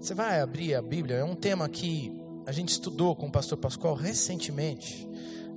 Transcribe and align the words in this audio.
Você 0.00 0.14
vai 0.14 0.40
abrir 0.40 0.74
a 0.74 0.80
Bíblia, 0.80 1.16
é 1.16 1.24
um 1.24 1.36
tema 1.36 1.68
que 1.68 2.10
a 2.46 2.52
gente 2.52 2.70
estudou 2.70 3.14
com 3.14 3.26
o 3.26 3.30
pastor 3.30 3.58
Pascoal 3.58 3.94
recentemente, 3.94 5.06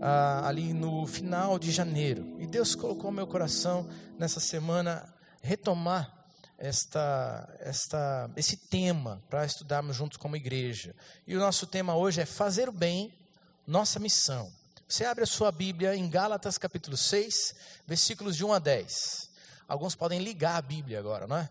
ah, 0.01 0.45
ali 0.45 0.73
no 0.73 1.07
final 1.07 1.57
de 1.57 1.71
janeiro. 1.71 2.35
E 2.37 2.45
Deus 2.45 2.75
colocou 2.75 3.09
meu 3.09 3.25
coração 3.25 3.87
nessa 4.19 4.41
semana 4.41 5.15
retomar 5.41 6.27
esta, 6.57 7.55
esta, 7.61 8.29
esse 8.35 8.57
tema 8.57 9.23
para 9.29 9.45
estudarmos 9.45 9.95
juntos 9.95 10.17
como 10.17 10.35
igreja. 10.35 10.93
E 11.25 11.37
o 11.37 11.39
nosso 11.39 11.65
tema 11.65 11.95
hoje 11.95 12.19
é 12.19 12.25
fazer 12.25 12.67
o 12.67 12.73
bem, 12.73 13.17
nossa 13.65 13.97
missão. 13.97 14.51
Você 14.85 15.05
abre 15.05 15.23
a 15.23 15.27
sua 15.27 15.53
Bíblia 15.53 15.95
em 15.95 16.09
Gálatas 16.09 16.57
capítulo 16.57 16.97
6, 16.97 17.55
versículos 17.87 18.35
de 18.35 18.43
1 18.43 18.51
a 18.51 18.59
10. 18.59 19.29
Alguns 19.69 19.95
podem 19.95 20.19
ligar 20.19 20.57
a 20.57 20.61
Bíblia 20.61 20.99
agora, 20.99 21.27
não 21.27 21.37
é? 21.37 21.49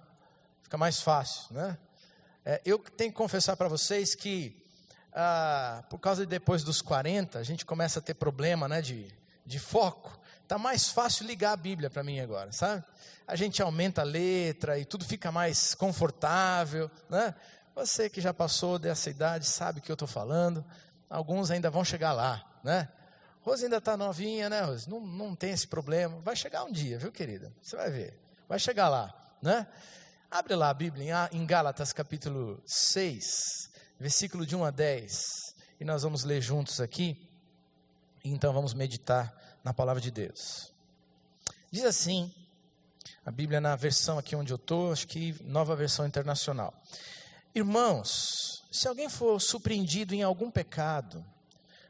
Fica 0.62 0.76
mais 0.76 1.00
fácil, 1.00 1.54
né? 1.54 1.78
É, 2.44 2.60
eu 2.64 2.78
tenho 2.78 3.10
que 3.10 3.16
confessar 3.16 3.56
para 3.56 3.68
vocês 3.68 4.14
que, 4.14 4.56
ah, 5.12 5.84
por 5.88 5.98
causa 5.98 6.22
de 6.24 6.30
depois 6.30 6.64
dos 6.64 6.82
40, 6.82 7.38
a 7.38 7.42
gente 7.42 7.64
começa 7.64 8.00
a 8.00 8.02
ter 8.02 8.14
problema 8.14 8.68
né, 8.68 8.82
de, 8.82 9.06
de 9.46 9.58
foco. 9.58 10.18
Está 10.42 10.58
mais 10.58 10.88
fácil 10.88 11.26
ligar 11.26 11.52
a 11.52 11.56
Bíblia 11.56 11.88
para 11.88 12.02
mim 12.02 12.20
agora, 12.20 12.52
sabe? 12.52 12.84
A 13.26 13.36
gente 13.36 13.62
aumenta 13.62 14.02
a 14.02 14.04
letra 14.04 14.78
e 14.78 14.84
tudo 14.84 15.04
fica 15.04 15.30
mais 15.30 15.74
confortável, 15.74 16.90
né? 17.08 17.34
Você 17.74 18.10
que 18.10 18.20
já 18.20 18.34
passou 18.34 18.78
dessa 18.78 19.08
idade 19.08 19.46
sabe 19.46 19.78
o 19.78 19.82
que 19.82 19.90
eu 19.90 19.94
estou 19.94 20.08
falando. 20.08 20.64
Alguns 21.08 21.50
ainda 21.50 21.70
vão 21.70 21.84
chegar 21.84 22.12
lá, 22.12 22.44
né? 22.62 22.88
Rose 23.40 23.64
ainda 23.64 23.78
está 23.78 23.96
novinha, 23.96 24.50
né, 24.50 24.60
Rose? 24.62 24.88
Não, 24.88 25.00
não 25.00 25.34
tem 25.34 25.50
esse 25.50 25.66
problema. 25.66 26.20
Vai 26.20 26.36
chegar 26.36 26.64
um 26.64 26.72
dia, 26.72 26.98
viu, 26.98 27.10
querida? 27.10 27.52
Você 27.62 27.76
vai 27.76 27.90
ver. 27.90 28.20
Vai 28.48 28.58
chegar 28.58 28.88
lá, 28.88 29.12
né? 29.40 29.66
Abre 30.34 30.54
lá 30.54 30.70
a 30.70 30.74
Bíblia 30.74 31.28
em 31.30 31.44
Gálatas 31.44 31.92
capítulo 31.92 32.58
6, 32.64 33.70
versículo 34.00 34.46
de 34.46 34.56
1 34.56 34.64
a 34.64 34.70
10. 34.70 35.22
E 35.78 35.84
nós 35.84 36.04
vamos 36.04 36.24
ler 36.24 36.40
juntos 36.40 36.80
aqui. 36.80 37.28
Então 38.24 38.50
vamos 38.50 38.72
meditar 38.72 39.30
na 39.62 39.74
palavra 39.74 40.00
de 40.00 40.10
Deus. 40.10 40.72
Diz 41.70 41.84
assim, 41.84 42.32
a 43.26 43.30
Bíblia 43.30 43.60
na 43.60 43.76
versão 43.76 44.16
aqui 44.16 44.34
onde 44.34 44.54
eu 44.54 44.56
estou, 44.56 44.90
acho 44.90 45.06
que 45.06 45.36
nova 45.44 45.76
versão 45.76 46.06
internacional. 46.06 46.72
Irmãos, 47.54 48.64
se 48.72 48.88
alguém 48.88 49.10
for 49.10 49.38
surpreendido 49.38 50.14
em 50.14 50.22
algum 50.22 50.50
pecado, 50.50 51.22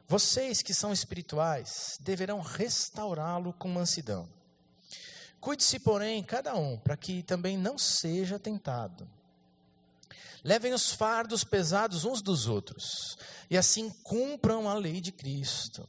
vocês 0.05 0.61
que 0.61 0.73
são 0.73 0.91
espirituais 0.91 1.97
deverão 2.01 2.41
restaurá-lo 2.41 3.53
com 3.53 3.69
mansidão. 3.69 4.27
Cuide-se, 5.43 5.77
porém, 5.77 6.23
cada 6.23 6.55
um, 6.55 6.77
para 6.77 6.95
que 6.95 7.21
também 7.21 7.57
não 7.57 7.77
seja 7.77 8.39
tentado. 8.39 9.05
Levem 10.41 10.71
os 10.71 10.93
fardos 10.93 11.43
pesados 11.43 12.05
uns 12.05 12.21
dos 12.21 12.47
outros, 12.47 13.17
e 13.49 13.57
assim 13.57 13.89
cumpram 13.89 14.69
a 14.69 14.73
lei 14.73 15.01
de 15.01 15.11
Cristo. 15.11 15.85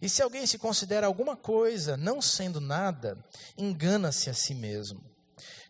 E 0.00 0.08
se 0.08 0.22
alguém 0.22 0.46
se 0.46 0.56
considera 0.56 1.06
alguma 1.06 1.36
coisa, 1.36 1.98
não 1.98 2.22
sendo 2.22 2.62
nada, 2.62 3.22
engana-se 3.58 4.30
a 4.30 4.32
si 4.32 4.54
mesmo. 4.54 5.04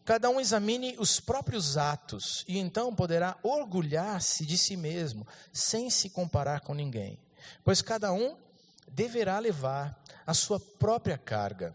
Cada 0.05 0.31
um 0.31 0.39
examine 0.39 0.95
os 0.97 1.19
próprios 1.19 1.77
atos, 1.77 2.45
e 2.47 2.57
então 2.57 2.95
poderá 2.95 3.37
orgulhar-se 3.43 4.47
de 4.47 4.57
si 4.57 4.77
mesmo, 4.77 5.27
sem 5.53 5.91
se 5.91 6.09
comparar 6.09 6.61
com 6.61 6.73
ninguém. 6.73 7.19
Pois 7.65 7.83
cada 7.83 8.13
um 8.13 8.37
deverá 8.89 9.41
levar 9.41 10.01
a 10.25 10.33
sua 10.33 10.61
própria 10.61 11.19
carga. 11.19 11.75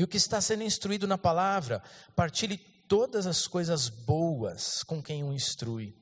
E 0.00 0.02
o 0.02 0.08
que 0.08 0.16
está 0.16 0.40
sendo 0.40 0.62
instruído 0.62 1.06
na 1.06 1.18
palavra, 1.18 1.82
partilhe 2.16 2.56
todas 2.56 3.26
as 3.26 3.46
coisas 3.46 3.90
boas 3.90 4.82
com 4.82 5.02
quem 5.02 5.22
o 5.22 5.30
instrui. 5.30 5.94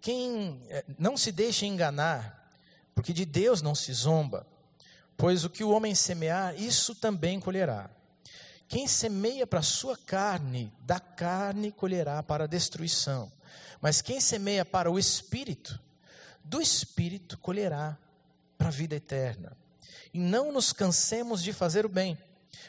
Quem 0.00 0.62
eh, 0.70 0.86
não 0.98 1.14
se 1.14 1.30
deixe 1.30 1.66
enganar, 1.66 2.50
porque 2.94 3.12
de 3.12 3.26
Deus 3.26 3.60
não 3.60 3.74
se 3.74 3.92
zomba, 3.92 4.46
pois 5.18 5.44
o 5.44 5.50
que 5.50 5.62
o 5.62 5.68
homem 5.68 5.94
semear, 5.94 6.58
isso 6.58 6.94
também 6.94 7.38
colherá. 7.38 7.90
Quem 8.66 8.88
semeia 8.88 9.46
para 9.46 9.60
a 9.60 9.62
sua 9.62 9.94
carne, 9.94 10.72
da 10.80 10.98
carne 10.98 11.70
colherá 11.70 12.22
para 12.22 12.44
a 12.44 12.46
destruição. 12.46 13.30
Mas 13.82 14.00
quem 14.00 14.18
semeia 14.18 14.64
para 14.64 14.90
o 14.90 14.98
espírito, 14.98 15.78
do 16.42 16.58
espírito 16.58 17.36
colherá 17.36 17.98
para 18.56 18.68
a 18.68 18.70
vida 18.70 18.96
eterna. 18.96 19.54
E 20.14 20.18
não 20.18 20.50
nos 20.50 20.72
cansemos 20.72 21.42
de 21.42 21.52
fazer 21.52 21.84
o 21.84 21.90
bem, 21.90 22.16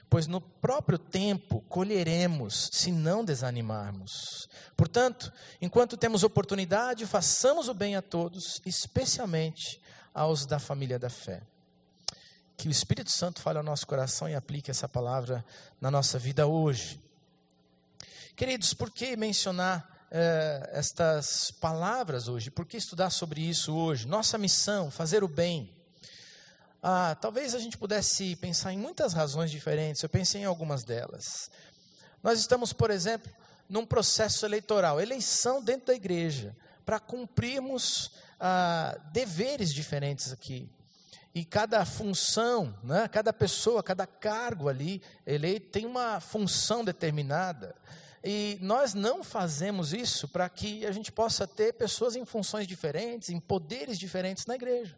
pois 0.09 0.27
no 0.27 0.41
próprio 0.41 0.97
tempo 0.97 1.61
colheremos, 1.69 2.69
se 2.71 2.91
não 2.91 3.23
desanimarmos. 3.23 4.47
Portanto, 4.75 5.31
enquanto 5.61 5.97
temos 5.97 6.23
oportunidade, 6.23 7.05
façamos 7.05 7.67
o 7.69 7.73
bem 7.73 7.95
a 7.95 8.01
todos, 8.01 8.61
especialmente 8.65 9.79
aos 10.13 10.45
da 10.45 10.59
família 10.59 10.97
da 10.97 11.09
fé. 11.09 11.41
Que 12.57 12.67
o 12.67 12.71
Espírito 12.71 13.11
Santo 13.11 13.41
fale 13.41 13.57
ao 13.57 13.63
nosso 13.63 13.87
coração 13.87 14.27
e 14.27 14.35
aplique 14.35 14.71
essa 14.71 14.89
palavra 14.89 15.45
na 15.79 15.89
nossa 15.89 16.19
vida 16.19 16.45
hoje. 16.47 16.99
Queridos, 18.35 18.73
por 18.73 18.89
que 18.89 19.15
mencionar 19.15 20.07
eh, 20.11 20.69
estas 20.73 21.51
palavras 21.51 22.27
hoje? 22.27 22.49
Por 22.49 22.65
que 22.65 22.77
estudar 22.77 23.11
sobre 23.11 23.41
isso 23.41 23.73
hoje? 23.75 24.07
Nossa 24.07 24.37
missão, 24.37 24.89
fazer 24.89 25.23
o 25.23 25.27
bem. 25.27 25.78
Ah, 26.81 27.15
talvez 27.19 27.53
a 27.53 27.59
gente 27.59 27.77
pudesse 27.77 28.35
pensar 28.37 28.71
em 28.71 28.77
muitas 28.77 29.13
razões 29.13 29.51
diferentes, 29.51 30.01
eu 30.01 30.09
pensei 30.09 30.41
em 30.41 30.45
algumas 30.45 30.83
delas. 30.83 31.51
Nós 32.23 32.39
estamos, 32.39 32.71
por 32.71 32.89
exemplo, 32.89 33.31
num 33.67 33.85
processo 33.85 34.45
eleitoral, 34.45 34.99
eleição 34.99 35.61
dentro 35.61 35.87
da 35.87 35.93
igreja, 35.93 36.55
para 36.85 36.99
cumprirmos 36.99 38.11
ah, 38.39 38.97
deveres 39.11 39.73
diferentes 39.73 40.31
aqui. 40.31 40.69
E 41.35 41.45
cada 41.45 41.85
função, 41.85 42.75
né, 42.83 43.07
cada 43.07 43.31
pessoa, 43.31 43.83
cada 43.83 44.07
cargo 44.07 44.67
ali, 44.67 45.01
ele 45.25 45.59
tem 45.59 45.85
uma 45.85 46.19
função 46.19 46.83
determinada. 46.83 47.75
E 48.23 48.57
nós 48.61 48.93
não 48.93 49.23
fazemos 49.23 49.93
isso 49.93 50.27
para 50.27 50.49
que 50.49 50.85
a 50.85 50.91
gente 50.91 51.11
possa 51.11 51.47
ter 51.47 51.73
pessoas 51.73 52.15
em 52.15 52.25
funções 52.25 52.67
diferentes, 52.67 53.29
em 53.29 53.39
poderes 53.39 53.97
diferentes 53.97 54.45
na 54.45 54.55
igreja. 54.55 54.97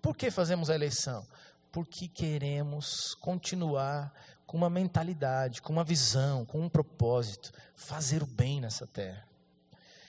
Por 0.00 0.16
que 0.16 0.30
fazemos 0.30 0.70
a 0.70 0.74
eleição? 0.74 1.26
Porque 1.72 2.08
queremos 2.08 3.14
continuar 3.14 4.12
com 4.46 4.56
uma 4.56 4.70
mentalidade, 4.70 5.60
com 5.60 5.72
uma 5.72 5.84
visão, 5.84 6.44
com 6.44 6.60
um 6.60 6.68
propósito, 6.68 7.52
fazer 7.74 8.22
o 8.22 8.26
bem 8.26 8.60
nessa 8.60 8.86
terra. 8.86 9.26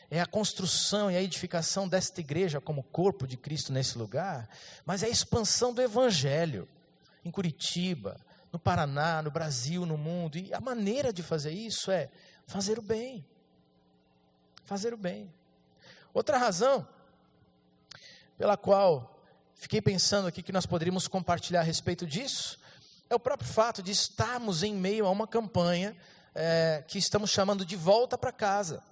É 0.09 0.21
a 0.21 0.25
construção 0.25 1.11
e 1.11 1.17
a 1.17 1.21
edificação 1.21 1.87
desta 1.87 2.21
igreja 2.21 2.61
como 2.61 2.83
corpo 2.83 3.27
de 3.27 3.35
Cristo 3.35 3.73
nesse 3.73 3.97
lugar, 3.97 4.47
mas 4.85 5.03
é 5.03 5.07
a 5.07 5.09
expansão 5.09 5.73
do 5.73 5.81
evangelho 5.81 6.67
em 7.25 7.31
Curitiba, 7.31 8.17
no 8.51 8.59
Paraná, 8.59 9.21
no 9.21 9.29
Brasil, 9.29 9.85
no 9.85 9.97
mundo. 9.97 10.37
E 10.37 10.53
a 10.53 10.61
maneira 10.61 11.11
de 11.11 11.21
fazer 11.21 11.51
isso 11.51 11.91
é 11.91 12.09
fazer 12.45 12.79
o 12.79 12.81
bem. 12.81 13.25
Fazer 14.63 14.93
o 14.93 14.97
bem. 14.97 15.33
Outra 16.13 16.37
razão 16.37 16.87
pela 18.37 18.55
qual 18.55 19.16
fiquei 19.57 19.81
pensando 19.81 20.27
aqui 20.27 20.41
que 20.41 20.51
nós 20.51 20.65
poderíamos 20.65 21.07
compartilhar 21.07 21.61
a 21.61 21.63
respeito 21.63 22.05
disso, 22.05 22.57
é 23.09 23.15
o 23.15 23.19
próprio 23.19 23.49
fato 23.49 23.81
de 23.81 23.91
estarmos 23.91 24.63
em 24.63 24.73
meio 24.73 25.05
a 25.05 25.09
uma 25.09 25.27
campanha 25.27 25.95
é, 26.35 26.83
que 26.87 26.97
estamos 26.97 27.31
chamando 27.31 27.65
de 27.65 27.75
volta 27.75 28.17
para 28.17 28.31
casa. 28.31 28.83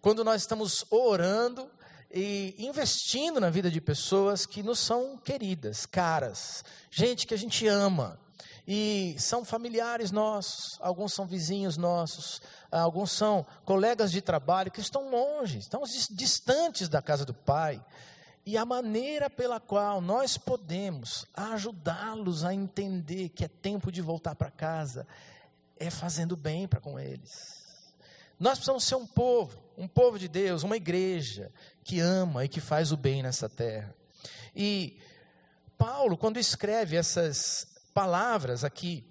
Quando 0.00 0.24
nós 0.24 0.42
estamos 0.42 0.84
orando 0.90 1.70
e 2.12 2.54
investindo 2.58 3.38
na 3.38 3.50
vida 3.50 3.70
de 3.70 3.80
pessoas 3.80 4.46
que 4.46 4.62
nos 4.62 4.78
são 4.78 5.18
queridas, 5.18 5.84
caras, 5.86 6.64
gente 6.90 7.26
que 7.26 7.34
a 7.34 7.38
gente 7.38 7.66
ama, 7.66 8.18
e 8.66 9.16
são 9.18 9.44
familiares 9.44 10.10
nossos, 10.10 10.78
alguns 10.80 11.12
são 11.12 11.26
vizinhos 11.26 11.76
nossos, 11.76 12.40
alguns 12.70 13.10
são 13.10 13.44
colegas 13.64 14.12
de 14.12 14.20
trabalho 14.20 14.70
que 14.70 14.80
estão 14.80 15.10
longe, 15.10 15.58
estão 15.58 15.82
distantes 16.10 16.88
da 16.88 17.02
casa 17.02 17.24
do 17.24 17.34
Pai. 17.34 17.84
E 18.44 18.56
a 18.56 18.64
maneira 18.64 19.28
pela 19.28 19.60
qual 19.60 20.00
nós 20.00 20.38
podemos 20.38 21.26
ajudá-los 21.34 22.44
a 22.44 22.54
entender 22.54 23.28
que 23.28 23.44
é 23.44 23.48
tempo 23.48 23.92
de 23.92 24.00
voltar 24.00 24.34
para 24.34 24.50
casa 24.50 25.06
é 25.76 25.90
fazendo 25.90 26.36
bem 26.36 26.66
para 26.66 26.80
com 26.80 26.98
eles. 26.98 27.60
Nós 28.38 28.54
precisamos 28.54 28.84
ser 28.84 28.94
um 28.94 29.06
povo, 29.06 29.62
um 29.76 29.86
povo 29.86 30.18
de 30.18 30.26
Deus, 30.26 30.62
uma 30.62 30.76
igreja 30.76 31.52
que 31.84 32.00
ama 32.00 32.44
e 32.44 32.48
que 32.48 32.60
faz 32.60 32.90
o 32.92 32.96
bem 32.96 33.22
nessa 33.22 33.48
terra. 33.48 33.94
E 34.56 34.98
Paulo, 35.76 36.16
quando 36.16 36.38
escreve 36.38 36.96
essas 36.96 37.66
palavras 37.92 38.64
aqui 38.64 39.04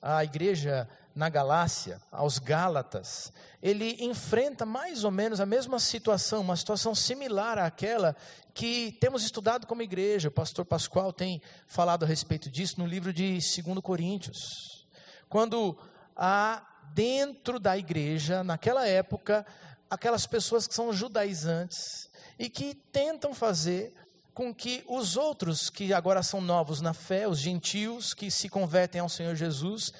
à 0.00 0.22
igreja 0.22 0.88
na 1.16 1.30
Galácia, 1.30 1.98
aos 2.12 2.38
Gálatas, 2.38 3.32
ele 3.62 3.96
enfrenta 4.04 4.66
mais 4.66 5.02
ou 5.02 5.10
menos 5.10 5.40
a 5.40 5.46
mesma 5.46 5.80
situação, 5.80 6.42
uma 6.42 6.56
situação 6.56 6.94
similar 6.94 7.58
àquela 7.58 8.14
que 8.52 8.92
temos 9.00 9.24
estudado 9.24 9.66
como 9.66 9.80
igreja. 9.80 10.28
O 10.28 10.30
pastor 10.32 10.66
Pascoal 10.66 11.14
tem 11.14 11.40
falado 11.66 12.04
a 12.04 12.06
respeito 12.06 12.50
disso 12.50 12.78
no 12.78 12.86
livro 12.86 13.14
de 13.14 13.32
2 13.32 13.80
Coríntios. 13.82 14.86
Quando 15.26 15.78
há 16.14 16.62
dentro 16.92 17.58
da 17.58 17.78
igreja, 17.78 18.44
naquela 18.44 18.86
época, 18.86 19.46
aquelas 19.88 20.26
pessoas 20.26 20.66
que 20.66 20.74
são 20.74 20.92
judaizantes 20.92 22.10
e 22.38 22.50
que 22.50 22.74
tentam 22.74 23.32
fazer 23.32 23.94
com 24.34 24.54
que 24.54 24.84
os 24.86 25.16
outros 25.16 25.70
que 25.70 25.94
agora 25.94 26.22
são 26.22 26.42
novos 26.42 26.82
na 26.82 26.92
fé, 26.92 27.26
os 27.26 27.38
gentios 27.38 28.12
que 28.12 28.30
se 28.30 28.50
convertem 28.50 29.00
ao 29.00 29.08
Senhor 29.08 29.34
Jesus, 29.34 29.94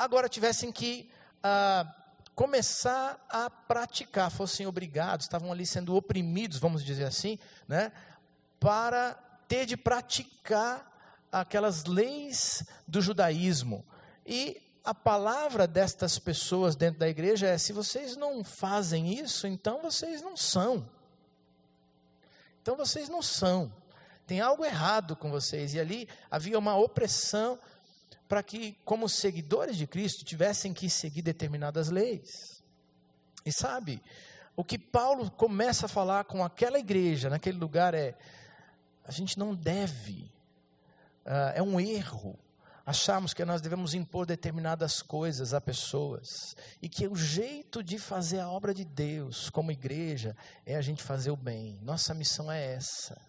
agora 0.00 0.30
tivessem 0.30 0.72
que 0.72 1.10
ah, 1.42 1.86
começar 2.34 3.22
a 3.28 3.50
praticar, 3.50 4.30
fossem 4.30 4.66
obrigados, 4.66 5.26
estavam 5.26 5.52
ali 5.52 5.66
sendo 5.66 5.94
oprimidos, 5.94 6.58
vamos 6.58 6.82
dizer 6.82 7.04
assim, 7.04 7.38
né, 7.68 7.92
para 8.58 9.12
ter 9.46 9.66
de 9.66 9.76
praticar 9.76 11.28
aquelas 11.30 11.84
leis 11.84 12.64
do 12.88 13.02
judaísmo. 13.02 13.84
E 14.24 14.60
a 14.82 14.94
palavra 14.94 15.66
destas 15.66 16.18
pessoas 16.18 16.74
dentro 16.74 16.98
da 16.98 17.08
igreja 17.08 17.46
é: 17.46 17.58
se 17.58 17.72
vocês 17.72 18.16
não 18.16 18.42
fazem 18.42 19.12
isso, 19.12 19.46
então 19.46 19.82
vocês 19.82 20.22
não 20.22 20.34
são. 20.34 20.88
Então 22.62 22.74
vocês 22.74 23.08
não 23.10 23.20
são. 23.20 23.70
Tem 24.26 24.40
algo 24.40 24.64
errado 24.64 25.14
com 25.14 25.30
vocês. 25.30 25.74
E 25.74 25.80
ali 25.80 26.08
havia 26.30 26.58
uma 26.58 26.76
opressão 26.76 27.58
para 28.30 28.44
que, 28.44 28.76
como 28.84 29.08
seguidores 29.08 29.76
de 29.76 29.88
Cristo, 29.88 30.24
tivessem 30.24 30.72
que 30.72 30.88
seguir 30.88 31.20
determinadas 31.20 31.90
leis. 31.90 32.62
E 33.44 33.52
sabe, 33.52 34.00
o 34.54 34.62
que 34.62 34.78
Paulo 34.78 35.28
começa 35.32 35.86
a 35.86 35.88
falar 35.88 36.22
com 36.22 36.44
aquela 36.44 36.78
igreja, 36.78 37.28
naquele 37.28 37.58
lugar, 37.58 37.92
é: 37.92 38.16
a 39.04 39.10
gente 39.10 39.36
não 39.36 39.52
deve, 39.52 40.32
uh, 41.26 41.50
é 41.56 41.60
um 41.60 41.80
erro 41.80 42.38
acharmos 42.86 43.34
que 43.34 43.44
nós 43.44 43.60
devemos 43.60 43.94
impor 43.94 44.26
determinadas 44.26 45.02
coisas 45.02 45.52
a 45.52 45.60
pessoas 45.60 46.54
e 46.80 46.88
que 46.88 47.08
o 47.08 47.16
jeito 47.16 47.82
de 47.82 47.98
fazer 47.98 48.38
a 48.38 48.48
obra 48.48 48.72
de 48.72 48.84
Deus 48.84 49.50
como 49.50 49.72
igreja 49.72 50.36
é 50.64 50.76
a 50.76 50.80
gente 50.80 51.02
fazer 51.02 51.32
o 51.32 51.36
bem. 51.36 51.80
Nossa 51.82 52.14
missão 52.14 52.50
é 52.50 52.74
essa. 52.74 53.20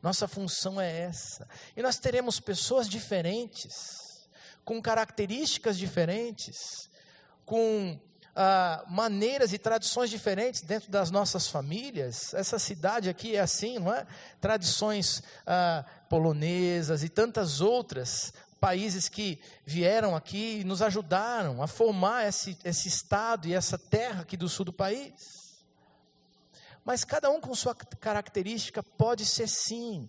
Nossa 0.00 0.28
função 0.28 0.80
é 0.80 1.00
essa. 1.00 1.48
E 1.76 1.82
nós 1.82 1.98
teremos 1.98 2.38
pessoas 2.40 2.88
diferentes, 2.88 3.72
com 4.64 4.80
características 4.80 5.76
diferentes, 5.76 6.88
com 7.44 7.98
ah, 8.34 8.84
maneiras 8.88 9.52
e 9.52 9.58
tradições 9.58 10.10
diferentes 10.10 10.62
dentro 10.62 10.90
das 10.90 11.10
nossas 11.10 11.46
famílias. 11.46 12.34
Essa 12.34 12.58
cidade 12.58 13.08
aqui 13.08 13.36
é 13.36 13.40
assim, 13.40 13.78
não 13.78 13.92
é? 13.92 14.06
Tradições 14.40 15.22
ah, 15.46 15.84
polonesas 16.08 17.02
e 17.02 17.08
tantas 17.08 17.60
outras 17.60 18.32
países 18.58 19.08
que 19.08 19.38
vieram 19.64 20.16
aqui 20.16 20.60
e 20.60 20.64
nos 20.64 20.80
ajudaram 20.80 21.62
a 21.62 21.66
formar 21.66 22.26
esse, 22.26 22.56
esse 22.64 22.88
estado 22.88 23.46
e 23.46 23.54
essa 23.54 23.76
terra 23.76 24.22
aqui 24.22 24.36
do 24.36 24.48
sul 24.48 24.64
do 24.64 24.72
país. 24.72 25.12
Mas 26.84 27.04
cada 27.04 27.30
um 27.30 27.40
com 27.40 27.54
sua 27.54 27.74
característica 27.74 28.82
pode 28.82 29.24
ser 29.24 29.48
sim 29.48 30.08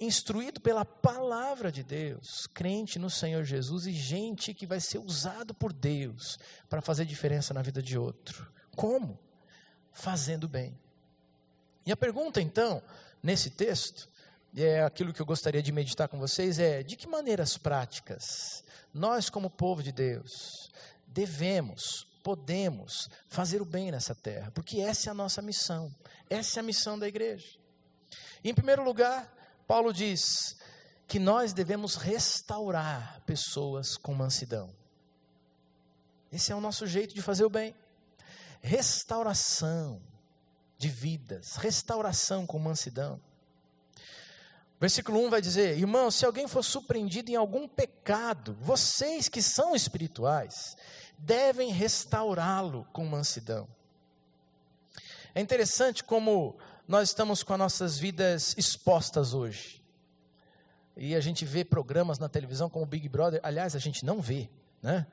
instruído 0.00 0.60
pela 0.60 0.84
palavra 0.84 1.72
de 1.72 1.82
Deus, 1.82 2.46
crente 2.46 2.98
no 2.98 3.10
Senhor 3.10 3.44
Jesus 3.44 3.86
e 3.86 3.92
gente 3.92 4.54
que 4.54 4.66
vai 4.66 4.80
ser 4.80 4.98
usado 4.98 5.52
por 5.52 5.72
Deus 5.72 6.38
para 6.68 6.80
fazer 6.80 7.04
diferença 7.04 7.52
na 7.52 7.62
vida 7.62 7.82
de 7.82 7.98
outro. 7.98 8.50
Como? 8.76 9.18
Fazendo 9.92 10.48
bem. 10.48 10.78
E 11.84 11.90
a 11.90 11.96
pergunta 11.96 12.40
então, 12.40 12.82
nesse 13.22 13.50
texto, 13.50 14.08
é 14.56 14.82
aquilo 14.82 15.12
que 15.12 15.20
eu 15.20 15.26
gostaria 15.26 15.62
de 15.62 15.72
meditar 15.72 16.08
com 16.08 16.18
vocês 16.18 16.58
é 16.58 16.82
de 16.82 16.96
que 16.96 17.06
maneiras 17.06 17.56
práticas 17.56 18.64
nós, 18.92 19.28
como 19.28 19.50
povo 19.50 19.82
de 19.82 19.92
Deus, 19.92 20.70
devemos, 21.06 22.06
podemos 22.22 23.08
fazer 23.28 23.60
o 23.62 23.64
bem 23.64 23.90
nessa 23.90 24.14
terra, 24.14 24.50
porque 24.50 24.80
essa 24.80 25.08
é 25.08 25.10
a 25.10 25.14
nossa 25.14 25.42
missão, 25.42 25.94
essa 26.28 26.58
é 26.58 26.60
a 26.60 26.64
missão 26.64 26.98
da 26.98 27.06
igreja. 27.06 27.58
em 28.42 28.54
primeiro 28.54 28.82
lugar, 28.82 29.32
Paulo 29.68 29.92
diz 29.92 30.56
que 31.06 31.18
nós 31.18 31.52
devemos 31.52 31.94
restaurar 31.94 33.20
pessoas 33.26 33.98
com 33.98 34.14
mansidão. 34.14 34.74
Esse 36.32 36.52
é 36.52 36.56
o 36.56 36.60
nosso 36.60 36.86
jeito 36.86 37.14
de 37.14 37.20
fazer 37.20 37.44
o 37.44 37.50
bem. 37.50 37.74
Restauração 38.62 40.00
de 40.78 40.88
vidas, 40.88 41.56
restauração 41.56 42.46
com 42.46 42.58
mansidão. 42.58 43.20
Versículo 44.80 45.22
1 45.26 45.30
vai 45.30 45.42
dizer: 45.42 45.76
Irmão, 45.76 46.10
se 46.10 46.24
alguém 46.24 46.48
for 46.48 46.64
surpreendido 46.64 47.30
em 47.30 47.36
algum 47.36 47.68
pecado, 47.68 48.56
vocês 48.62 49.28
que 49.28 49.42
são 49.42 49.76
espirituais, 49.76 50.78
devem 51.18 51.70
restaurá-lo 51.72 52.88
com 52.90 53.04
mansidão. 53.04 53.68
É 55.34 55.42
interessante 55.42 56.02
como 56.02 56.58
nós 56.88 57.10
estamos 57.10 57.42
com 57.42 57.52
as 57.52 57.58
nossas 57.58 57.98
vidas 57.98 58.54
expostas 58.56 59.34
hoje. 59.34 59.84
E 60.96 61.14
a 61.14 61.20
gente 61.20 61.44
vê 61.44 61.62
programas 61.62 62.18
na 62.18 62.30
televisão 62.30 62.70
como 62.70 62.86
Big 62.86 63.06
Brother, 63.10 63.40
aliás, 63.42 63.76
a 63.76 63.78
gente 63.78 64.06
não 64.06 64.22
vê, 64.22 64.48
né? 64.82 65.06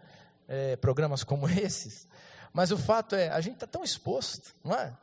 É, 0.47 0.77
programas 0.77 1.21
como 1.21 1.49
esses, 1.51 2.07
mas 2.53 2.71
o 2.71 2.77
fato 2.77 3.13
é, 3.13 3.27
a 3.27 3.41
gente 3.41 3.55
está 3.55 3.67
tão 3.67 3.83
exposto, 3.83 4.55
não 4.63 4.73
é? 4.73 4.95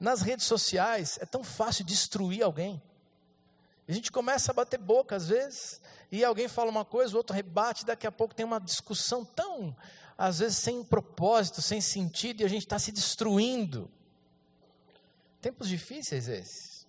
Nas 0.00 0.22
redes 0.22 0.46
sociais 0.46 1.18
é 1.20 1.26
tão 1.26 1.44
fácil 1.44 1.84
destruir 1.84 2.42
alguém. 2.42 2.82
A 3.86 3.92
gente 3.92 4.10
começa 4.10 4.50
a 4.50 4.54
bater 4.54 4.78
boca 4.78 5.14
às 5.14 5.28
vezes, 5.28 5.78
e 6.10 6.24
alguém 6.24 6.48
fala 6.48 6.70
uma 6.70 6.86
coisa, 6.86 7.12
o 7.12 7.18
outro 7.18 7.36
rebate, 7.36 7.84
daqui 7.84 8.06
a 8.06 8.12
pouco 8.12 8.34
tem 8.34 8.46
uma 8.46 8.58
discussão 8.58 9.26
tão, 9.26 9.76
às 10.16 10.38
vezes, 10.38 10.56
sem 10.56 10.82
propósito, 10.82 11.60
sem 11.60 11.82
sentido, 11.82 12.40
e 12.40 12.44
a 12.44 12.48
gente 12.48 12.64
está 12.64 12.78
se 12.78 12.90
destruindo. 12.90 13.90
Tempos 15.44 15.68
difíceis 15.68 16.26
esses. 16.26 16.86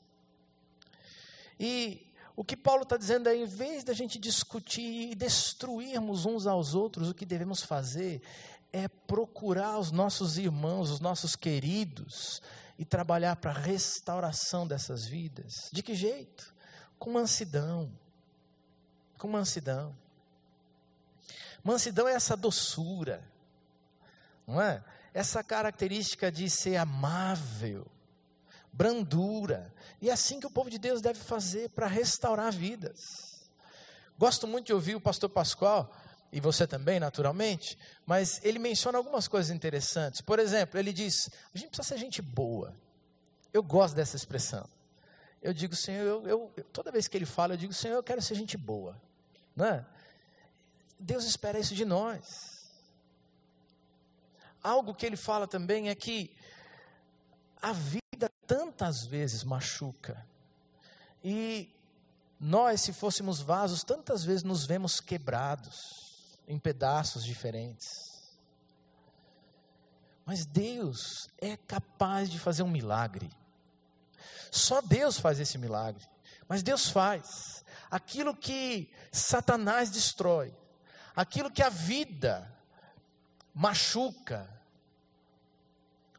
E 1.60 2.07
o 2.38 2.44
que 2.44 2.56
Paulo 2.56 2.84
está 2.84 2.96
dizendo 2.96 3.28
é: 3.28 3.36
em 3.36 3.46
vez 3.46 3.84
da 3.84 3.92
gente 3.92 4.18
discutir 4.18 5.12
e 5.12 5.16
destruirmos 5.16 6.25
uns 6.25 6.48
aos 6.48 6.74
outros, 6.74 7.10
o 7.10 7.13
que 7.13 7.25
devemos 7.25 7.63
fazer 7.63 8.22
é 8.72 8.88
procurar 8.88 9.78
os 9.78 9.92
nossos 9.92 10.38
irmãos, 10.38 10.90
os 10.90 11.02
nossos 11.02 11.36
queridos, 11.36 12.42
e 12.80 12.86
trabalhar 12.86 13.36
para 13.36 13.52
a 13.52 13.60
restauração 13.60 14.66
dessas 14.66 15.06
vidas. 15.06 15.51
De 15.74 15.84
que 15.84 15.94
jeito? 15.94 16.56
com 16.98 17.12
mansidão. 17.12 17.92
Com 19.18 19.28
mansidão. 19.28 19.94
Mansidão 21.62 22.08
é 22.08 22.13
essa 22.13 22.38
doçura, 22.38 23.22
não 24.48 24.62
é? 24.62 24.81
Essa 25.13 25.44
característica 25.44 26.31
de 26.31 26.50
ser 26.50 26.78
amável, 26.78 27.86
brandura. 28.75 29.74
E 30.01 30.10
é 30.10 30.13
assim 30.13 30.39
que 30.39 30.46
o 30.46 30.51
povo 30.51 30.70
de 30.70 30.77
Deus 30.77 31.01
deve 31.01 31.20
fazer 31.20 31.70
para 31.70 31.88
restaurar 31.88 32.51
vidas. 32.51 33.00
Gosto 34.17 34.48
muito 34.48 34.67
de 34.67 34.74
ouvir 34.74 34.96
o 34.96 35.01
pastor 35.01 35.29
Pascoal, 35.29 35.91
e 36.32 36.39
você 36.39 36.67
também, 36.67 37.00
naturalmente, 37.00 37.77
mas 38.05 38.39
ele 38.44 38.60
menciona 38.60 38.98
algumas 38.98 39.27
coisas 39.27 39.50
interessantes. 39.55 40.22
Por 40.22 40.39
exemplo, 40.39 40.79
ele 40.79 40.91
diz: 40.91 41.29
a 41.53 41.58
gente 41.58 41.70
precisa 41.70 41.96
ser 41.96 41.98
gente 41.98 42.22
boa. 42.22 42.75
Eu 43.53 43.63
gosto 43.63 43.96
dessa 43.96 44.15
expressão 44.15 44.67
eu 45.46 45.53
digo, 45.53 45.75
Senhor, 45.75 46.27
eu, 46.27 46.51
eu, 46.58 46.63
toda 46.74 46.91
vez 46.91 47.08
que 47.08 47.15
ele 47.15 47.25
fala, 47.25 47.53
eu 47.53 47.58
digo, 47.58 47.72
Senhor, 47.72 47.94
eu 47.94 48.01
quero 48.01 48.20
ser 48.20 48.34
gente 48.34 48.58
boa. 48.58 49.00
É? 49.60 49.86
Deus 51.00 51.24
espera 51.24 51.60
isso 51.60 51.75
de 51.75 51.86
nós. 51.86 52.25
Algo 54.63 54.96
que 54.96 55.05
ele 55.05 55.15
fala 55.15 55.48
também 55.48 55.88
é 55.89 55.94
que 55.94 56.36
a 57.62 57.74
vida 57.74 58.04
tantas 58.48 59.06
vezes 59.06 59.44
machuca. 59.44 60.25
E 61.24 61.74
nós, 62.40 62.82
se 62.82 62.94
fôssemos 62.94 63.40
vasos, 63.40 63.84
tantas 63.84 64.24
vezes 64.24 64.44
nos 64.44 64.66
vemos 64.66 65.00
quebrados 65.00 65.75
em 66.48 66.60
pedaços 66.60 67.24
diferentes. 67.24 67.88
Mas 70.25 70.46
Deus 70.46 71.28
é 71.38 71.56
capaz 71.56 72.30
de 72.30 72.40
fazer 72.40 72.64
um 72.64 72.70
milagre. 72.70 73.30
Só 74.52 74.82
Deus 74.82 75.20
faz 75.20 75.40
esse 75.40 75.58
milagre. 75.58 76.04
Mas 76.48 76.64
Deus 76.64 76.90
faz. 76.90 77.64
Aquilo 77.90 78.36
que 78.36 78.92
Satanás 79.12 79.90
destrói, 79.90 80.56
aquilo 81.16 81.52
que 81.52 81.62
a 81.62 81.70
vida 81.70 82.52
machuca, 83.54 84.50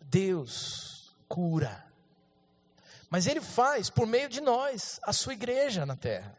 Deus 0.01 1.15
cura. 1.29 1.86
Mas 3.11 3.27
Ele 3.27 3.41
faz 3.41 3.89
por 3.89 4.07
meio 4.07 4.29
de 4.29 4.41
nós, 4.41 4.99
a 5.03 5.13
sua 5.13 5.33
igreja 5.33 5.87
na 5.87 5.97
terra. 5.97 6.37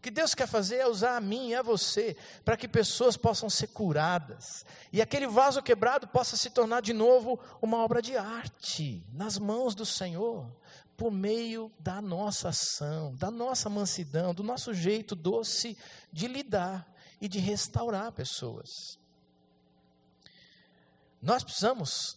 O 0.00 0.02
que 0.02 0.10
Deus 0.10 0.34
quer 0.34 0.48
fazer 0.48 0.76
é 0.76 0.88
usar 0.88 1.18
a 1.18 1.20
mim 1.20 1.50
e 1.50 1.54
a 1.54 1.60
você 1.60 2.16
para 2.42 2.56
que 2.56 2.66
pessoas 2.66 3.18
possam 3.18 3.50
ser 3.50 3.66
curadas 3.66 4.64
e 4.90 5.02
aquele 5.02 5.26
vaso 5.26 5.62
quebrado 5.62 6.08
possa 6.08 6.38
se 6.38 6.48
tornar 6.48 6.80
de 6.80 6.94
novo 6.94 7.38
uma 7.60 7.76
obra 7.84 8.00
de 8.00 8.16
arte 8.16 9.04
nas 9.12 9.36
mãos 9.36 9.74
do 9.74 9.84
Senhor 9.84 10.50
por 10.96 11.10
meio 11.10 11.70
da 11.78 12.00
nossa 12.00 12.48
ação, 12.48 13.14
da 13.14 13.30
nossa 13.30 13.68
mansidão, 13.68 14.32
do 14.32 14.42
nosso 14.42 14.72
jeito 14.72 15.14
doce 15.14 15.76
de 16.10 16.26
lidar 16.26 16.90
e 17.20 17.28
de 17.28 17.38
restaurar 17.38 18.10
pessoas. 18.12 18.70
Nós 21.20 21.44
precisamos 21.44 22.16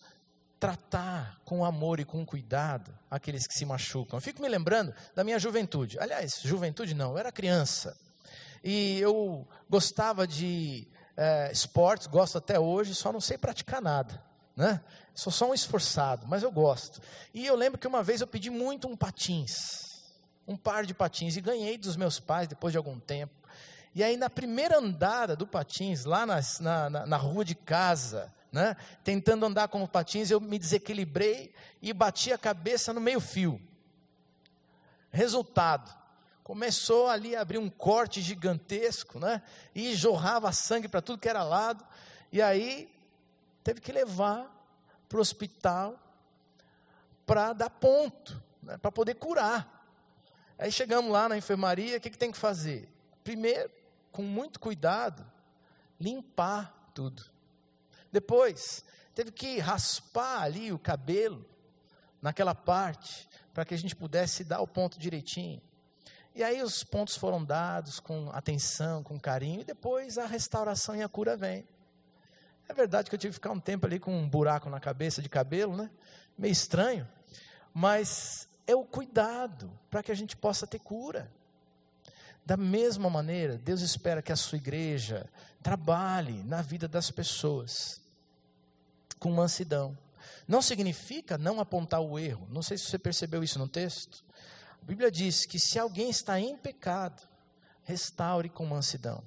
tratar 0.63 1.41
com 1.43 1.65
amor 1.65 1.99
e 1.99 2.05
com 2.05 2.25
cuidado 2.25 2.97
aqueles 3.11 3.45
que 3.45 3.53
se 3.53 3.65
machucam. 3.65 4.15
Eu 4.15 4.21
fico 4.21 4.41
me 4.41 4.47
lembrando 4.47 4.95
da 5.13 5.21
minha 5.21 5.37
juventude. 5.37 5.99
Aliás, 5.99 6.39
juventude 6.41 6.93
não, 6.93 7.11
eu 7.11 7.17
era 7.17 7.33
criança. 7.33 7.97
E 8.63 8.97
eu 9.01 9.45
gostava 9.69 10.25
de 10.25 10.87
é, 11.17 11.51
esportes, 11.51 12.07
gosto 12.07 12.37
até 12.37 12.57
hoje, 12.57 12.95
só 12.95 13.11
não 13.11 13.19
sei 13.19 13.37
praticar 13.37 13.81
nada. 13.81 14.23
Né? 14.55 14.79
Sou 15.13 15.33
só 15.33 15.49
um 15.49 15.53
esforçado, 15.53 16.25
mas 16.29 16.43
eu 16.43 16.51
gosto. 16.51 17.01
E 17.33 17.45
eu 17.45 17.57
lembro 17.57 17.77
que 17.77 17.85
uma 17.87 18.01
vez 18.01 18.21
eu 18.21 18.27
pedi 18.27 18.49
muito 18.49 18.87
um 18.87 18.95
patins, 18.95 19.51
um 20.47 20.55
par 20.55 20.85
de 20.85 20.93
patins, 20.93 21.35
e 21.35 21.41
ganhei 21.41 21.77
dos 21.77 21.97
meus 21.97 22.21
pais 22.21 22.47
depois 22.47 22.71
de 22.71 22.77
algum 22.77 22.97
tempo. 22.97 23.33
E 23.93 24.01
aí, 24.01 24.15
na 24.15 24.29
primeira 24.29 24.77
andada 24.77 25.35
do 25.35 25.45
patins, 25.45 26.05
lá 26.05 26.25
nas, 26.25 26.61
na, 26.61 26.89
na, 26.89 27.05
na 27.05 27.17
rua 27.17 27.43
de 27.43 27.53
casa, 27.53 28.31
né, 28.53 28.77
tentando 29.03 29.47
andar 29.47 29.67
com 29.67 29.83
o 29.83 29.87
patins, 29.87 30.29
eu 30.29 30.39
me 30.39 30.59
desequilibrei 30.59 31.51
e 31.81 31.91
bati 31.91 32.31
a 32.31 32.37
cabeça 32.37 32.93
no 32.93 33.01
meio-fio. 33.01 33.59
Resultado: 35.11 35.91
começou 36.43 37.09
ali 37.09 37.35
a 37.35 37.41
abrir 37.41 37.57
um 37.57 37.69
corte 37.69 38.21
gigantesco, 38.21 39.19
né, 39.19 39.41
e 39.73 39.95
jorrava 39.95 40.51
sangue 40.51 40.87
para 40.87 41.01
tudo 41.01 41.19
que 41.19 41.27
era 41.27 41.43
lado. 41.43 41.83
E 42.31 42.41
aí, 42.41 42.93
teve 43.63 43.81
que 43.81 43.91
levar 43.91 44.47
para 45.09 45.17
o 45.17 45.21
hospital 45.21 45.99
para 47.25 47.53
dar 47.53 47.71
ponto, 47.71 48.41
né, 48.61 48.77
para 48.77 48.91
poder 48.91 49.15
curar. 49.15 49.83
Aí 50.59 50.71
chegamos 50.71 51.11
lá 51.11 51.27
na 51.27 51.35
enfermaria, 51.35 51.97
o 51.97 51.99
que, 51.99 52.11
que 52.11 52.17
tem 52.17 52.31
que 52.31 52.37
fazer? 52.37 52.87
Primeiro, 53.23 53.71
com 54.11 54.21
muito 54.21 54.59
cuidado, 54.59 55.25
limpar 55.99 56.91
tudo. 56.93 57.32
Depois, 58.13 58.85
teve 59.15 59.31
que 59.31 59.57
raspar 59.57 60.43
ali 60.43 60.71
o 60.71 60.77
cabelo, 60.77 61.43
naquela 62.21 62.53
parte, 62.53 63.27
para 63.51 63.65
que 63.65 63.73
a 63.73 63.77
gente 63.77 63.95
pudesse 63.95 64.43
dar 64.43 64.61
o 64.61 64.67
ponto 64.67 64.99
direitinho. 64.99 65.59
E 66.35 66.43
aí 66.43 66.61
os 66.61 66.83
pontos 66.83 67.17
foram 67.17 67.43
dados 67.43 67.99
com 67.99 68.29
atenção, 68.29 69.01
com 69.01 69.19
carinho, 69.19 69.61
e 69.61 69.63
depois 69.65 70.19
a 70.19 70.27
restauração 70.27 70.95
e 70.95 71.01
a 71.01 71.09
cura 71.09 71.35
vem. 71.35 71.67
É 72.69 72.73
verdade 72.73 73.09
que 73.09 73.15
eu 73.15 73.19
tive 73.19 73.31
que 73.31 73.35
ficar 73.35 73.51
um 73.51 73.59
tempo 73.59 73.87
ali 73.87 73.99
com 73.99 74.15
um 74.15 74.29
buraco 74.29 74.69
na 74.69 74.79
cabeça 74.79 75.19
de 75.19 75.27
cabelo, 75.27 75.75
né? 75.75 75.89
Meio 76.37 76.51
estranho, 76.51 77.07
mas 77.73 78.47
é 78.67 78.75
o 78.75 78.85
cuidado 78.85 79.71
para 79.89 80.03
que 80.03 80.11
a 80.11 80.15
gente 80.15 80.37
possa 80.37 80.67
ter 80.67 80.79
cura. 80.79 81.31
Da 82.45 82.57
mesma 82.57 83.09
maneira, 83.09 83.57
Deus 83.57 83.81
espera 83.81 84.21
que 84.21 84.31
a 84.31 84.35
sua 84.35 84.57
igreja 84.57 85.27
trabalhe 85.63 86.43
na 86.43 86.61
vida 86.61 86.87
das 86.87 87.09
pessoas 87.09 88.02
com 89.23 89.31
mansidão. 89.31 89.97
Não 90.45 90.61
significa 90.61 91.37
não 91.37 91.61
apontar 91.61 92.01
o 92.01 92.19
erro. 92.19 92.45
Não 92.51 92.61
sei 92.61 92.77
se 92.77 92.83
você 92.83 92.99
percebeu 92.99 93.41
isso 93.41 93.57
no 93.57 93.67
texto. 93.67 94.23
A 94.81 94.85
Bíblia 94.85 95.09
diz 95.09 95.45
que 95.45 95.57
se 95.57 95.79
alguém 95.79 96.09
está 96.09 96.37
em 96.37 96.57
pecado, 96.57 97.25
restaure 97.83 98.49
com 98.49 98.65
mansidão. 98.65 99.23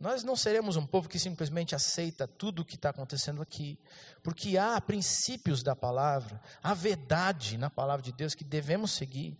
Nós 0.00 0.24
não 0.24 0.34
seremos 0.34 0.74
um 0.74 0.84
povo 0.84 1.08
que 1.08 1.18
simplesmente 1.18 1.74
aceita 1.74 2.26
tudo 2.26 2.62
o 2.62 2.64
que 2.64 2.74
está 2.74 2.90
acontecendo 2.90 3.40
aqui, 3.40 3.78
porque 4.22 4.58
há 4.58 4.78
princípios 4.80 5.62
da 5.62 5.76
palavra, 5.76 6.42
há 6.60 6.74
verdade 6.74 7.56
na 7.56 7.70
palavra 7.70 8.02
de 8.02 8.12
Deus 8.12 8.34
que 8.34 8.44
devemos 8.44 8.90
seguir 8.90 9.38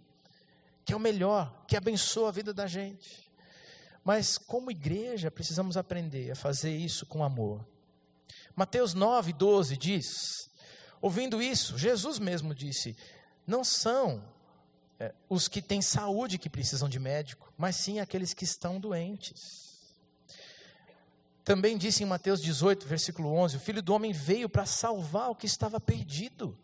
que 0.86 0.92
é 0.92 0.96
o 0.96 1.00
melhor, 1.00 1.64
que 1.66 1.76
abençoa 1.76 2.28
a 2.28 2.32
vida 2.32 2.54
da 2.54 2.68
gente. 2.68 3.28
Mas, 4.04 4.38
como 4.38 4.70
igreja, 4.70 5.32
precisamos 5.32 5.76
aprender 5.76 6.30
a 6.30 6.36
fazer 6.36 6.76
isso 6.76 7.04
com 7.04 7.24
amor. 7.24 7.66
Mateus 8.56 8.94
9, 8.94 9.32
12 9.34 9.76
diz: 9.76 10.50
ouvindo 11.00 11.40
isso, 11.40 11.78
Jesus 11.78 12.18
mesmo 12.18 12.54
disse: 12.54 12.96
não 13.46 13.62
são 13.62 14.24
é, 14.98 15.14
os 15.28 15.46
que 15.46 15.62
têm 15.62 15.80
saúde 15.80 16.38
que 16.38 16.50
precisam 16.50 16.88
de 16.88 16.98
médico, 16.98 17.52
mas 17.56 17.76
sim 17.76 18.00
aqueles 18.00 18.34
que 18.34 18.44
estão 18.44 18.80
doentes. 18.80 19.66
Também 21.44 21.78
disse 21.78 22.02
em 22.02 22.06
Mateus 22.06 22.42
18, 22.42 22.88
versículo 22.88 23.32
11: 23.32 23.56
O 23.56 23.60
filho 23.60 23.82
do 23.82 23.94
homem 23.94 24.12
veio 24.12 24.48
para 24.48 24.66
salvar 24.66 25.30
o 25.30 25.36
que 25.36 25.46
estava 25.46 25.78
perdido. 25.78 26.58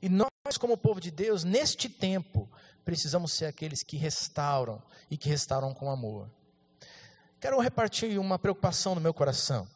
E 0.00 0.08
nós, 0.08 0.56
como 0.58 0.76
povo 0.76 1.00
de 1.00 1.10
Deus, 1.10 1.42
neste 1.42 1.88
tempo, 1.88 2.48
precisamos 2.84 3.32
ser 3.32 3.46
aqueles 3.46 3.82
que 3.82 3.96
restauram 3.96 4.80
e 5.10 5.16
que 5.16 5.28
restauram 5.28 5.74
com 5.74 5.90
amor. 5.90 6.30
Quero 7.40 7.58
repartir 7.60 8.18
uma 8.18 8.38
preocupação 8.38 8.94
no 8.94 9.00
meu 9.00 9.12
coração. 9.12 9.66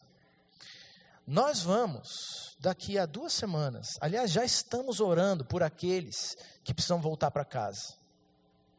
Nós 1.27 1.61
vamos, 1.61 2.57
daqui 2.61 2.97
a 2.97 3.05
duas 3.05 3.33
semanas, 3.33 3.89
aliás, 4.01 4.31
já 4.31 4.45
estamos 4.45 5.01
orando 5.01 5.45
por 5.45 5.61
aqueles 5.61 6.37
que 6.63 6.73
precisam 6.73 7.01
voltar 7.01 7.33
para 7.33 7.45
casa. 7.45 7.97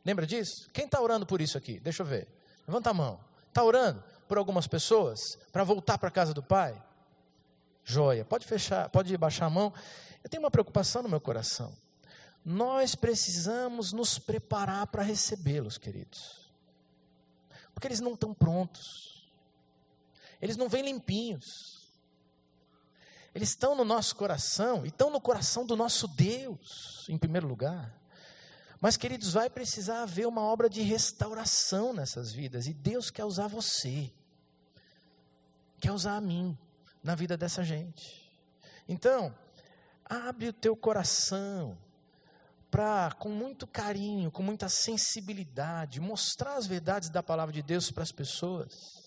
Lembra 0.05 0.25
disso? 0.25 0.69
Quem 0.71 0.85
está 0.85 1.01
orando 1.01 1.25
por 1.25 1.41
isso 1.41 1.57
aqui? 1.57 1.77
Deixa 1.81 2.03
eu 2.03 2.05
ver. 2.05 2.25
Levanta 2.65 2.91
a 2.91 2.93
mão. 2.93 3.19
Está 3.49 3.61
orando 3.61 4.01
por 4.29 4.37
algumas 4.37 4.65
pessoas 4.65 5.19
para 5.51 5.65
voltar 5.65 5.97
para 5.97 6.07
a 6.07 6.11
casa 6.11 6.33
do 6.33 6.41
Pai? 6.41 6.81
Joia. 7.83 8.23
Pode 8.23 8.45
fechar, 8.45 8.89
pode 8.89 9.15
baixar 9.17 9.47
a 9.47 9.49
mão. 9.49 9.73
Eu 10.23 10.29
tenho 10.29 10.41
uma 10.41 10.51
preocupação 10.51 11.03
no 11.03 11.09
meu 11.09 11.19
coração. 11.19 11.75
Nós 12.45 12.95
precisamos 12.95 13.91
nos 13.91 14.17
preparar 14.17 14.87
para 14.87 15.03
recebê-los, 15.03 15.77
queridos. 15.77 16.49
Porque 17.73 17.89
eles 17.89 17.99
não 17.99 18.13
estão 18.13 18.33
prontos. 18.33 19.29
Eles 20.41 20.55
não 20.55 20.69
vêm 20.69 20.83
limpinhos. 20.83 21.76
Eles 23.33 23.49
estão 23.49 23.75
no 23.75 23.85
nosso 23.85 24.15
coração 24.15 24.85
e 24.85 24.89
estão 24.89 25.09
no 25.09 25.21
coração 25.21 25.65
do 25.65 25.75
nosso 25.75 26.07
Deus, 26.07 27.05
em 27.09 27.17
primeiro 27.17 27.47
lugar. 27.47 27.93
Mas, 28.79 28.97
queridos, 28.97 29.33
vai 29.33 29.49
precisar 29.49 30.03
haver 30.03 30.27
uma 30.27 30.41
obra 30.41 30.69
de 30.69 30.81
restauração 30.81 31.93
nessas 31.93 32.31
vidas. 32.31 32.67
E 32.67 32.73
Deus 32.73 33.09
quer 33.09 33.25
usar 33.25 33.47
você, 33.47 34.11
quer 35.79 35.91
usar 35.91 36.15
a 36.15 36.21
mim 36.21 36.57
na 37.03 37.15
vida 37.15 37.35
dessa 37.35 37.63
gente. 37.63 38.27
Então, 38.87 39.33
Abre 40.09 40.47
o 40.47 40.53
teu 40.53 40.73
coração 40.73 41.77
para, 42.71 43.11
com 43.19 43.27
muito 43.27 43.67
carinho, 43.67 44.31
com 44.31 44.41
muita 44.41 44.69
sensibilidade, 44.69 45.99
mostrar 45.99 46.55
as 46.55 46.65
verdades 46.65 47.09
da 47.09 47.21
palavra 47.21 47.53
de 47.53 47.61
Deus 47.61 47.91
para 47.91 48.03
as 48.03 48.11
pessoas. 48.11 49.06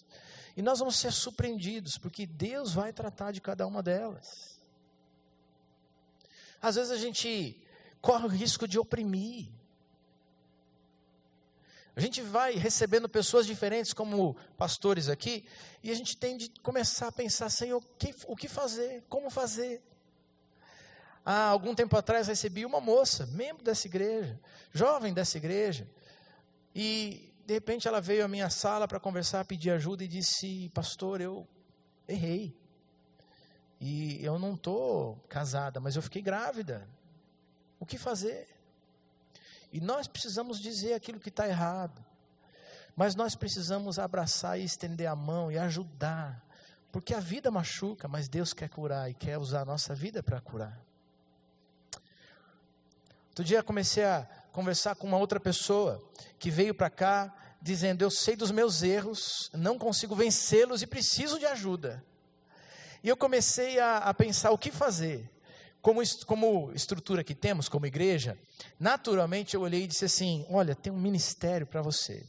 E 0.60 0.62
nós 0.62 0.78
vamos 0.78 0.96
ser 0.96 1.10
surpreendidos, 1.10 1.96
porque 1.96 2.26
Deus 2.26 2.74
vai 2.74 2.92
tratar 2.92 3.32
de 3.32 3.40
cada 3.40 3.66
uma 3.66 3.82
delas. 3.82 4.60
Às 6.60 6.74
vezes 6.74 6.90
a 6.90 6.98
gente 6.98 7.56
corre 7.98 8.26
o 8.26 8.28
risco 8.28 8.68
de 8.68 8.78
oprimir. 8.78 9.48
A 11.96 12.00
gente 12.00 12.20
vai 12.20 12.56
recebendo 12.56 13.08
pessoas 13.08 13.46
diferentes, 13.46 13.94
como 13.94 14.36
pastores 14.58 15.08
aqui, 15.08 15.46
e 15.82 15.90
a 15.90 15.94
gente 15.94 16.14
tem 16.14 16.36
de 16.36 16.50
começar 16.62 17.08
a 17.08 17.12
pensar, 17.12 17.48
Senhor, 17.48 17.78
o 17.78 17.96
que, 17.96 18.14
o 18.26 18.36
que 18.36 18.46
fazer? 18.46 19.02
Como 19.08 19.30
fazer? 19.30 19.82
Há 21.24 21.44
algum 21.44 21.74
tempo 21.74 21.96
atrás 21.96 22.28
recebi 22.28 22.66
uma 22.66 22.82
moça, 22.82 23.24
membro 23.28 23.64
dessa 23.64 23.86
igreja, 23.86 24.38
jovem 24.74 25.14
dessa 25.14 25.38
igreja, 25.38 25.88
e 26.74 27.29
de 27.50 27.54
repente 27.54 27.88
ela 27.88 28.00
veio 28.00 28.24
à 28.24 28.28
minha 28.28 28.48
sala 28.48 28.86
para 28.86 29.00
conversar, 29.00 29.44
pedir 29.44 29.72
ajuda 29.72 30.04
e 30.04 30.06
disse: 30.06 30.68
Pastor, 30.68 31.20
eu 31.20 31.48
errei. 32.06 32.56
E 33.80 34.24
eu 34.24 34.38
não 34.38 34.54
estou 34.54 35.16
casada, 35.28 35.80
mas 35.80 35.96
eu 35.96 36.02
fiquei 36.02 36.22
grávida. 36.22 36.88
O 37.80 37.84
que 37.84 37.98
fazer? 37.98 38.46
E 39.72 39.80
nós 39.80 40.06
precisamos 40.06 40.60
dizer 40.60 40.92
aquilo 40.94 41.18
que 41.18 41.28
está 41.28 41.48
errado. 41.48 42.04
Mas 42.94 43.16
nós 43.16 43.34
precisamos 43.34 43.98
abraçar 43.98 44.56
e 44.60 44.62
estender 44.62 45.08
a 45.08 45.16
mão 45.16 45.50
e 45.50 45.58
ajudar. 45.58 46.46
Porque 46.92 47.12
a 47.12 47.18
vida 47.18 47.50
machuca, 47.50 48.06
mas 48.06 48.28
Deus 48.28 48.52
quer 48.52 48.68
curar 48.68 49.10
e 49.10 49.14
quer 49.14 49.38
usar 49.38 49.62
a 49.62 49.64
nossa 49.64 49.92
vida 49.92 50.22
para 50.22 50.40
curar. 50.40 50.80
Outro 53.30 53.42
dia 53.42 53.60
comecei 53.60 54.04
a 54.04 54.24
conversar 54.52 54.94
com 54.94 55.08
uma 55.08 55.18
outra 55.18 55.40
pessoa 55.40 56.00
que 56.38 56.48
veio 56.48 56.72
para 56.72 56.88
cá 56.88 57.39
dizendo: 57.60 58.02
Eu 58.02 58.10
sei 58.10 58.36
dos 58.36 58.50
meus 58.50 58.82
erros, 58.82 59.50
não 59.52 59.78
consigo 59.78 60.14
vencê-los 60.14 60.82
e 60.82 60.86
preciso 60.86 61.38
de 61.38 61.46
ajuda. 61.46 62.04
E 63.02 63.08
eu 63.08 63.16
comecei 63.16 63.78
a, 63.78 63.98
a 63.98 64.14
pensar 64.14 64.50
o 64.50 64.58
que 64.58 64.70
fazer. 64.70 65.30
Como, 65.80 66.02
como 66.26 66.72
estrutura 66.74 67.24
que 67.24 67.34
temos 67.34 67.66
como 67.66 67.86
igreja, 67.86 68.38
naturalmente 68.78 69.54
eu 69.54 69.62
olhei 69.62 69.84
e 69.84 69.86
disse 69.86 70.04
assim: 70.04 70.46
Olha, 70.50 70.74
tem 70.74 70.92
um 70.92 71.00
ministério 71.00 71.66
para 71.66 71.80
você, 71.80 72.26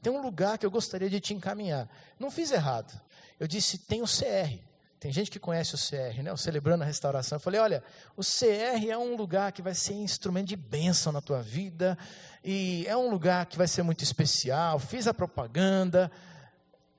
tem 0.00 0.12
um 0.12 0.22
lugar 0.22 0.58
que 0.58 0.66
eu 0.66 0.70
gostaria 0.70 1.10
de 1.10 1.20
te 1.20 1.34
encaminhar. 1.34 1.88
Não 2.18 2.30
fiz 2.30 2.52
errado. 2.52 3.00
Eu 3.40 3.48
disse: 3.48 3.78
Tem 3.78 4.02
o 4.02 4.06
CR, 4.06 4.56
tem 5.02 5.10
gente 5.10 5.32
que 5.32 5.40
conhece 5.40 5.74
o 5.74 5.78
CR, 5.78 6.22
né? 6.22 6.32
O 6.32 6.36
Celebrando 6.36 6.84
a 6.84 6.86
Restauração. 6.86 7.34
Eu 7.34 7.40
falei, 7.40 7.58
olha, 7.58 7.82
o 8.16 8.22
CR 8.22 8.88
é 8.88 8.96
um 8.96 9.16
lugar 9.16 9.50
que 9.50 9.60
vai 9.60 9.74
ser 9.74 9.94
instrumento 9.94 10.46
de 10.46 10.54
bênção 10.54 11.10
na 11.12 11.20
tua 11.20 11.42
vida, 11.42 11.98
e 12.44 12.86
é 12.86 12.96
um 12.96 13.10
lugar 13.10 13.46
que 13.46 13.58
vai 13.58 13.66
ser 13.66 13.82
muito 13.82 14.04
especial. 14.04 14.78
Fiz 14.78 15.08
a 15.08 15.12
propaganda, 15.12 16.08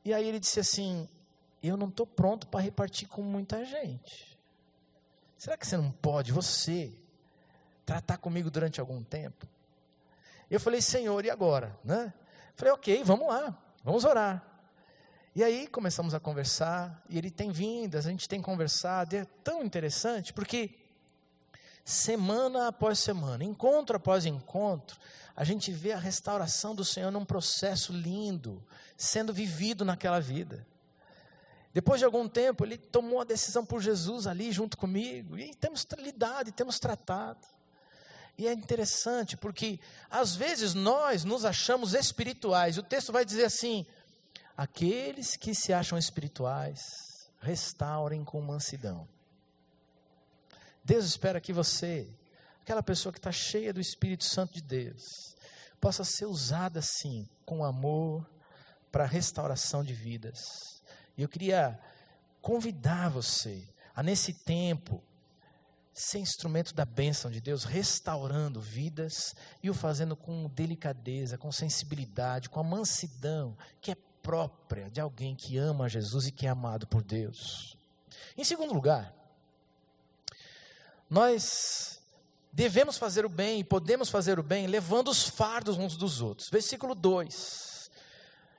e 0.03 0.13
aí 0.13 0.27
ele 0.27 0.37
disse 0.37 0.59
assim: 0.59 1.07
eu 1.63 1.77
não 1.77 1.87
estou 1.87 2.05
pronto 2.05 2.45
para 2.47 2.59
repartir 2.59 3.07
com 3.07 3.21
muita 3.21 3.63
gente. 3.63 4.37
Será 5.37 5.55
que 5.55 5.65
você 5.65 5.77
não 5.77 5.89
pode, 5.89 6.33
você, 6.33 6.91
tratar 7.85 8.17
comigo 8.17 8.51
durante 8.51 8.81
algum 8.81 9.01
tempo? 9.01 9.47
Eu 10.51 10.59
falei, 10.59 10.81
Senhor, 10.81 11.23
e 11.23 11.29
agora? 11.29 11.73
Né? 11.85 12.13
Falei, 12.53 12.73
ok, 12.73 13.01
vamos 13.05 13.29
lá, 13.29 13.57
vamos 13.81 14.03
orar. 14.03 14.52
E 15.35 15.43
aí 15.43 15.67
começamos 15.67 16.13
a 16.13 16.19
conversar, 16.19 17.03
e 17.09 17.17
ele 17.17 17.31
tem 17.31 17.51
vindo, 17.51 17.97
a 17.97 18.01
gente 18.01 18.29
tem 18.29 18.39
conversado, 18.39 19.15
e 19.15 19.17
é 19.17 19.25
tão 19.43 19.63
interessante, 19.63 20.31
porque 20.31 20.75
semana 21.83 22.67
após 22.67 22.99
semana, 22.99 23.43
encontro 23.43 23.97
após 23.97 24.27
encontro, 24.27 24.99
a 25.35 25.43
gente 25.43 25.71
vê 25.71 25.91
a 25.91 25.97
restauração 25.97 26.75
do 26.75 26.85
Senhor 26.85 27.09
num 27.09 27.25
processo 27.25 27.91
lindo, 27.91 28.63
sendo 28.95 29.33
vivido 29.33 29.83
naquela 29.83 30.19
vida. 30.19 30.67
Depois 31.73 31.97
de 31.97 32.05
algum 32.05 32.27
tempo, 32.29 32.63
ele 32.63 32.77
tomou 32.77 33.19
a 33.19 33.23
decisão 33.23 33.65
por 33.65 33.81
Jesus 33.81 34.27
ali 34.27 34.51
junto 34.51 34.77
comigo, 34.77 35.35
e 35.35 35.55
temos 35.55 35.83
lidado, 35.97 36.49
e 36.49 36.51
temos 36.51 36.79
tratado. 36.79 37.47
E 38.37 38.47
é 38.47 38.53
interessante, 38.53 39.35
porque 39.35 39.79
às 40.11 40.35
vezes 40.35 40.75
nós 40.75 41.23
nos 41.23 41.43
achamos 41.43 41.95
espirituais, 41.95 42.77
o 42.77 42.83
texto 42.83 43.11
vai 43.11 43.25
dizer 43.25 43.45
assim: 43.45 43.85
aqueles 44.55 45.35
que 45.35 45.53
se 45.53 45.73
acham 45.73 45.97
espirituais, 45.97 46.79
restaurem 47.39 48.23
com 48.23 48.41
mansidão. 48.41 49.07
Deus 50.83 51.05
espera 51.05 51.41
que 51.41 51.53
você, 51.53 52.09
aquela 52.61 52.83
pessoa 52.83 53.11
que 53.11 53.19
está 53.19 53.31
cheia 53.31 53.73
do 53.73 53.79
Espírito 53.79 54.23
Santo 54.23 54.53
de 54.53 54.61
Deus, 54.61 55.03
possa 55.79 56.03
ser 56.03 56.25
usada 56.25 56.79
assim, 56.79 57.27
com 57.45 57.63
amor, 57.63 58.29
para 58.91 59.05
restauração 59.05 59.83
de 59.83 59.93
vidas. 59.93 60.39
E 61.17 61.21
eu 61.21 61.29
queria 61.29 61.79
convidar 62.41 63.09
você 63.09 63.67
a, 63.95 64.03
nesse 64.03 64.33
tempo, 64.33 65.03
ser 65.93 66.19
instrumento 66.19 66.73
da 66.73 66.85
bênção 66.85 67.29
de 67.29 67.39
Deus, 67.39 67.63
restaurando 67.63 68.59
vidas 68.59 69.35
e 69.61 69.69
o 69.69 69.73
fazendo 69.73 70.15
com 70.15 70.49
delicadeza, 70.49 71.37
com 71.37 71.51
sensibilidade, 71.51 72.49
com 72.49 72.59
a 72.59 72.63
mansidão 72.63 73.57
que 73.79 73.91
é 73.91 73.97
própria 74.23 74.89
de 74.89 74.99
alguém 74.99 75.35
que 75.35 75.57
ama 75.57 75.89
Jesus 75.89 76.25
e 76.25 76.31
que 76.31 76.47
é 76.47 76.49
amado 76.49 76.87
por 76.87 77.03
Deus. 77.03 77.77
Em 78.35 78.43
segundo 78.43 78.73
lugar, 78.73 79.13
nós 81.09 82.01
devemos 82.51 82.97
fazer 82.97 83.25
o 83.25 83.29
bem 83.29 83.59
e 83.59 83.63
podemos 83.63 84.09
fazer 84.09 84.39
o 84.39 84.43
bem 84.43 84.65
levando 84.65 85.09
os 85.09 85.27
fardos 85.27 85.77
uns 85.77 85.95
dos 85.95 86.21
outros. 86.21 86.49
Versículo 86.49 86.95
2 86.95 87.73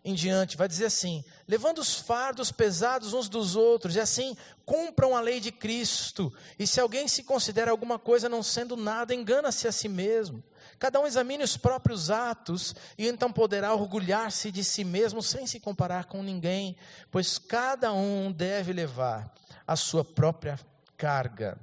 em 0.05 0.13
diante, 0.13 0.57
vai 0.57 0.69
dizer 0.69 0.85
assim: 0.85 1.25
levando 1.49 1.79
os 1.79 1.95
fardos 1.95 2.53
pesados 2.53 3.15
uns 3.15 3.29
dos 3.29 3.57
outros, 3.57 3.97
e 3.97 4.01
assim 4.01 4.37
cumpram 4.67 5.17
a 5.17 5.21
lei 5.21 5.41
de 5.41 5.51
Cristo. 5.51 6.33
E 6.59 6.67
se 6.67 6.79
alguém 6.79 7.09
se 7.09 7.23
considera 7.23 7.71
alguma 7.71 7.99
coisa 7.99 8.29
não 8.29 8.43
sendo 8.43 8.77
nada, 8.77 9.15
engana-se 9.15 9.67
a 9.67 9.73
si 9.73 9.89
mesmo. 9.89 10.45
Cada 10.79 11.01
um 11.01 11.07
examine 11.07 11.45
os 11.45 11.57
próprios 11.57 12.11
atos, 12.11 12.75
e 12.99 13.07
então 13.07 13.33
poderá 13.33 13.73
orgulhar-se 13.75 14.51
de 14.51 14.63
si 14.65 14.85
mesmo 14.85 15.23
sem 15.23 15.47
se 15.47 15.61
comparar 15.61 16.05
com 16.07 16.23
ninguém, 16.23 16.77
pois 17.11 17.39
cada 17.39 17.93
um 17.93 18.33
deve 18.33 18.73
levar 18.73 19.33
a 19.67 19.77
sua 19.77 20.05
própria 20.05 20.59
carga. 20.97 21.59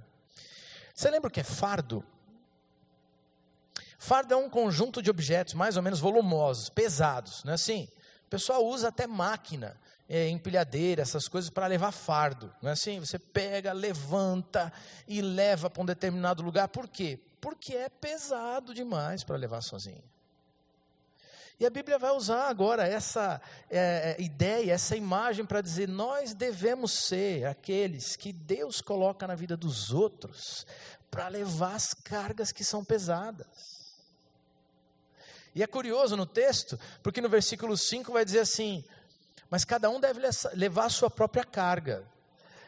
Você 0.94 1.10
lembra 1.10 1.30
o 1.30 1.32
que 1.32 1.40
é 1.40 1.44
fardo? 1.44 2.04
Fardo 3.98 4.34
é 4.34 4.38
um 4.38 4.50
conjunto 4.50 5.02
de 5.02 5.10
objetos 5.10 5.54
mais 5.54 5.78
ou 5.78 5.84
menos 5.84 6.00
volumosos, 6.00 6.70
pesados, 6.70 7.44
não 7.44 7.52
é 7.52 7.56
assim? 7.56 7.88
pessoal 8.32 8.66
usa 8.66 8.88
até 8.88 9.06
máquina, 9.06 9.76
é, 10.14 10.28
empilhadeira, 10.28 11.02
essas 11.02 11.30
coisas 11.30 11.50
para 11.50 11.68
levar 11.68 11.94
fardo. 11.94 12.54
Não 12.62 12.70
é 12.70 12.74
assim? 12.74 13.00
Você 13.00 13.18
pega, 13.18 13.72
levanta 13.72 14.72
e 15.08 15.22
leva 15.22 15.70
para 15.70 15.82
um 15.82 15.86
determinado 15.86 16.44
lugar. 16.44 16.68
Por 16.68 16.90
quê? 16.90 17.18
Porque 17.40 17.74
é 17.74 17.88
pesado 17.88 18.74
demais 18.74 19.24
para 19.24 19.38
levar 19.38 19.62
sozinho. 19.62 20.04
E 21.58 21.66
a 21.66 21.70
Bíblia 21.70 21.98
vai 21.98 22.12
usar 22.12 22.50
agora 22.50 22.86
essa 22.86 23.40
é, 23.70 24.18
é 24.20 24.22
ideia, 24.22 24.74
essa 24.74 24.98
imagem 24.98 25.46
para 25.46 25.62
dizer: 25.62 25.88
nós 25.88 26.34
devemos 26.34 26.92
ser 26.92 27.46
aqueles 27.46 28.18
que 28.18 28.34
Deus 28.34 28.82
coloca 28.82 29.26
na 29.26 29.36
vida 29.36 29.56
dos 29.56 29.94
outros 29.94 30.68
para 31.10 31.30
levar 31.30 31.76
as 31.76 31.94
cargas 31.94 32.52
que 32.52 32.66
são 32.66 32.84
pesadas. 32.84 33.48
E 35.56 35.64
é 35.64 35.68
curioso 35.68 36.18
no 36.18 36.26
texto, 36.26 36.78
porque 37.02 37.22
no 37.22 37.30
versículo 37.30 37.78
5 37.78 38.12
vai 38.12 38.26
dizer 38.26 38.40
assim: 38.40 38.84
Mas 39.52 39.66
cada 39.66 39.90
um 39.90 40.00
deve 40.00 40.22
levar 40.54 40.86
a 40.86 40.90
sua 40.90 41.10
própria 41.10 41.44
carga. 41.44 42.06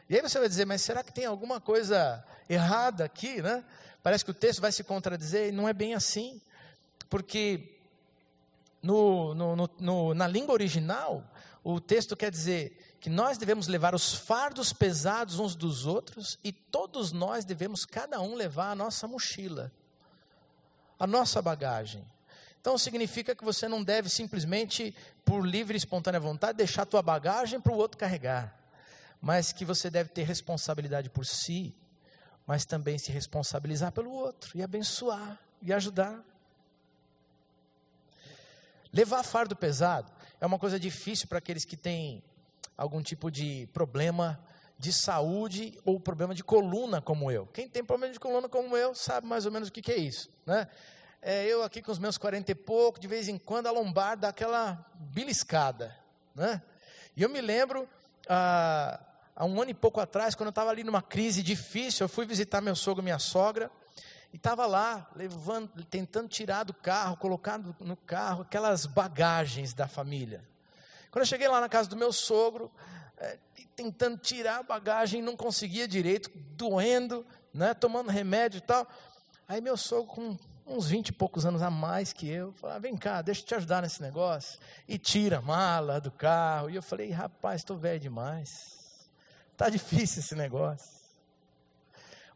E 0.09 0.15
aí 0.15 0.21
você 0.21 0.37
vai 0.37 0.49
dizer, 0.49 0.65
mas 0.65 0.81
será 0.81 1.01
que 1.01 1.13
tem 1.13 1.25
alguma 1.25 1.61
coisa 1.61 2.21
errada 2.49 3.05
aqui, 3.05 3.41
né? 3.41 3.63
Parece 4.03 4.25
que 4.25 4.31
o 4.31 4.33
texto 4.33 4.59
vai 4.59 4.69
se 4.69 4.83
contradizer, 4.83 5.47
e 5.47 5.51
não 5.53 5.67
é 5.67 5.71
bem 5.71 5.93
assim, 5.93 6.41
porque 7.09 7.79
no, 8.81 9.33
no, 9.33 9.69
no, 9.79 10.13
na 10.13 10.27
língua 10.27 10.51
original, 10.51 11.23
o 11.63 11.79
texto 11.79 12.17
quer 12.17 12.29
dizer 12.29 12.97
que 12.99 13.09
nós 13.09 13.37
devemos 13.37 13.67
levar 13.67 13.95
os 13.95 14.13
fardos 14.13 14.73
pesados 14.73 15.39
uns 15.39 15.55
dos 15.55 15.85
outros, 15.85 16.37
e 16.43 16.51
todos 16.51 17.13
nós 17.13 17.45
devemos, 17.45 17.85
cada 17.85 18.19
um, 18.19 18.35
levar 18.35 18.71
a 18.71 18.75
nossa 18.75 19.07
mochila, 19.07 19.71
a 20.99 21.07
nossa 21.07 21.41
bagagem. 21.41 22.05
Então 22.63 22.77
significa 22.77 23.35
que 23.35 23.43
você 23.43 23.67
não 23.67 23.83
deve 23.83 24.07
simplesmente, 24.07 24.95
por 25.25 25.45
livre 25.45 25.75
e 25.75 25.77
espontânea 25.77 26.17
vontade, 26.17 26.57
deixar 26.57 26.85
tua 26.85 27.01
bagagem 27.01 27.59
para 27.59 27.73
o 27.73 27.75
outro 27.75 27.97
carregar. 27.97 28.57
Mas 29.21 29.51
que 29.51 29.65
você 29.65 29.89
deve 29.89 30.09
ter 30.11 30.23
responsabilidade 30.23 31.09
por 31.09 31.25
si, 31.25 31.75
mas 32.47 32.63
também 32.63 32.97
se 32.97 33.11
responsabilizar 33.11 33.91
pelo 33.91 34.11
outro 34.11 34.57
e 34.57 34.63
abençoar 34.63 35.37
e 35.61 35.73
ajudar. 35.73 36.23
Levar 38.93 39.23
fardo 39.23 39.57
pesado 39.57 40.09
é 40.39 40.45
uma 40.45 40.57
coisa 40.57 40.79
difícil 40.79 41.27
para 41.27 41.39
aqueles 41.39 41.65
que 41.65 41.75
têm 41.75 42.23
algum 42.77 43.03
tipo 43.03 43.29
de 43.29 43.67
problema 43.73 44.41
de 44.79 44.93
saúde 44.93 45.77
ou 45.83 45.99
problema 45.99 46.33
de 46.33 46.45
coluna 46.45 47.01
como 47.01 47.29
eu. 47.29 47.45
Quem 47.47 47.67
tem 47.67 47.83
problema 47.83 48.13
de 48.13 48.21
coluna 48.21 48.47
como 48.47 48.77
eu 48.77 48.95
sabe 48.95 49.27
mais 49.27 49.45
ou 49.45 49.51
menos 49.51 49.67
o 49.67 49.71
que, 49.71 49.81
que 49.81 49.91
é 49.91 49.97
isso, 49.97 50.29
né? 50.45 50.69
É, 51.23 51.45
eu 51.45 51.63
aqui 51.63 51.81
com 51.81 51.91
os 51.91 51.97
meus 51.97 52.17
quarenta 52.17 52.51
e 52.51 52.55
pouco, 52.55 52.99
de 52.99 53.07
vez 53.07 53.29
em 53.29 53.37
quando 53.37 53.67
a 53.67 53.71
lombar 53.71 54.17
dá 54.17 54.27
aquela 54.27 54.85
beliscada, 54.95 55.95
né? 56.35 56.61
E 57.15 57.23
eu 57.23 57.29
me 57.29 57.39
lembro, 57.39 57.87
ah, 58.27 58.99
há 59.33 59.45
um 59.45 59.61
ano 59.61 59.71
e 59.71 59.73
pouco 59.73 60.01
atrás, 60.01 60.35
quando 60.35 60.47
eu 60.47 60.51
estava 60.51 60.69
ali 60.69 60.83
numa 60.83 61.01
crise 61.01 61.41
difícil, 61.41 62.03
eu 62.03 62.09
fui 62.09 62.25
visitar 62.25 62.59
meu 62.59 62.75
sogro 62.75 63.01
e 63.01 63.05
minha 63.05 63.19
sogra, 63.19 63.71
e 64.33 64.35
estava 64.35 64.65
lá, 64.65 65.09
levando, 65.15 65.85
tentando 65.85 66.27
tirar 66.27 66.63
do 66.63 66.73
carro, 66.73 67.15
colocando 67.15 67.75
no 67.79 67.95
carro 67.95 68.41
aquelas 68.41 68.85
bagagens 68.85 69.73
da 69.73 69.87
família. 69.87 70.43
Quando 71.09 71.21
eu 71.21 71.27
cheguei 71.27 71.47
lá 71.47 71.61
na 71.61 71.69
casa 71.69 71.87
do 71.87 71.95
meu 71.95 72.11
sogro, 72.11 72.71
é, 73.17 73.37
tentando 73.75 74.17
tirar 74.17 74.59
a 74.59 74.63
bagagem, 74.63 75.21
não 75.21 75.37
conseguia 75.37 75.87
direito, 75.87 76.29
doendo, 76.33 77.25
né, 77.53 77.73
tomando 77.73 78.09
remédio 78.09 78.57
e 78.57 78.61
tal. 78.61 78.87
Aí 79.47 79.61
meu 79.61 79.77
sogro, 79.77 80.07
com 80.07 80.37
uns 80.65 80.87
vinte 80.87 81.09
e 81.09 81.13
poucos 81.13 81.45
anos 81.45 81.61
a 81.61 81.69
mais 81.69 82.13
que 82.13 82.27
eu, 82.29 82.53
falava, 82.53 82.79
vem 82.79 82.95
cá, 82.95 83.21
deixa 83.21 83.41
eu 83.41 83.45
te 83.45 83.55
ajudar 83.55 83.81
nesse 83.81 84.01
negócio. 84.01 84.59
E 84.87 84.97
tira 84.97 85.37
a 85.37 85.41
mala 85.41 85.99
do 85.99 86.11
carro. 86.11 86.69
E 86.69 86.75
eu 86.75 86.81
falei, 86.81 87.11
rapaz, 87.11 87.61
estou 87.61 87.77
velho 87.77 87.99
demais. 87.99 88.49
Está 89.51 89.69
difícil 89.69 90.21
esse 90.21 90.35
negócio. 90.35 90.91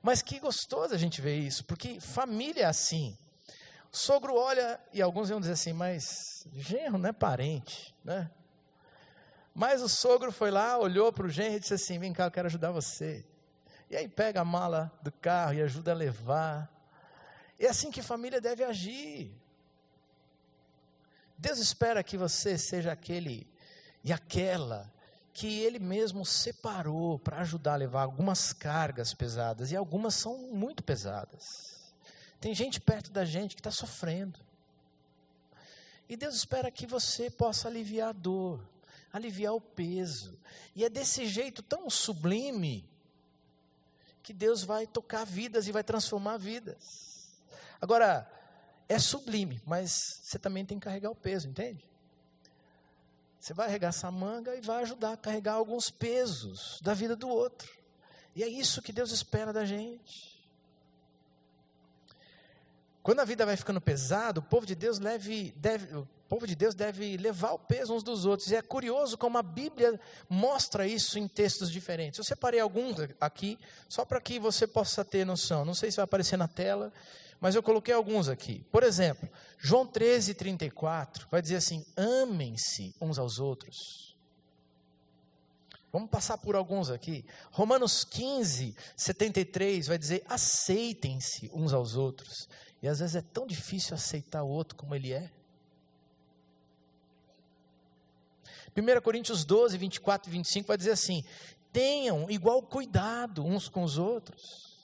Mas 0.02 0.22
que 0.22 0.40
gostoso 0.40 0.94
a 0.94 0.98
gente 0.98 1.22
ver 1.22 1.38
isso, 1.38 1.66
porque 1.66 2.00
família 2.00 2.64
é 2.64 2.66
assim. 2.66 3.18
O 3.92 3.98
sogro 3.98 4.36
olha, 4.36 4.80
e 4.94 5.02
alguns 5.02 5.30
iam 5.30 5.40
dizer 5.40 5.54
assim, 5.54 5.74
mas 5.74 6.46
genro 6.54 6.98
não 6.98 7.10
é 7.10 7.14
parente, 7.14 7.96
né? 8.04 8.30
Mas 9.60 9.82
o 9.82 9.90
sogro 9.90 10.32
foi 10.32 10.52
lá, 10.52 10.78
olhou 10.78 11.12
para 11.12 11.26
o 11.26 11.30
genro 11.30 11.56
e 11.56 11.60
disse 11.60 11.74
assim: 11.74 11.98
Vem 11.98 12.14
cá, 12.14 12.26
eu 12.26 12.32
quero 12.32 12.46
ajudar 12.46 12.70
você. 12.70 13.26
E 13.90 13.98
aí 13.98 14.08
pega 14.08 14.42
a 14.42 14.46
mala 14.46 14.92
do 15.02 15.12
carro 15.12 15.56
e 15.56 15.62
ajuda 15.64 15.94
a 15.94 15.96
levar. 15.96 16.70
É 17.60 17.68
assim 17.68 17.90
que 17.90 18.02
família 18.02 18.40
deve 18.40 18.64
agir. 18.64 19.32
Deus 21.38 21.60
espera 21.60 22.04
que 22.04 22.18
você 22.18 22.58
seja 22.58 22.92
aquele 22.92 23.48
e 24.04 24.12
aquela 24.12 24.92
que 25.34 25.60
Ele 25.60 25.78
mesmo 25.78 26.26
separou 26.26 27.20
para 27.20 27.42
ajudar 27.42 27.74
a 27.74 27.78
levar 27.78 28.02
algumas 28.02 28.54
cargas 28.54 29.14
pesadas, 29.14 29.72
e 29.72 29.76
algumas 29.76 30.16
são 30.16 30.36
muito 30.52 30.84
pesadas. 30.84 31.44
Tem 32.42 32.56
gente 32.56 32.82
perto 32.82 33.12
da 33.12 33.24
gente 33.24 33.56
que 33.56 33.60
está 33.60 33.70
sofrendo. 33.70 34.40
E 36.10 36.18
Deus 36.18 36.36
espera 36.36 36.72
que 36.72 36.88
você 36.88 37.30
possa 37.30 37.68
aliviar 37.68 38.10
a 38.10 38.14
dor, 38.14 38.68
aliviar 39.14 39.54
o 39.54 39.62
peso. 39.62 40.40
E 40.76 40.84
é 40.84 40.90
desse 40.90 41.28
jeito 41.28 41.62
tão 41.62 41.88
sublime 41.88 42.84
que 44.24 44.34
Deus 44.34 44.64
vai 44.64 44.88
tocar 44.88 45.24
vidas 45.24 45.68
e 45.68 45.72
vai 45.72 45.84
transformar 45.84 46.38
vidas. 46.38 47.07
Agora, 47.82 48.30
é 48.90 48.98
sublime, 49.00 49.62
mas 49.66 50.22
você 50.24 50.40
também 50.40 50.66
tem 50.66 50.80
que 50.80 50.86
carregar 50.86 51.12
o 51.12 51.16
peso, 51.16 51.48
entende? 51.48 51.84
Você 53.40 53.54
vai 53.54 53.68
arregaçar 53.68 54.10
a 54.10 54.12
manga 54.12 54.56
e 54.56 54.62
vai 54.62 54.82
ajudar 54.82 55.14
a 55.14 55.18
carregar 55.18 55.54
alguns 55.54 55.90
pesos 55.90 56.80
da 56.82 56.94
vida 56.94 57.16
do 57.16 57.30
outro. 57.30 57.70
E 58.36 58.44
é 58.44 58.48
isso 58.48 58.82
que 58.82 58.92
Deus 58.92 59.12
espera 59.12 59.52
da 59.54 59.66
gente. 59.66 60.38
Quando 63.08 63.22
a 63.22 63.26
vida 63.26 63.46
vai 63.46 63.56
ficando 63.56 63.80
pesada, 63.80 64.42
o 64.42 64.44
povo 64.44 64.66
de 64.66 64.76
Deus 64.76 65.00
deve, 65.00 65.54
deve, 65.56 65.96
o 65.96 66.06
povo 66.28 66.46
de 66.46 66.54
Deus 66.56 66.76
deve 66.76 67.16
levar 67.16 67.54
o 67.54 67.60
peso 67.60 67.94
uns 67.94 68.04
dos 68.04 68.26
outros. 68.26 68.52
E 68.52 68.56
é 68.58 68.62
curioso 68.62 69.18
como 69.18 69.38
a 69.38 69.42
Bíblia 69.42 69.98
mostra 70.30 70.86
isso 70.86 71.18
em 71.18 71.26
textos 71.26 71.72
diferentes. 71.72 72.18
Eu 72.18 72.26
separei 72.26 72.60
alguns 72.60 72.98
aqui, 73.22 73.58
só 73.88 74.04
para 74.04 74.20
que 74.20 74.38
você 74.40 74.68
possa 74.68 75.06
ter 75.06 75.26
noção. 75.26 75.64
Não 75.64 75.74
sei 75.74 75.90
se 75.90 75.96
vai 75.96 76.04
aparecer 76.04 76.36
na 76.36 76.50
tela, 76.50 76.92
mas 77.40 77.56
eu 77.56 77.62
coloquei 77.62 77.94
alguns 77.94 78.28
aqui. 78.28 78.66
Por 78.72 78.84
exemplo, 78.84 79.30
João 79.58 79.86
13, 79.86 80.34
34, 80.34 81.28
vai 81.30 81.42
dizer 81.42 81.58
assim: 81.58 81.86
amem-se 81.96 82.96
uns 83.00 83.20
aos 83.20 83.40
outros. 83.40 84.16
Vamos 85.92 86.10
passar 86.10 86.38
por 86.38 86.56
alguns 86.56 86.90
aqui. 86.90 87.26
Romanos 87.52 88.04
15, 88.04 88.76
73 88.96 89.88
vai 89.88 89.98
dizer: 89.98 90.24
aceitem-se 90.28 91.50
uns 91.54 91.74
aos 91.74 91.96
outros. 91.96 92.48
E 92.82 92.88
às 92.88 93.00
vezes 93.00 93.16
é 93.16 93.22
tão 93.22 93.48
difícil 93.48 93.96
aceitar 93.96 94.44
o 94.44 94.50
outro 94.50 94.76
como 94.76 94.94
ele 94.94 95.14
é. 95.14 95.32
1 98.76 99.02
Coríntios 99.02 99.44
12, 99.44 99.76
24 99.78 100.30
e 100.30 100.32
25 100.34 100.68
vai 100.68 100.78
dizer 100.78 100.92
assim: 100.92 101.24
tenham 101.72 102.30
igual 102.30 102.62
cuidado 102.62 103.44
uns 103.44 103.68
com 103.68 103.84
os 103.84 103.98
outros. 103.98 104.77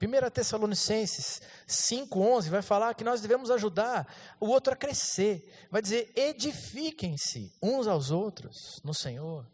1 0.00 0.30
Tessalonicenses 0.30 1.42
5,11 1.68 2.48
vai 2.48 2.62
falar 2.62 2.94
que 2.94 3.04
nós 3.04 3.20
devemos 3.20 3.50
ajudar 3.50 4.06
o 4.40 4.46
outro 4.46 4.72
a 4.72 4.76
crescer. 4.76 5.52
Vai 5.70 5.82
dizer: 5.82 6.10
edifiquem-se 6.16 7.52
uns 7.62 7.86
aos 7.86 8.10
outros 8.10 8.80
no 8.82 8.94
Senhor. 8.94 9.46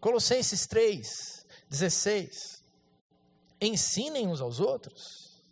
Colossenses 0.00 0.66
3, 0.66 1.46
16 1.68 2.60
ensinem 3.60 4.26
uns 4.26 4.40
aos 4.40 4.58
outros. 4.58 5.44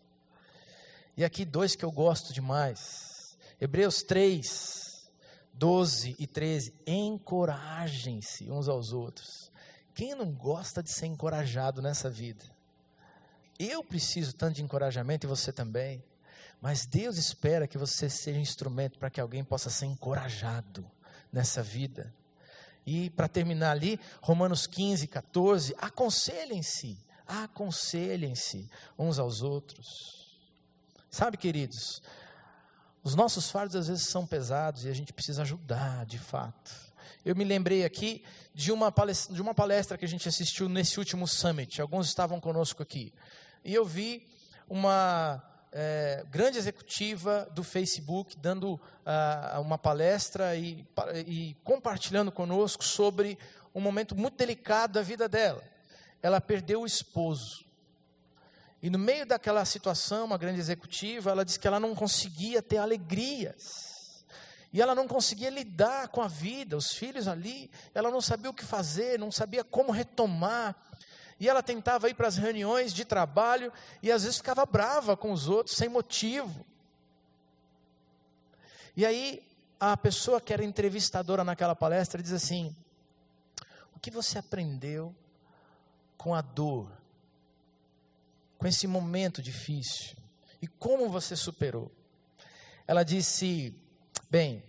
E 1.17 1.25
aqui 1.25 1.45
dois 1.45 1.77
que 1.77 1.85
eu 1.85 1.93
gosto 1.93 2.33
demais. 2.33 3.37
Hebreus 3.61 4.03
3, 4.03 5.11
12 5.53 6.17
e 6.19 6.27
13. 6.27 6.75
Encorajem-se 6.87 8.51
uns 8.51 8.69
aos 8.69 8.93
outros. 8.93 9.51
Quem 9.95 10.15
não 10.15 10.33
gosta 10.33 10.83
de 10.83 10.91
ser 10.91 11.07
encorajado 11.07 11.83
nessa 11.83 12.09
vida? 12.09 12.45
Eu 13.59 13.83
preciso 13.83 14.35
tanto 14.35 14.57
de 14.57 14.63
encorajamento 14.63 15.27
e 15.27 15.29
você 15.29 15.53
também. 15.53 16.03
Mas 16.61 16.87
Deus 16.87 17.17
espera 17.17 17.67
que 17.67 17.79
você 17.79 18.09
seja 18.09 18.39
instrumento 18.39 18.99
para 18.99 19.11
que 19.11 19.21
alguém 19.21 19.45
possa 19.45 19.71
ser 19.71 19.87
encorajado 19.87 20.89
nessa 21.33 21.63
vida. 21.63 22.13
E 22.87 23.11
para 23.11 23.29
terminar 23.29 23.73
ali, 23.73 24.01
Romanos 24.21 24.67
15, 24.67 25.07
14, 25.07 25.75
aconselhem-se 25.79 26.99
aconselhem-se 27.29 28.69
uns 28.99 29.19
aos 29.19 29.43
outros. 29.43 29.87
Sabe, 31.11 31.37
queridos, 31.37 32.03
os 33.05 33.15
nossos 33.15 33.51
fardos 33.51 33.77
às 33.77 33.89
vezes 33.89 34.09
são 34.09 34.27
pesados 34.27 34.85
e 34.85 34.89
a 34.89 34.95
gente 34.95 35.13
precisa 35.13 35.43
ajudar, 35.43 36.07
de 36.07 36.19
fato. 36.19 36.75
Eu 37.25 37.37
me 37.37 37.45
lembrei 37.45 37.85
aqui 37.85 38.25
de 38.55 38.73
uma 38.73 38.91
palestra, 38.91 39.35
de 39.35 39.43
uma 39.43 39.55
palestra 39.55 39.99
que 39.99 40.05
a 40.05 40.09
gente 40.09 40.29
assistiu 40.29 40.69
nesse 40.69 40.99
último 40.99 41.29
summit. 41.29 41.81
Alguns 41.81 42.09
estavam 42.09 42.41
conosco 42.41 42.83
aqui. 42.83 43.13
E 43.69 43.75
eu 43.75 43.85
vi 43.85 44.27
uma 44.69 45.43
é, 45.71 46.25
grande 46.31 46.59
executiva 46.59 47.49
do 47.53 47.63
Facebook 47.63 48.37
dando 48.37 48.75
uh, 48.75 49.61
uma 49.61 49.79
palestra 49.79 50.57
e, 50.57 50.85
e 51.27 51.57
compartilhando 51.63 52.33
conosco 52.33 52.83
sobre 52.83 53.39
um 53.75 53.81
momento 53.81 54.17
muito 54.17 54.37
delicado 54.37 54.95
da 54.95 55.03
vida 55.03 55.29
dela 55.29 55.63
ela 56.23 56.41
perdeu 56.41 56.83
o 56.83 56.87
esposo. 56.87 57.65
E 58.83 58.91
no 58.91 58.99
meio 58.99 59.27
daquela 59.27 59.65
situação, 59.65 60.27
uma 60.27 60.39
grande 60.39 60.61
executiva, 60.61 61.31
ela 61.31 61.45
disse 61.45 61.59
que 61.59 61.67
ela 61.67 61.81
não 61.81 61.95
conseguia 61.95 62.63
ter 62.63 62.79
alegrias. 62.79 64.25
E 64.73 64.81
ela 64.81 64.95
não 64.95 65.09
conseguia 65.09 65.51
lidar 65.51 66.09
com 66.09 66.21
a 66.21 66.29
vida, 66.29 66.77
os 66.77 66.93
filhos 66.93 67.27
ali, 67.27 67.71
ela 67.95 68.11
não 68.11 68.21
sabia 68.21 68.51
o 68.51 68.55
que 68.55 68.65
fazer, 68.65 69.19
não 69.19 69.33
sabia 69.33 69.65
como 69.65 69.91
retomar. 69.91 70.77
E 71.41 71.49
ela 71.49 71.63
tentava 71.63 72.09
ir 72.09 72.15
para 72.15 72.27
as 72.27 72.37
reuniões 72.37 72.93
de 72.93 73.05
trabalho 73.05 73.73
e 74.03 74.11
às 74.11 74.23
vezes 74.23 74.39
ficava 74.39 74.67
brava 74.67 75.17
com 75.17 75.31
os 75.31 75.49
outros, 75.49 75.77
sem 75.77 75.89
motivo. 75.89 76.67
E 78.97 79.07
aí, 79.07 79.47
a 79.79 79.97
pessoa 79.97 80.41
que 80.41 80.53
era 80.53 80.65
entrevistadora 80.65 81.45
naquela 81.45 81.77
palestra 81.77 82.21
diz 82.21 82.33
assim: 82.33 82.75
O 83.95 84.01
que 84.01 84.11
você 84.11 84.39
aprendeu 84.39 85.15
com 86.17 86.35
a 86.35 86.41
dor, 86.41 86.91
com 88.59 88.67
esse 88.67 88.89
momento 88.89 89.41
difícil 89.41 90.17
e 90.61 90.67
como 90.67 91.09
você 91.09 91.37
superou. 91.37 91.93
Ela 92.89 93.05
disse: 93.05 93.73
Bem, 94.29 94.65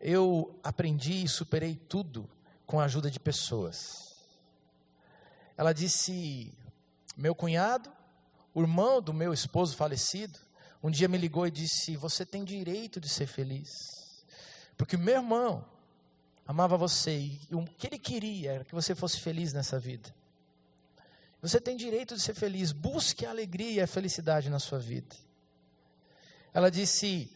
eu 0.00 0.58
aprendi 0.62 1.24
e 1.24 1.28
superei 1.28 1.76
tudo 1.76 2.28
com 2.66 2.80
a 2.80 2.84
ajuda 2.84 3.10
de 3.10 3.20
pessoas. 3.20 4.07
Ela 5.58 5.74
disse: 5.74 6.56
Meu 7.16 7.34
cunhado, 7.34 7.90
o 8.54 8.62
irmão 8.62 9.02
do 9.02 9.12
meu 9.12 9.34
esposo 9.34 9.76
falecido, 9.76 10.38
um 10.80 10.88
dia 10.88 11.08
me 11.08 11.18
ligou 11.18 11.48
e 11.48 11.50
disse: 11.50 11.96
Você 11.96 12.24
tem 12.24 12.44
direito 12.44 13.00
de 13.00 13.08
ser 13.08 13.26
feliz. 13.26 13.68
Porque 14.76 14.96
meu 14.96 15.16
irmão 15.16 15.68
amava 16.46 16.76
você 16.76 17.18
e 17.18 17.48
o 17.50 17.64
que 17.64 17.88
ele 17.88 17.98
queria 17.98 18.52
era 18.52 18.64
que 18.64 18.74
você 18.74 18.94
fosse 18.94 19.20
feliz 19.20 19.52
nessa 19.52 19.80
vida. 19.80 20.14
Você 21.42 21.60
tem 21.60 21.76
direito 21.76 22.14
de 22.14 22.22
ser 22.22 22.34
feliz. 22.34 22.70
Busque 22.70 23.26
a 23.26 23.30
alegria 23.30 23.72
e 23.72 23.80
a 23.80 23.86
felicidade 23.86 24.48
na 24.48 24.60
sua 24.60 24.78
vida. 24.78 25.16
Ela 26.54 26.70
disse: 26.70 27.32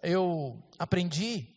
Eu 0.00 0.56
aprendi 0.78 1.48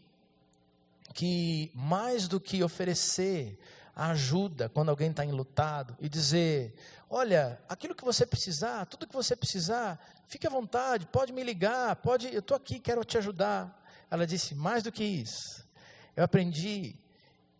que 1.13 1.71
mais 1.75 2.27
do 2.27 2.39
que 2.39 2.63
oferecer 2.63 3.59
a 3.95 4.09
ajuda 4.09 4.69
quando 4.69 4.89
alguém 4.89 5.11
está 5.11 5.23
enlutado 5.23 5.95
e 5.99 6.09
dizer: 6.09 6.73
Olha, 7.09 7.59
aquilo 7.69 7.93
que 7.93 8.03
você 8.03 8.25
precisar, 8.25 8.85
tudo 8.85 9.07
que 9.07 9.13
você 9.13 9.35
precisar, 9.35 9.99
fique 10.27 10.47
à 10.47 10.49
vontade, 10.49 11.05
pode 11.07 11.31
me 11.31 11.43
ligar, 11.43 11.95
pode, 11.97 12.33
eu 12.33 12.39
estou 12.39 12.57
aqui, 12.57 12.79
quero 12.79 13.03
te 13.03 13.17
ajudar. 13.17 13.83
Ela 14.09 14.25
disse: 14.25 14.55
Mais 14.55 14.81
do 14.83 14.91
que 14.91 15.03
isso, 15.03 15.67
eu 16.15 16.23
aprendi 16.23 16.95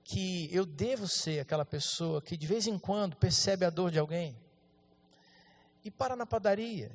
que 0.04 0.50
eu 0.52 0.66
devo 0.66 1.08
ser 1.08 1.40
aquela 1.40 1.64
pessoa 1.64 2.22
que 2.22 2.36
de 2.36 2.48
vez 2.48 2.68
em 2.68 2.78
quando 2.78 3.16
percebe 3.16 3.64
a 3.64 3.70
dor 3.70 3.90
de 3.90 4.00
alguém 4.00 4.36
e 5.86 5.92
para 5.92 6.16
na 6.16 6.26
padaria, 6.26 6.92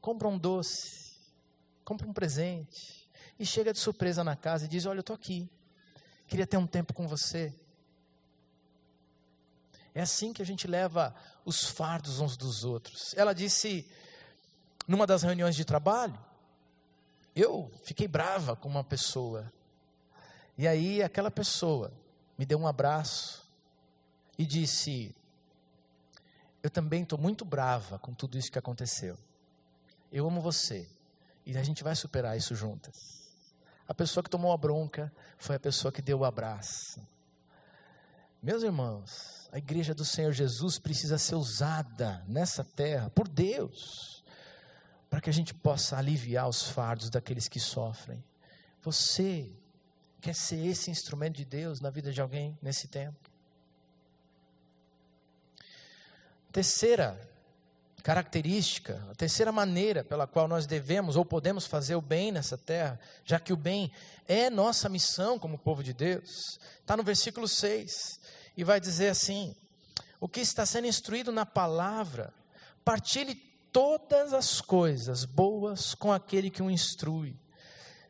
compra 0.00 0.28
um 0.28 0.38
doce, 0.38 1.16
compra 1.84 2.06
um 2.06 2.12
presente 2.12 3.08
e 3.38 3.44
chega 3.44 3.72
de 3.72 3.78
surpresa 3.78 4.22
na 4.22 4.36
casa 4.36 4.64
e 4.64 4.68
diz: 4.68 4.86
Olha, 4.86 4.98
eu 4.98 5.00
estou 5.00 5.16
aqui, 5.16 5.50
queria 6.28 6.46
ter 6.46 6.56
um 6.56 6.66
tempo 6.66 6.94
com 6.94 7.08
você. 7.08 7.52
É 9.96 10.02
assim 10.02 10.30
que 10.30 10.42
a 10.42 10.44
gente 10.44 10.66
leva 10.66 11.14
os 11.42 11.64
fardos 11.64 12.20
uns 12.20 12.36
dos 12.36 12.64
outros. 12.64 13.14
Ela 13.14 13.34
disse, 13.34 13.90
numa 14.86 15.06
das 15.06 15.22
reuniões 15.22 15.56
de 15.56 15.64
trabalho, 15.64 16.22
eu 17.34 17.72
fiquei 17.82 18.06
brava 18.06 18.54
com 18.54 18.68
uma 18.68 18.84
pessoa. 18.84 19.50
E 20.58 20.68
aí 20.68 21.02
aquela 21.02 21.30
pessoa 21.30 21.90
me 22.36 22.44
deu 22.44 22.58
um 22.58 22.66
abraço 22.66 23.42
e 24.36 24.44
disse: 24.44 25.14
Eu 26.62 26.68
também 26.68 27.02
estou 27.02 27.18
muito 27.18 27.42
brava 27.42 27.98
com 27.98 28.12
tudo 28.12 28.36
isso 28.36 28.52
que 28.52 28.58
aconteceu. 28.58 29.16
Eu 30.12 30.26
amo 30.26 30.42
você 30.42 30.86
e 31.46 31.56
a 31.56 31.62
gente 31.62 31.82
vai 31.82 31.96
superar 31.96 32.36
isso 32.36 32.54
juntas. 32.54 33.32
A 33.88 33.94
pessoa 33.94 34.22
que 34.22 34.28
tomou 34.28 34.52
a 34.52 34.58
bronca 34.58 35.10
foi 35.38 35.56
a 35.56 35.60
pessoa 35.60 35.90
que 35.90 36.02
deu 36.02 36.18
o 36.18 36.24
abraço. 36.26 37.00
Meus 38.42 38.62
irmãos, 38.62 39.35
a 39.52 39.58
igreja 39.58 39.94
do 39.94 40.04
Senhor 40.04 40.32
Jesus 40.32 40.78
precisa 40.78 41.18
ser 41.18 41.34
usada 41.34 42.24
nessa 42.26 42.64
terra 42.64 43.10
por 43.10 43.28
Deus, 43.28 44.24
para 45.08 45.20
que 45.20 45.30
a 45.30 45.32
gente 45.32 45.54
possa 45.54 45.96
aliviar 45.96 46.48
os 46.48 46.62
fardos 46.62 47.10
daqueles 47.10 47.48
que 47.48 47.60
sofrem. 47.60 48.22
Você 48.82 49.50
quer 50.20 50.34
ser 50.34 50.64
esse 50.66 50.90
instrumento 50.90 51.36
de 51.36 51.44
Deus 51.44 51.80
na 51.80 51.90
vida 51.90 52.12
de 52.12 52.20
alguém 52.20 52.58
nesse 52.60 52.88
tempo? 52.88 53.30
Terceira 56.52 57.20
característica, 58.02 59.04
a 59.10 59.16
terceira 59.16 59.50
maneira 59.50 60.04
pela 60.04 60.28
qual 60.28 60.46
nós 60.46 60.64
devemos 60.64 61.16
ou 61.16 61.24
podemos 61.24 61.66
fazer 61.66 61.96
o 61.96 62.00
bem 62.00 62.30
nessa 62.30 62.56
terra, 62.56 63.00
já 63.24 63.40
que 63.40 63.52
o 63.52 63.56
bem 63.56 63.90
é 64.28 64.48
nossa 64.48 64.88
missão 64.88 65.40
como 65.40 65.58
povo 65.58 65.82
de 65.82 65.92
Deus, 65.92 66.60
está 66.80 66.96
no 66.96 67.02
versículo 67.02 67.48
6 67.48 68.20
e 68.56 68.64
vai 68.64 68.80
dizer 68.80 69.08
assim: 69.08 69.54
o 70.20 70.28
que 70.28 70.40
está 70.40 70.64
sendo 70.64 70.86
instruído 70.86 71.30
na 71.30 71.44
palavra, 71.44 72.32
partilhe 72.84 73.34
todas 73.72 74.32
as 74.32 74.60
coisas 74.60 75.24
boas 75.24 75.94
com 75.94 76.12
aquele 76.12 76.50
que 76.50 76.62
o 76.62 76.70
instrui 76.70 77.36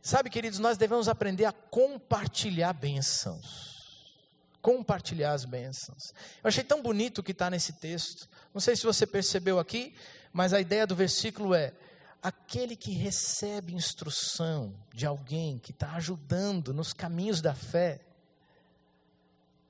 Sabe, 0.06 0.30
queridos, 0.30 0.60
nós 0.60 0.78
devemos 0.78 1.08
aprender 1.08 1.46
a 1.46 1.52
compartilhar 1.52 2.72
bênçãos. 2.72 4.14
Compartilhar 4.62 5.32
as 5.32 5.44
bênçãos. 5.44 6.14
Eu 6.44 6.46
achei 6.46 6.62
tão 6.62 6.80
bonito 6.80 7.18
o 7.18 7.22
que 7.24 7.32
está 7.32 7.50
nesse 7.50 7.72
texto. 7.72 8.28
Não 8.54 8.60
sei 8.60 8.76
se 8.76 8.84
você 8.84 9.04
percebeu 9.04 9.58
aqui, 9.58 9.96
mas 10.32 10.52
a 10.52 10.60
ideia 10.60 10.86
do 10.86 10.94
versículo 10.94 11.52
é: 11.52 11.74
aquele 12.22 12.76
que 12.76 12.92
recebe 12.92 13.74
instrução 13.74 14.76
de 14.94 15.04
alguém 15.04 15.58
que 15.58 15.72
está 15.72 15.90
ajudando 15.94 16.72
nos 16.72 16.92
caminhos 16.92 17.40
da 17.40 17.52
fé, 17.52 18.00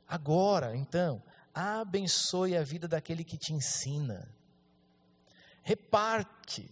agora, 0.07 0.77
então, 0.77 1.23
abençoe 1.55 2.57
a 2.57 2.63
vida 2.63 2.87
daquele 2.87 3.25
que 3.25 3.39
te 3.39 3.53
ensina. 3.53 4.29
Reparte, 5.63 6.71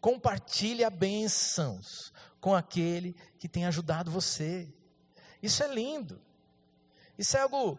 compartilhe 0.00 0.84
a 0.84 0.90
bênçãos 0.90 2.12
com 2.40 2.54
aquele 2.54 3.16
que 3.38 3.48
tem 3.48 3.66
ajudado 3.66 4.10
você. 4.10 4.72
Isso 5.42 5.62
é 5.62 5.74
lindo. 5.74 6.20
Isso 7.18 7.36
é 7.36 7.40
algo 7.40 7.78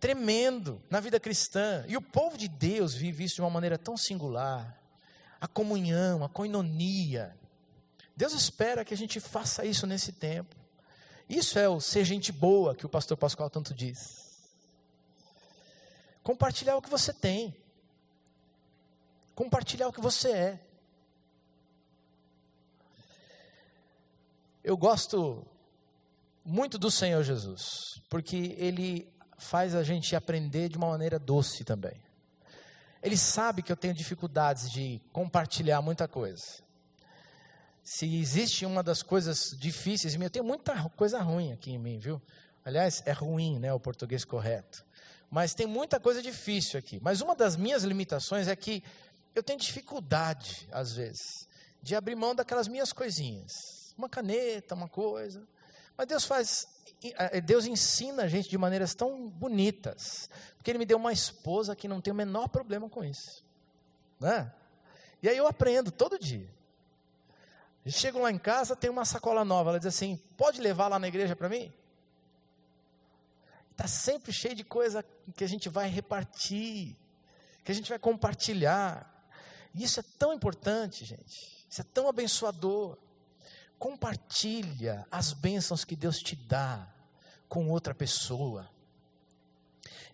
tremendo 0.00 0.82
na 0.88 1.00
vida 1.00 1.18
cristã. 1.20 1.84
E 1.88 1.96
o 1.96 2.02
povo 2.02 2.38
de 2.38 2.48
Deus 2.48 2.94
vive 2.94 3.24
isso 3.24 3.34
de 3.34 3.40
uma 3.40 3.50
maneira 3.50 3.76
tão 3.76 3.96
singular. 3.96 4.80
A 5.40 5.46
comunhão, 5.46 6.24
a 6.24 6.28
coinonia. 6.28 7.36
Deus 8.16 8.32
espera 8.32 8.84
que 8.84 8.94
a 8.94 8.96
gente 8.96 9.20
faça 9.20 9.64
isso 9.64 9.86
nesse 9.86 10.12
tempo. 10.12 10.56
Isso 11.28 11.58
é 11.58 11.68
o 11.68 11.80
ser 11.80 12.04
gente 12.04 12.32
boa 12.32 12.74
que 12.74 12.86
o 12.86 12.88
pastor 12.88 13.16
Pascoal 13.16 13.50
tanto 13.50 13.74
diz. 13.74 14.25
Compartilhar 16.26 16.76
o 16.76 16.82
que 16.82 16.90
você 16.90 17.12
tem. 17.12 17.56
Compartilhar 19.32 19.86
o 19.86 19.92
que 19.92 20.00
você 20.00 20.32
é. 20.32 20.60
Eu 24.64 24.76
gosto 24.76 25.46
muito 26.44 26.78
do 26.78 26.90
Senhor 26.90 27.22
Jesus, 27.22 28.02
porque 28.08 28.56
Ele 28.58 29.08
faz 29.38 29.72
a 29.72 29.84
gente 29.84 30.16
aprender 30.16 30.68
de 30.68 30.76
uma 30.76 30.88
maneira 30.88 31.16
doce 31.16 31.62
também. 31.62 32.02
Ele 33.00 33.16
sabe 33.16 33.62
que 33.62 33.70
eu 33.70 33.76
tenho 33.76 33.94
dificuldades 33.94 34.68
de 34.68 35.00
compartilhar 35.12 35.80
muita 35.80 36.08
coisa. 36.08 36.60
Se 37.84 38.18
existe 38.18 38.66
uma 38.66 38.82
das 38.82 39.00
coisas 39.00 39.56
difíceis 39.56 40.16
em 40.16 40.18
mim, 40.18 40.24
eu 40.24 40.30
tenho 40.30 40.44
muita 40.44 40.90
coisa 40.96 41.22
ruim 41.22 41.52
aqui 41.52 41.70
em 41.70 41.78
mim, 41.78 42.00
viu? 42.00 42.20
Aliás, 42.64 43.00
é 43.06 43.12
ruim, 43.12 43.60
né, 43.60 43.72
o 43.72 43.78
português 43.78 44.24
correto. 44.24 44.84
Mas 45.30 45.54
tem 45.54 45.66
muita 45.66 45.98
coisa 45.98 46.22
difícil 46.22 46.78
aqui. 46.78 47.00
Mas 47.02 47.20
uma 47.20 47.34
das 47.34 47.56
minhas 47.56 47.82
limitações 47.82 48.48
é 48.48 48.56
que 48.56 48.82
eu 49.34 49.42
tenho 49.42 49.58
dificuldade, 49.58 50.68
às 50.72 50.92
vezes, 50.92 51.46
de 51.82 51.94
abrir 51.94 52.14
mão 52.14 52.34
daquelas 52.34 52.68
minhas 52.68 52.92
coisinhas. 52.92 53.52
Uma 53.96 54.08
caneta, 54.08 54.74
uma 54.74 54.88
coisa. 54.88 55.46
Mas 55.96 56.06
Deus 56.06 56.24
faz, 56.24 56.66
Deus 57.44 57.66
ensina 57.66 58.24
a 58.24 58.28
gente 58.28 58.48
de 58.48 58.58
maneiras 58.58 58.94
tão 58.94 59.28
bonitas. 59.28 60.30
Porque 60.56 60.70
Ele 60.70 60.78
me 60.78 60.86
deu 60.86 60.96
uma 60.96 61.12
esposa 61.12 61.76
que 61.76 61.88
não 61.88 62.00
tem 62.00 62.12
o 62.12 62.16
menor 62.16 62.48
problema 62.48 62.88
com 62.88 63.04
isso. 63.04 63.44
Né? 64.20 64.50
E 65.22 65.28
aí 65.28 65.36
eu 65.36 65.46
aprendo 65.46 65.90
todo 65.90 66.18
dia. 66.18 66.48
Eu 67.84 67.92
chego 67.92 68.18
lá 68.18 68.30
em 68.30 68.38
casa, 68.38 68.74
tem 68.74 68.90
uma 68.90 69.04
sacola 69.04 69.44
nova. 69.44 69.70
Ela 69.70 69.78
diz 69.78 69.86
assim: 69.86 70.16
pode 70.36 70.60
levar 70.60 70.88
lá 70.88 70.98
na 70.98 71.08
igreja 71.08 71.36
para 71.36 71.48
mim? 71.48 71.72
Está 73.76 73.86
sempre 73.86 74.32
cheio 74.32 74.54
de 74.54 74.64
coisa 74.64 75.04
que 75.36 75.44
a 75.44 75.46
gente 75.46 75.68
vai 75.68 75.86
repartir, 75.86 76.96
que 77.62 77.70
a 77.70 77.74
gente 77.74 77.90
vai 77.90 77.98
compartilhar. 77.98 79.06
E 79.74 79.84
isso 79.84 80.00
é 80.00 80.02
tão 80.18 80.32
importante, 80.32 81.04
gente. 81.04 81.66
Isso 81.68 81.82
é 81.82 81.84
tão 81.84 82.08
abençoador. 82.08 82.96
Compartilha 83.78 85.06
as 85.10 85.34
bênçãos 85.34 85.84
que 85.84 85.94
Deus 85.94 86.16
te 86.16 86.34
dá 86.34 86.88
com 87.50 87.68
outra 87.68 87.94
pessoa. 87.94 88.66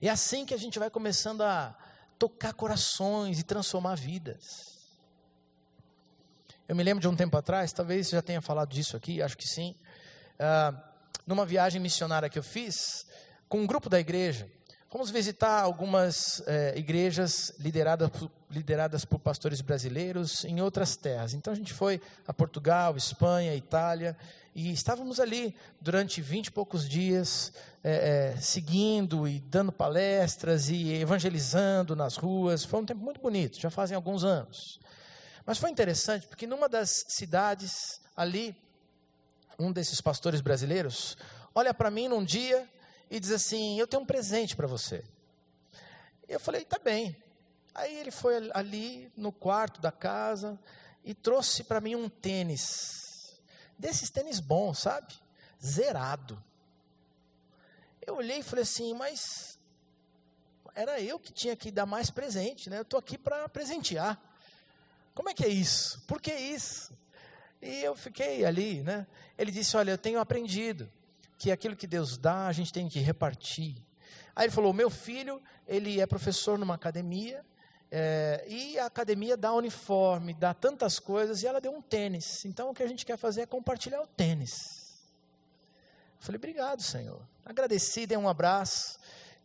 É 0.00 0.08
assim 0.08 0.44
que 0.44 0.54
a 0.54 0.58
gente 0.58 0.80
vai 0.80 0.90
começando 0.90 1.42
a 1.42 1.78
tocar 2.18 2.54
corações 2.54 3.38
e 3.38 3.44
transformar 3.44 3.94
vidas. 3.94 4.44
Eu 6.66 6.74
me 6.74 6.82
lembro 6.82 7.00
de 7.00 7.06
um 7.06 7.14
tempo 7.14 7.36
atrás, 7.36 7.72
talvez 7.72 8.08
você 8.08 8.16
já 8.16 8.22
tenha 8.22 8.40
falado 8.40 8.70
disso 8.70 8.96
aqui, 8.96 9.22
acho 9.22 9.36
que 9.36 9.46
sim. 9.46 9.76
Uh, 10.34 10.76
numa 11.24 11.46
viagem 11.46 11.80
missionária 11.80 12.28
que 12.28 12.38
eu 12.38 12.42
fiz, 12.42 13.06
com 13.52 13.58
um 13.58 13.66
grupo 13.66 13.90
da 13.90 14.00
igreja, 14.00 14.48
fomos 14.88 15.10
visitar 15.10 15.60
algumas 15.60 16.42
é, 16.46 16.72
igrejas 16.74 17.52
lideradas 17.58 18.08
por, 18.08 18.30
lideradas 18.48 19.04
por 19.04 19.18
pastores 19.18 19.60
brasileiros 19.60 20.46
em 20.46 20.62
outras 20.62 20.96
terras. 20.96 21.34
Então 21.34 21.52
a 21.52 21.56
gente 21.56 21.70
foi 21.70 22.00
a 22.26 22.32
Portugal, 22.32 22.96
Espanha, 22.96 23.54
Itália, 23.54 24.16
e 24.54 24.72
estávamos 24.72 25.20
ali 25.20 25.54
durante 25.82 26.22
vinte 26.22 26.46
e 26.46 26.50
poucos 26.50 26.88
dias, 26.88 27.52
é, 27.84 28.32
é, 28.32 28.40
seguindo 28.40 29.28
e 29.28 29.38
dando 29.38 29.70
palestras 29.70 30.70
e 30.70 30.90
evangelizando 30.94 31.94
nas 31.94 32.16
ruas. 32.16 32.64
Foi 32.64 32.80
um 32.80 32.86
tempo 32.86 33.04
muito 33.04 33.20
bonito, 33.20 33.60
já 33.60 33.68
fazem 33.68 33.94
alguns 33.94 34.24
anos. 34.24 34.80
Mas 35.44 35.58
foi 35.58 35.68
interessante 35.68 36.26
porque 36.26 36.46
numa 36.46 36.70
das 36.70 37.04
cidades 37.06 38.00
ali, 38.16 38.56
um 39.58 39.70
desses 39.70 40.00
pastores 40.00 40.40
brasileiros 40.40 41.18
olha 41.54 41.74
para 41.74 41.90
mim 41.90 42.08
num 42.08 42.24
dia 42.24 42.66
e 43.12 43.20
diz 43.20 43.30
assim: 43.30 43.78
Eu 43.78 43.86
tenho 43.86 44.02
um 44.02 44.06
presente 44.06 44.56
para 44.56 44.66
você. 44.66 45.04
Eu 46.26 46.40
falei: 46.40 46.64
Tá 46.64 46.78
bem. 46.78 47.14
Aí 47.74 47.94
ele 47.98 48.10
foi 48.10 48.50
ali 48.54 49.12
no 49.14 49.30
quarto 49.30 49.82
da 49.82 49.92
casa 49.92 50.58
e 51.04 51.14
trouxe 51.14 51.62
para 51.62 51.80
mim 51.80 51.94
um 51.94 52.08
tênis. 52.08 53.38
Desses 53.78 54.08
tênis 54.08 54.40
bons, 54.40 54.78
sabe? 54.78 55.12
Zerado. 55.62 56.42
Eu 58.00 58.16
olhei 58.16 58.38
e 58.38 58.42
falei 58.42 58.62
assim: 58.62 58.94
Mas 58.94 59.58
era 60.74 60.98
eu 60.98 61.18
que 61.18 61.34
tinha 61.34 61.54
que 61.54 61.70
dar 61.70 61.84
mais 61.84 62.10
presente, 62.10 62.70
né? 62.70 62.78
Eu 62.78 62.82
estou 62.82 62.98
aqui 62.98 63.18
para 63.18 63.46
presentear. 63.46 64.18
Como 65.14 65.28
é 65.28 65.34
que 65.34 65.44
é 65.44 65.48
isso? 65.48 66.00
Por 66.06 66.18
que 66.18 66.32
isso? 66.34 66.96
E 67.60 67.84
eu 67.84 67.94
fiquei 67.94 68.42
ali, 68.46 68.80
né? 68.80 69.06
Ele 69.36 69.52
disse: 69.52 69.76
Olha, 69.76 69.90
eu 69.90 69.98
tenho 69.98 70.18
aprendido 70.18 70.90
que 71.42 71.50
aquilo 71.50 71.74
que 71.74 71.88
Deus 71.88 72.16
dá, 72.16 72.46
a 72.46 72.52
gente 72.52 72.72
tem 72.72 72.88
que 72.88 73.00
repartir. 73.00 73.74
Aí 74.34 74.44
ele 74.44 74.52
falou: 74.52 74.72
meu 74.72 74.88
filho, 74.88 75.42
ele 75.66 76.00
é 76.00 76.06
professor 76.06 76.56
numa 76.56 76.74
academia, 76.74 77.44
é, 77.90 78.44
e 78.46 78.78
a 78.78 78.86
academia 78.86 79.36
dá 79.36 79.52
uniforme, 79.52 80.34
dá 80.34 80.54
tantas 80.54 81.00
coisas, 81.00 81.42
e 81.42 81.46
ela 81.48 81.60
deu 81.60 81.72
um 81.72 81.82
tênis. 81.82 82.44
Então 82.44 82.70
o 82.70 82.74
que 82.74 82.82
a 82.84 82.86
gente 82.86 83.04
quer 83.04 83.16
fazer 83.16 83.40
é 83.40 83.46
compartilhar 83.46 84.00
o 84.00 84.06
tênis. 84.06 84.52
Eu 86.20 86.26
falei: 86.26 86.36
obrigado, 86.36 86.80
Senhor. 86.80 87.20
Agradeci, 87.44 88.06
dei 88.06 88.16
um 88.16 88.28
abraço, 88.28 89.00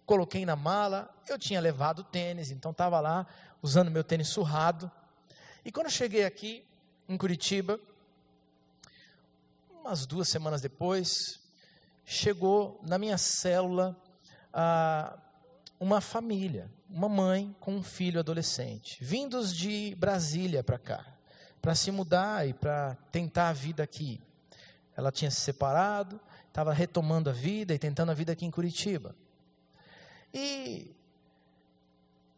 coloquei 0.05 0.45
na 0.45 0.55
mala. 0.55 1.09
Eu 1.27 1.39
tinha 1.39 1.59
levado 1.59 1.99
o 1.99 2.03
tênis, 2.03 2.51
então 2.51 2.69
estava 2.69 2.99
lá 2.99 3.25
usando 3.59 3.89
meu 3.89 4.03
tênis 4.03 4.29
surrado. 4.29 4.91
E 5.65 5.71
quando 5.71 5.89
cheguei 5.89 6.25
aqui, 6.25 6.63
em 7.09 7.17
Curitiba, 7.17 7.79
umas 9.81 10.05
duas 10.05 10.29
semanas 10.29 10.61
depois, 10.61 11.46
chegou 12.09 12.79
na 12.83 12.97
minha 12.97 13.17
célula 13.17 13.93
ah, 14.53 15.19
uma 15.77 15.99
família, 15.99 16.71
uma 16.89 17.09
mãe 17.09 17.53
com 17.59 17.75
um 17.75 17.83
filho 17.83 18.17
adolescente, 18.17 19.03
vindos 19.03 19.53
de 19.53 19.93
Brasília 19.95 20.63
para 20.63 20.79
cá, 20.79 21.05
para 21.61 21.75
se 21.75 21.91
mudar 21.91 22.47
e 22.47 22.53
para 22.53 22.95
tentar 23.11 23.49
a 23.49 23.53
vida 23.53 23.83
aqui. 23.83 24.21
Ela 24.95 25.11
tinha 25.11 25.29
se 25.29 25.41
separado, 25.41 26.17
estava 26.47 26.71
retomando 26.71 27.29
a 27.29 27.33
vida 27.33 27.73
e 27.73 27.77
tentando 27.77 28.09
a 28.09 28.15
vida 28.15 28.31
aqui 28.31 28.45
em 28.45 28.51
Curitiba. 28.51 29.13
E 30.33 30.95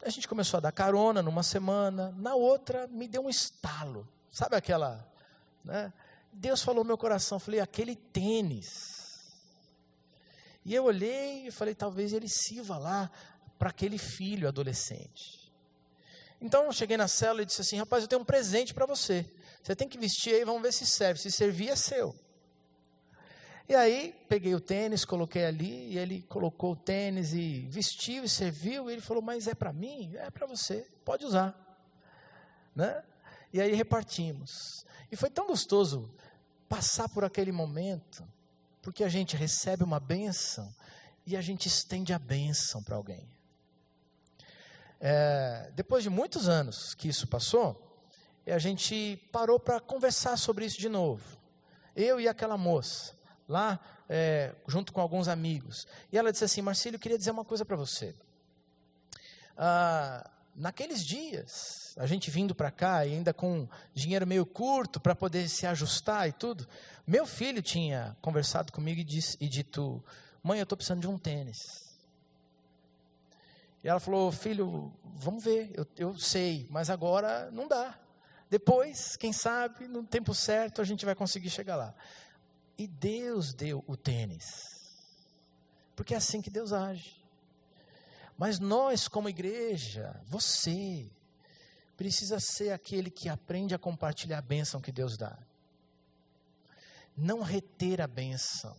a 0.03 0.09
gente 0.09 0.27
começou 0.27 0.57
a 0.57 0.61
dar 0.61 0.71
carona 0.71 1.21
numa 1.21 1.43
semana, 1.43 2.11
na 2.17 2.33
outra 2.33 2.87
me 2.87 3.07
deu 3.07 3.21
um 3.25 3.29
estalo. 3.29 4.07
Sabe 4.31 4.55
aquela, 4.55 5.07
né? 5.63 5.93
Deus 6.33 6.63
falou 6.63 6.83
no 6.83 6.87
meu 6.87 6.97
coração, 6.97 7.39
falei, 7.39 7.59
aquele 7.59 7.95
tênis 7.95 8.98
e 10.69 10.75
eu 10.75 10.83
olhei 10.83 11.47
e 11.47 11.51
falei, 11.51 11.73
talvez 11.73 12.13
ele 12.13 12.29
sirva 12.29 12.77
lá 12.77 13.09
para 13.57 13.71
aquele 13.71 13.97
filho 13.97 14.47
adolescente. 14.47 15.51
Então 16.39 16.65
eu 16.65 16.71
cheguei 16.71 16.95
na 16.95 17.07
célula 17.07 17.41
e 17.41 17.45
disse 17.47 17.61
assim: 17.61 17.77
rapaz, 17.77 18.03
eu 18.03 18.07
tenho 18.07 18.21
um 18.21 18.25
presente 18.25 18.71
para 18.71 18.85
você. 18.85 19.25
Você 19.63 19.75
tem 19.75 19.89
que 19.89 19.97
vestir 19.97 20.35
aí, 20.35 20.45
vamos 20.45 20.61
ver 20.61 20.71
se 20.71 20.85
serve. 20.85 21.19
Se 21.19 21.31
servir, 21.31 21.69
é 21.69 21.75
seu. 21.75 22.15
E 23.67 23.73
aí, 23.73 24.15
peguei 24.29 24.53
o 24.53 24.61
tênis, 24.61 25.03
coloquei 25.03 25.43
ali, 25.43 25.91
e 25.91 25.97
ele 25.97 26.21
colocou 26.29 26.73
o 26.73 26.75
tênis 26.75 27.33
e 27.33 27.67
vestiu 27.71 28.23
e 28.23 28.29
serviu. 28.29 28.91
E 28.91 28.93
ele 28.93 29.01
falou: 29.01 29.23
Mas 29.23 29.47
é 29.47 29.55
para 29.55 29.73
mim? 29.73 30.11
É 30.17 30.29
para 30.29 30.45
você, 30.45 30.85
pode 31.03 31.25
usar. 31.25 31.57
Né? 32.75 33.03
E 33.51 33.59
aí 33.59 33.73
repartimos. 33.73 34.85
E 35.11 35.15
foi 35.15 35.31
tão 35.31 35.47
gostoso 35.47 36.13
passar 36.69 37.09
por 37.09 37.25
aquele 37.25 37.51
momento 37.51 38.23
porque 38.81 39.03
a 39.03 39.09
gente 39.09 39.35
recebe 39.35 39.83
uma 39.83 39.99
bênção 39.99 40.73
e 41.25 41.35
a 41.35 41.41
gente 41.41 41.67
estende 41.67 42.13
a 42.13 42.19
bênção 42.19 42.81
para 42.83 42.95
alguém. 42.95 43.27
É, 44.99 45.71
depois 45.75 46.03
de 46.03 46.09
muitos 46.09 46.49
anos 46.49 46.93
que 46.93 47.07
isso 47.07 47.27
passou, 47.27 47.85
a 48.45 48.57
gente 48.57 49.17
parou 49.31 49.59
para 49.59 49.79
conversar 49.79 50.37
sobre 50.37 50.65
isso 50.65 50.79
de 50.79 50.89
novo. 50.89 51.37
eu 51.95 52.19
e 52.19 52.27
aquela 52.27 52.57
moça, 52.57 53.15
lá 53.47 53.79
é, 54.09 54.55
junto 54.67 54.91
com 54.91 54.99
alguns 54.99 55.27
amigos. 55.27 55.87
E 56.11 56.17
ela 56.17 56.31
disse 56.31 56.43
assim: 56.43 56.61
Marcílio, 56.61 56.95
eu 56.95 56.99
queria 56.99 57.17
dizer 57.17 57.31
uma 57.31 57.45
coisa 57.45 57.63
para 57.63 57.75
você. 57.75 58.15
Ah, 59.55 60.29
naqueles 60.59 61.03
dias, 61.05 61.95
a 61.97 62.05
gente 62.05 62.29
vindo 62.29 62.53
para 62.53 62.69
cá, 62.69 62.97
ainda 62.97 63.33
com 63.33 63.67
dinheiro 63.93 64.27
meio 64.27 64.45
curto 64.45 64.99
para 64.99 65.15
poder 65.15 65.47
se 65.47 65.65
ajustar 65.65 66.27
e 66.27 66.33
tudo, 66.33 66.67
meu 67.07 67.25
filho 67.25 67.61
tinha 67.61 68.15
conversado 68.21 68.71
comigo 68.71 68.99
e, 68.99 69.03
disse, 69.03 69.37
e 69.39 69.47
dito: 69.47 70.03
Mãe, 70.43 70.59
eu 70.59 70.63
estou 70.63 70.77
precisando 70.77 71.01
de 71.01 71.07
um 71.07 71.17
tênis. 71.17 71.57
E 73.83 73.87
ela 73.87 73.99
falou: 73.99 74.31
Filho, 74.31 74.93
vamos 75.15 75.43
ver, 75.43 75.71
eu, 75.73 75.87
eu 75.97 76.17
sei, 76.19 76.67
mas 76.69 76.89
agora 76.89 77.49
não 77.51 77.67
dá. 77.67 77.97
Depois, 78.49 79.15
quem 79.15 79.31
sabe, 79.31 79.87
no 79.87 80.03
tempo 80.03 80.33
certo, 80.33 80.81
a 80.81 80.83
gente 80.83 81.05
vai 81.05 81.15
conseguir 81.15 81.49
chegar 81.49 81.75
lá. 81.75 81.93
E 82.77 82.87
Deus 82.87 83.53
deu 83.53 83.83
o 83.87 83.95
tênis. 83.95 84.45
Porque 85.95 86.13
é 86.13 86.17
assim 86.17 86.41
que 86.41 86.49
Deus 86.49 86.73
age. 86.73 87.18
Mas 88.39 88.57
nós, 88.57 89.09
como 89.09 89.27
igreja, 89.27 90.17
você, 90.25 91.11
precisa 91.97 92.39
ser 92.39 92.71
aquele 92.71 93.11
que 93.11 93.27
aprende 93.27 93.75
a 93.75 93.77
compartilhar 93.77 94.37
a 94.37 94.41
bênção 94.41 94.79
que 94.79 94.93
Deus 94.93 95.17
dá. 95.17 95.37
Não 97.17 97.41
reter 97.41 97.99
a 97.99 98.07
bênção. 98.07 98.77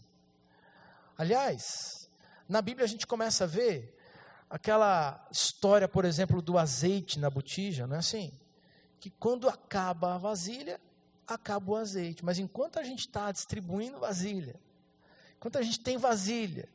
Aliás, 1.14 2.09
na 2.49 2.62
Bíblia 2.62 2.87
a 2.87 2.88
gente 2.88 3.07
começa 3.07 3.44
a 3.44 3.46
ver 3.46 3.94
aquela 4.49 5.29
história, 5.31 5.87
por 5.87 6.07
exemplo, 6.07 6.40
do 6.40 6.57
azeite 6.57 7.18
na 7.18 7.29
botija, 7.29 7.87
não 7.87 7.96
é 7.96 7.99
assim? 7.99 8.33
Que 8.99 9.11
quando 9.11 9.46
acaba 9.46 10.14
a 10.14 10.18
vasilha, 10.18 10.81
acaba 11.27 11.73
o 11.73 11.77
azeite. 11.77 12.25
Mas 12.25 12.38
enquanto 12.38 12.79
a 12.79 12.83
gente 12.83 13.01
está 13.01 13.31
distribuindo 13.31 14.01
vasilha, 14.01 14.59
enquanto 15.37 15.59
a 15.59 15.62
gente 15.62 15.81
tem 15.81 15.99
vasilha, 15.99 16.66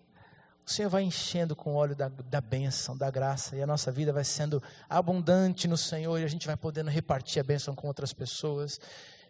o 0.65 0.69
Senhor 0.71 0.89
vai 0.89 1.03
enchendo 1.03 1.55
com 1.55 1.73
o 1.73 1.75
óleo 1.75 1.95
da, 1.95 2.09
da 2.09 2.41
bênção, 2.41 2.97
da 2.97 3.11
graça, 3.11 3.55
e 3.55 3.61
a 3.61 3.67
nossa 3.67 3.91
vida 3.91 4.11
vai 4.11 4.23
sendo 4.23 4.61
abundante 4.89 5.67
no 5.67 5.77
Senhor, 5.77 6.17
e 6.19 6.23
a 6.23 6.27
gente 6.27 6.47
vai 6.47 6.57
podendo 6.57 6.89
repartir 6.89 7.39
a 7.39 7.43
bênção 7.43 7.75
com 7.75 7.87
outras 7.87 8.11
pessoas. 8.11 8.79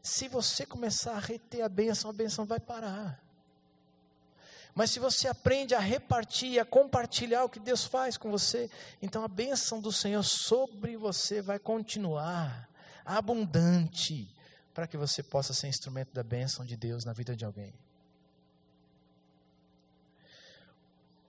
Se 0.02 0.30
você 0.30 0.65
começar 0.65 1.13
a 1.13 1.19
reter 1.19 1.62
a 1.62 1.67
bênção, 1.67 2.10
a 2.10 2.13
bênção 2.13 2.45
vai 2.45 2.60
parar. 2.60 3.21
Mas 4.74 4.91
se 4.91 5.00
você 5.00 5.28
aprende 5.28 5.76
a 5.76 5.80
repartir, 5.80 6.60
a 6.60 6.65
compartilhar 6.65 7.43
o 7.43 7.50
que 7.50 7.60
Deus 7.60 7.84
faz 7.84 8.15
com 8.15 8.32
você, 8.32 8.69
então 9.02 9.24
a 9.24 9.28
bênção 9.28 9.82
do 9.82 9.91
Senhor 9.91 10.24
sobre 10.24 10.95
você 10.95 11.41
vai 11.41 11.60
continuar 11.60 12.69
abundante, 13.06 14.34
para 14.74 14.88
que 14.88 14.98
você 14.98 15.21
possa 15.21 15.54
ser 15.54 15.67
instrumento 15.67 16.13
da 16.13 16.24
bênção 16.24 16.65
de 16.65 16.78
Deus 16.78 17.04
na 17.04 17.12
vida 17.12 17.36
de 17.36 17.43
alguém. 17.43 17.74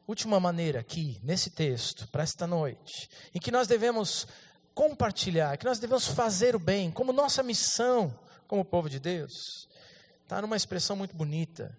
Última 0.06 0.38
maneira 0.38 0.80
aqui, 0.80 1.20
nesse 1.22 1.50
texto, 1.50 2.06
para 2.08 2.22
esta 2.22 2.46
noite, 2.46 3.08
em 3.34 3.40
que 3.40 3.50
nós 3.50 3.66
devemos 3.66 4.26
compartilhar, 4.74 5.56
que 5.56 5.64
nós 5.64 5.78
devemos 5.78 6.06
fazer 6.06 6.54
o 6.54 6.58
bem, 6.60 6.90
como 6.90 7.12
nossa 7.12 7.42
missão, 7.42 8.16
como 8.46 8.64
povo 8.64 8.88
de 8.88 9.00
Deus, 9.00 9.32
está 10.22 10.40
numa 10.40 10.56
expressão 10.56 10.94
muito 10.94 11.14
bonita 11.16 11.76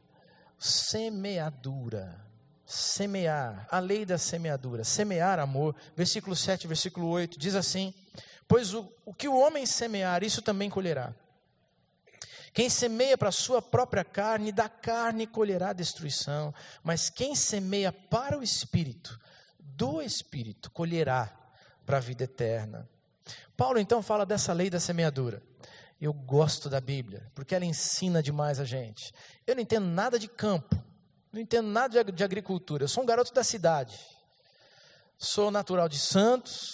semeadura. 0.58 2.26
Semear, 2.66 3.66
a 3.72 3.80
lei 3.80 4.06
da 4.06 4.18
semeadura, 4.18 4.84
semear 4.84 5.40
amor. 5.40 5.74
Versículo 5.96 6.36
7, 6.36 6.68
versículo 6.68 7.08
8 7.08 7.40
diz 7.40 7.56
assim: 7.56 7.94
Pois 8.46 8.74
o, 8.74 8.92
o 9.06 9.14
que 9.14 9.28
o 9.28 9.38
homem 9.38 9.66
semear, 9.66 10.22
isso 10.22 10.42
também 10.42 10.70
colherá. 10.70 11.14
Quem 12.58 12.72
semeia 12.72 13.16
para 13.16 13.30
a 13.30 13.32
sua 13.32 13.62
própria 13.62 14.04
carne, 14.04 14.52
da 14.52 14.68
carne 14.68 15.28
colherá 15.28 15.74
destruição. 15.74 16.52
Mas 16.84 17.08
quem 17.08 17.36
semeia 17.36 17.92
para 17.92 18.36
o 18.36 18.42
espírito, 18.42 19.20
do 19.60 20.02
espírito 20.02 20.72
colherá 20.72 21.32
para 21.86 21.98
a 21.98 22.00
vida 22.00 22.24
eterna. 22.24 22.90
Paulo 23.56 23.78
então 23.78 24.02
fala 24.02 24.26
dessa 24.26 24.54
lei 24.54 24.72
da 24.72 24.80
semeadura. 24.80 25.40
Eu 26.02 26.12
gosto 26.12 26.68
da 26.68 26.82
Bíblia, 26.82 27.32
porque 27.36 27.54
ela 27.54 27.64
ensina 27.64 28.24
demais 28.24 28.60
a 28.60 28.66
gente. 28.66 29.14
Eu 29.46 29.54
não 29.54 29.62
entendo 29.62 29.86
nada 29.86 30.18
de 30.18 30.28
campo, 30.28 30.84
não 31.32 31.40
entendo 31.40 31.68
nada 31.68 32.04
de, 32.04 32.24
agricultura. 32.24 32.86
Eu 32.86 32.88
sou 32.88 33.04
um 33.04 33.06
garoto 33.06 33.32
da 33.36 33.44
cidade. 33.44 34.04
Sou 35.16 35.52
natural 35.52 35.88
de 35.88 36.00
Santos, 36.00 36.72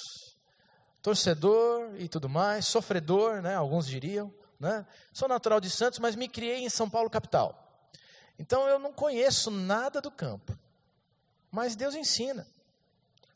torcedor 1.02 1.94
e 1.98 2.08
tudo 2.08 2.30
mais, 2.30 2.68
sofredor, 2.68 3.42
né, 3.42 3.54
alguns 3.54 3.86
diriam. 3.86 4.34
Né? 4.64 4.88
Sou 5.12 5.28
natural 5.28 5.60
de 5.60 5.70
Santos, 5.70 6.00
mas 6.00 6.16
me 6.16 6.30
criei 6.30 6.64
em 6.64 6.70
São 6.70 6.90
Paulo, 6.90 7.10
capital. 7.10 7.86
Então 8.40 8.66
eu 8.66 8.80
não 8.80 8.94
conheço 8.94 9.52
nada 9.52 10.00
do 10.00 10.10
campo. 10.10 10.58
Mas 11.52 11.76
Deus 11.76 11.94
ensina. 11.94 12.48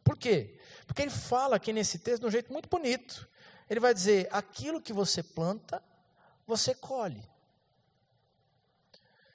Por 0.06 0.18
quê? 0.18 0.58
Porque 0.86 1.02
ele 1.02 1.12
fala 1.12 1.58
aqui 1.58 1.74
nesse 1.74 2.00
texto 2.00 2.22
de 2.22 2.28
um 2.28 2.32
jeito 2.32 2.52
muito 2.52 2.70
bonito. 2.70 3.28
Ele 3.70 3.82
vai 3.82 3.94
dizer: 3.94 4.30
aquilo 4.32 4.82
que 4.82 4.94
você 4.94 5.22
planta, 5.22 5.84
você 6.48 6.74
colhe. 6.74 7.22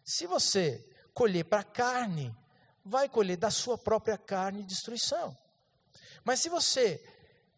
Se 0.02 0.26
você 0.26 0.83
colher 1.12 1.44
para 1.44 1.62
carne, 1.62 2.35
vai 2.83 3.07
colher 3.07 3.37
da 3.37 3.50
sua 3.50 3.76
própria 3.76 4.16
carne 4.16 4.62
destruição. 4.62 5.37
Mas 6.24 6.40
se 6.40 6.48
você 6.48 7.05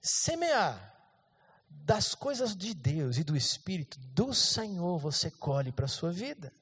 semear 0.02 0.93
das 1.82 2.14
coisas 2.14 2.56
de 2.56 2.72
Deus 2.74 3.18
e 3.18 3.24
do 3.24 3.36
Espírito 3.36 3.98
do 4.00 4.32
Senhor, 4.32 4.98
você 4.98 5.30
colhe 5.30 5.72
para 5.72 5.84
a 5.84 5.88
sua 5.88 6.10
vida. 6.10 6.52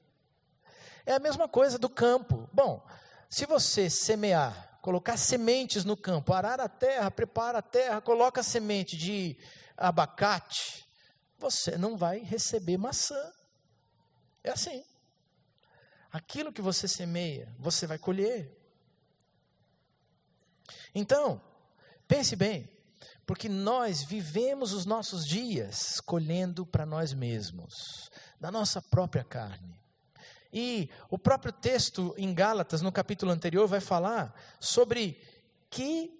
É 1.05 1.13
a 1.13 1.19
mesma 1.19 1.47
coisa 1.47 1.77
do 1.77 1.89
campo. 1.89 2.49
Bom, 2.51 2.85
se 3.29 3.45
você 3.45 3.89
semear, 3.89 4.79
colocar 4.81 5.17
sementes 5.17 5.85
no 5.85 5.95
campo, 5.95 6.33
arar 6.33 6.59
a 6.59 6.67
terra, 6.67 7.09
prepara 7.09 7.59
a 7.59 7.61
terra, 7.61 8.01
coloca 8.01 8.41
a 8.41 8.43
semente 8.43 8.97
de 8.97 9.37
abacate, 9.77 10.85
você 11.37 11.77
não 11.77 11.97
vai 11.97 12.19
receber 12.19 12.77
maçã. 12.77 13.31
É 14.43 14.51
assim. 14.51 14.83
Aquilo 16.11 16.53
que 16.53 16.61
você 16.61 16.87
semeia, 16.87 17.53
você 17.57 17.87
vai 17.87 17.97
colher. 17.97 18.55
Então, 20.93 21.41
pense 22.07 22.35
bem, 22.35 22.69
porque 23.25 23.47
nós 23.47 24.03
vivemos 24.03 24.73
os 24.73 24.85
nossos 24.85 25.25
dias 25.25 25.99
colhendo 26.01 26.65
para 26.65 26.85
nós 26.85 27.13
mesmos, 27.13 28.09
da 28.39 28.51
nossa 28.51 28.81
própria 28.81 29.23
carne. 29.23 29.79
E 30.51 30.89
o 31.09 31.17
próprio 31.17 31.51
texto 31.51 32.13
em 32.17 32.33
Gálatas, 32.33 32.81
no 32.81 32.91
capítulo 32.91 33.31
anterior, 33.31 33.67
vai 33.67 33.79
falar 33.79 34.33
sobre 34.59 35.19
que 35.69 36.19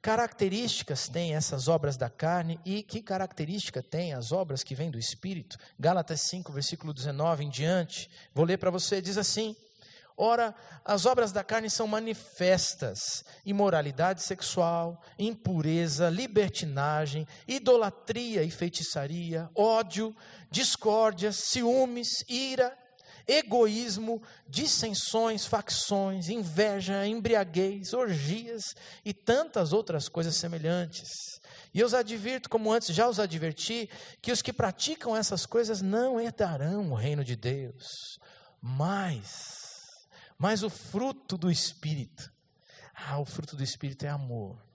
características 0.00 1.08
têm 1.08 1.34
essas 1.34 1.66
obras 1.66 1.96
da 1.96 2.08
carne 2.08 2.60
e 2.64 2.80
que 2.80 3.02
característica 3.02 3.82
têm 3.82 4.14
as 4.14 4.30
obras 4.30 4.62
que 4.62 4.74
vêm 4.74 4.88
do 4.88 5.00
Espírito? 5.00 5.58
Gálatas 5.76 6.20
5, 6.28 6.52
versículo 6.52 6.94
19 6.94 7.44
em 7.44 7.50
diante. 7.50 8.08
Vou 8.32 8.44
ler 8.44 8.56
para 8.56 8.70
você, 8.70 9.00
diz 9.00 9.18
assim: 9.18 9.56
Ora, 10.16 10.54
as 10.84 11.04
obras 11.04 11.30
da 11.30 11.44
carne 11.44 11.68
são 11.68 11.86
manifestas: 11.86 13.24
imoralidade 13.44 14.22
sexual, 14.22 15.02
impureza, 15.18 16.08
libertinagem, 16.08 17.26
idolatria 17.46 18.42
e 18.42 18.50
feitiçaria, 18.50 19.50
ódio, 19.54 20.16
discórdia, 20.50 21.32
ciúmes, 21.32 22.24
ira, 22.28 22.76
egoísmo, 23.26 24.22
dissensões, 24.48 25.44
facções, 25.44 26.28
inveja, 26.28 27.06
embriaguez, 27.06 27.92
orgias 27.92 28.74
e 29.04 29.12
tantas 29.12 29.72
outras 29.72 30.08
coisas 30.08 30.36
semelhantes. 30.36 31.10
E 31.74 31.80
eu 31.80 31.86
os 31.86 31.92
advirto, 31.92 32.48
como 32.48 32.72
antes 32.72 32.94
já 32.94 33.06
os 33.08 33.20
adverti, 33.20 33.90
que 34.22 34.32
os 34.32 34.40
que 34.40 34.52
praticam 34.52 35.14
essas 35.14 35.44
coisas 35.44 35.82
não 35.82 36.18
herdarão 36.18 36.92
o 36.92 36.94
reino 36.94 37.22
de 37.22 37.36
Deus. 37.36 38.18
Mas, 38.62 39.65
mas 40.38 40.62
o 40.62 40.70
fruto 40.70 41.36
do 41.36 41.50
Espírito, 41.50 42.32
ah, 42.94 43.18
o 43.18 43.24
fruto 43.24 43.56
do 43.56 43.62
Espírito 43.62 44.04
é 44.04 44.08
amor, 44.08 44.66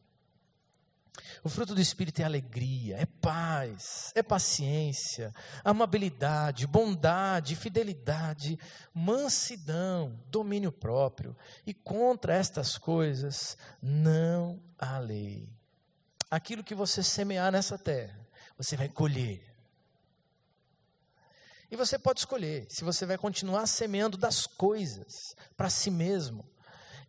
o 1.43 1.49
fruto 1.49 1.73
do 1.73 1.81
Espírito 1.81 2.21
é 2.21 2.23
alegria, 2.23 2.97
é 2.97 3.05
paz, 3.05 4.11
é 4.15 4.21
paciência, 4.21 5.33
amabilidade, 5.63 6.67
bondade, 6.67 7.55
fidelidade, 7.55 8.59
mansidão, 8.93 10.19
domínio 10.27 10.71
próprio. 10.71 11.35
E 11.65 11.73
contra 11.73 12.35
estas 12.35 12.77
coisas 12.77 13.57
não 13.81 14.61
há 14.77 14.99
lei. 14.99 15.49
Aquilo 16.29 16.63
que 16.63 16.75
você 16.75 17.01
semear 17.01 17.51
nessa 17.51 17.77
terra, 17.77 18.19
você 18.57 18.77
vai 18.77 18.87
colher. 18.87 19.50
E 21.71 21.77
você 21.77 21.97
pode 21.97 22.19
escolher 22.19 22.67
se 22.69 22.83
você 22.83 23.05
vai 23.05 23.17
continuar 23.17 23.65
semeando 23.65 24.17
das 24.17 24.45
coisas 24.45 25.33
para 25.55 25.69
si 25.69 25.89
mesmo 25.89 26.45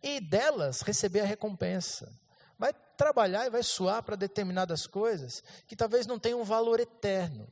e 0.01 0.21
delas 0.21 0.81
receber 0.81 1.19
a 1.19 1.25
recompensa 1.25 2.09
vai 2.57 2.73
trabalhar 2.95 3.45
e 3.45 3.49
vai 3.49 3.61
suar 3.61 4.01
para 4.03 4.15
determinadas 4.15 4.87
coisas 4.87 5.43
que 5.67 5.75
talvez 5.75 6.07
não 6.07 6.17
tenham 6.17 6.39
um 6.39 6.45
valor 6.45 6.79
eterno. 6.79 7.45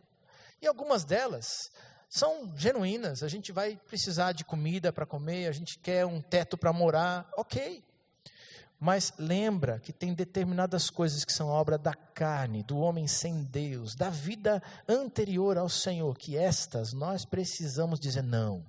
E 0.61 0.67
algumas 0.67 1.03
delas 1.03 1.69
são 2.07 2.53
genuínas. 2.55 3.23
A 3.23 3.27
gente 3.27 3.51
vai 3.51 3.77
precisar 3.87 4.31
de 4.31 4.45
comida 4.45 4.93
para 4.93 5.05
comer, 5.05 5.47
a 5.47 5.51
gente 5.51 5.79
quer 5.79 6.05
um 6.05 6.21
teto 6.21 6.57
para 6.57 6.71
morar, 6.71 7.29
ok. 7.35 7.83
Mas 8.83 9.13
lembra 9.19 9.79
que 9.79 9.93
tem 9.93 10.11
determinadas 10.11 10.89
coisas 10.89 11.23
que 11.23 11.31
são 11.31 11.49
obra 11.49 11.77
da 11.77 11.93
carne, 11.93 12.63
do 12.63 12.79
homem 12.79 13.05
sem 13.05 13.43
Deus, 13.43 13.93
da 13.93 14.09
vida 14.09 14.59
anterior 14.89 15.55
ao 15.55 15.69
Senhor, 15.69 16.17
que 16.17 16.35
estas 16.35 16.91
nós 16.91 17.23
precisamos 17.23 17.99
dizer 17.99 18.23
não. 18.23 18.65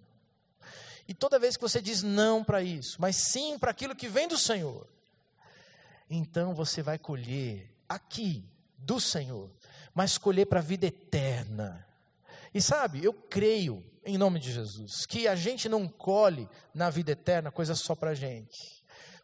E 1.08 1.14
toda 1.14 1.38
vez 1.38 1.56
que 1.56 1.62
você 1.62 1.80
diz 1.80 2.02
não 2.02 2.44
para 2.44 2.62
isso, 2.62 3.00
mas 3.00 3.16
sim 3.16 3.58
para 3.58 3.70
aquilo 3.70 3.96
que 3.96 4.06
vem 4.06 4.28
do 4.28 4.36
Senhor, 4.36 4.86
então 6.10 6.54
você 6.54 6.82
vai 6.82 6.98
colher 6.98 7.74
aqui 7.88 8.44
do 8.76 9.00
Senhor, 9.00 9.50
mas 9.94 10.18
colher 10.18 10.44
para 10.44 10.60
a 10.60 10.62
vida 10.62 10.84
eterna. 10.84 11.86
E 12.52 12.60
sabe, 12.60 13.02
eu 13.02 13.14
creio, 13.14 13.82
em 14.04 14.18
nome 14.18 14.38
de 14.38 14.52
Jesus, 14.52 15.06
que 15.06 15.26
a 15.26 15.34
gente 15.34 15.70
não 15.70 15.88
colhe 15.88 16.46
na 16.74 16.90
vida 16.90 17.12
eterna 17.12 17.50
coisa 17.50 17.74
só 17.74 17.94
para 17.94 18.10
a 18.10 18.14
gente, 18.14 18.81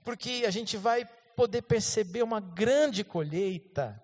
porque 0.09 0.45
a 0.47 0.51
gente 0.51 0.79
vai 0.79 1.07
poder 1.37 1.61
perceber 1.61 2.23
uma 2.23 2.41
grande 2.41 3.05
colheita 3.05 4.03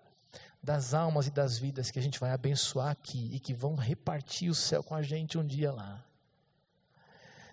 das 0.61 0.93
almas 0.93 1.25
e 1.25 1.31
das 1.31 1.57
vidas 1.57 1.89
que 1.89 1.97
a 1.97 2.01
gente 2.01 2.19
vai 2.19 2.29
abençoar 2.29 2.91
aqui 2.91 3.31
e 3.33 3.39
que 3.39 3.55
vão 3.55 3.73
repartir 3.73 4.51
o 4.51 4.53
céu 4.53 4.83
com 4.83 4.93
a 4.93 5.01
gente 5.01 5.35
um 5.35 5.43
dia 5.43 5.71
lá. 5.71 6.05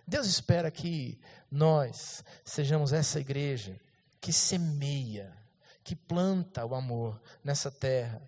Deus 0.07 0.26
espera 0.26 0.70
que 0.70 1.18
nós 1.50 2.22
sejamos 2.44 2.92
essa 2.92 3.18
igreja 3.18 3.80
que 4.20 4.34
semeia, 4.34 5.34
que 5.82 5.96
planta 5.96 6.62
o 6.66 6.74
amor 6.74 7.18
nessa 7.42 7.70
terra. 7.70 8.20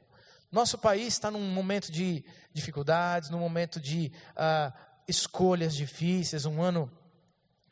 Nosso 0.50 0.78
país 0.78 1.08
está 1.08 1.30
num 1.30 1.52
momento 1.52 1.92
de 1.92 2.24
dificuldades, 2.50 3.28
num 3.28 3.40
momento 3.40 3.78
de 3.78 4.10
uh, 4.30 4.72
escolhas 5.06 5.76
difíceis, 5.76 6.46
um 6.46 6.62
ano 6.62 6.90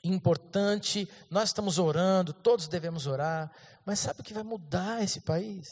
importante. 0.03 1.09
Nós 1.31 1.51
estamos 1.51 1.79
orando, 1.79 2.33
todos 2.33 2.69
devemos 2.69 3.07
orar, 3.07 3.51
mas 3.85 3.99
sabe 3.99 4.21
o 4.21 4.25
que 4.25 4.35
vai 4.35 4.43
mudar 4.43 5.03
esse 5.03 5.21
país? 5.21 5.69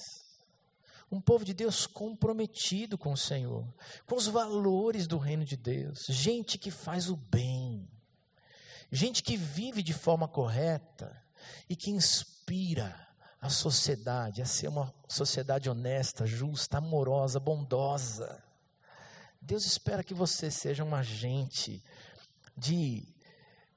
Um 1.10 1.20
povo 1.20 1.44
de 1.44 1.52
Deus 1.52 1.86
comprometido 1.86 2.96
com 2.96 3.12
o 3.12 3.16
Senhor, 3.16 3.66
com 4.06 4.14
os 4.14 4.28
valores 4.28 5.06
do 5.06 5.18
reino 5.18 5.44
de 5.44 5.56
Deus, 5.56 6.06
gente 6.08 6.56
que 6.56 6.70
faz 6.70 7.10
o 7.10 7.16
bem 7.16 7.88
gente 8.90 9.22
que 9.22 9.36
vive 9.36 9.82
de 9.82 9.92
forma 9.92 10.26
correta 10.26 11.16
e 11.68 11.76
que 11.76 11.90
inspira 11.90 13.08
a 13.40 13.48
sociedade 13.48 14.42
a 14.42 14.46
ser 14.46 14.68
uma 14.68 14.92
sociedade 15.08 15.70
honesta, 15.70 16.26
justa, 16.26 16.78
amorosa, 16.78 17.38
bondosa. 17.38 18.42
Deus 19.40 19.64
espera 19.64 20.04
que 20.04 20.12
você 20.12 20.50
seja 20.50 20.84
um 20.84 20.94
agente 20.94 21.82
de 22.56 23.06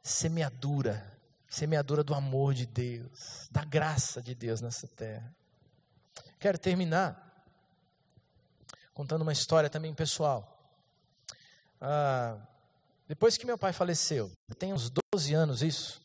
semeadura, 0.04 1.18
semeadura 1.50 2.04
do 2.04 2.14
amor 2.14 2.54
de 2.54 2.66
Deus, 2.66 3.48
da 3.50 3.64
graça 3.64 4.22
de 4.22 4.36
Deus 4.36 4.60
nessa 4.60 4.88
terra. 4.88 5.34
Quero 6.38 6.58
terminar 6.58 7.24
contando 8.94 9.22
uma 9.22 9.32
história 9.32 9.70
também 9.70 9.94
pessoal. 9.94 10.50
Ah, 11.80 12.38
depois 13.08 13.38
que 13.38 13.46
meu 13.46 13.58
pai 13.58 13.72
faleceu, 13.72 14.32
tem 14.60 14.74
uns 14.74 14.92
12 15.14 15.34
anos 15.34 15.62
isso, 15.62 16.04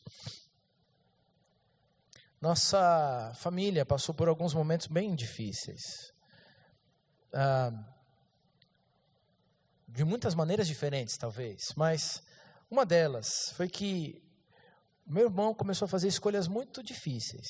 nossa 2.41 3.33
família 3.35 3.85
passou 3.85 4.15
por 4.15 4.29
alguns 4.29 4.53
momentos 4.53 4.87
bem 4.87 5.13
difíceis. 5.13 6.13
Ah, 7.33 7.71
de 9.87 10.05
muitas 10.05 10.35
maneiras 10.35 10.67
diferentes, 10.67 11.17
talvez, 11.17 11.73
mas 11.75 12.23
uma 12.69 12.85
delas 12.85 13.27
foi 13.55 13.67
que 13.67 14.21
meu 15.05 15.25
irmão 15.25 15.53
começou 15.55 15.85
a 15.85 15.89
fazer 15.89 16.07
escolhas 16.07 16.47
muito 16.47 16.83
difíceis. 16.83 17.47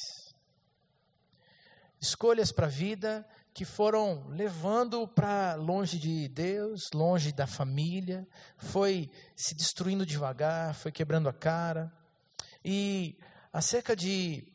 Escolhas 1.99 2.51
para 2.53 2.67
a 2.67 2.69
vida 2.69 3.27
que 3.53 3.65
foram 3.65 4.29
levando 4.29 5.05
para 5.05 5.55
longe 5.55 5.99
de 5.99 6.29
Deus, 6.29 6.89
longe 6.93 7.33
da 7.33 7.45
família, 7.45 8.25
foi 8.57 9.11
se 9.35 9.53
destruindo 9.53 10.05
devagar, 10.05 10.73
foi 10.73 10.91
quebrando 10.91 11.27
a 11.27 11.33
cara. 11.33 11.91
E 12.63 13.19
há 13.51 13.61
cerca 13.61 13.93
de 13.93 14.47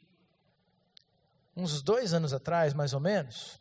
uns 1.55 1.83
dois 1.83 2.15
anos 2.15 2.33
atrás, 2.33 2.73
mais 2.73 2.95
ou 2.95 3.01
menos, 3.01 3.61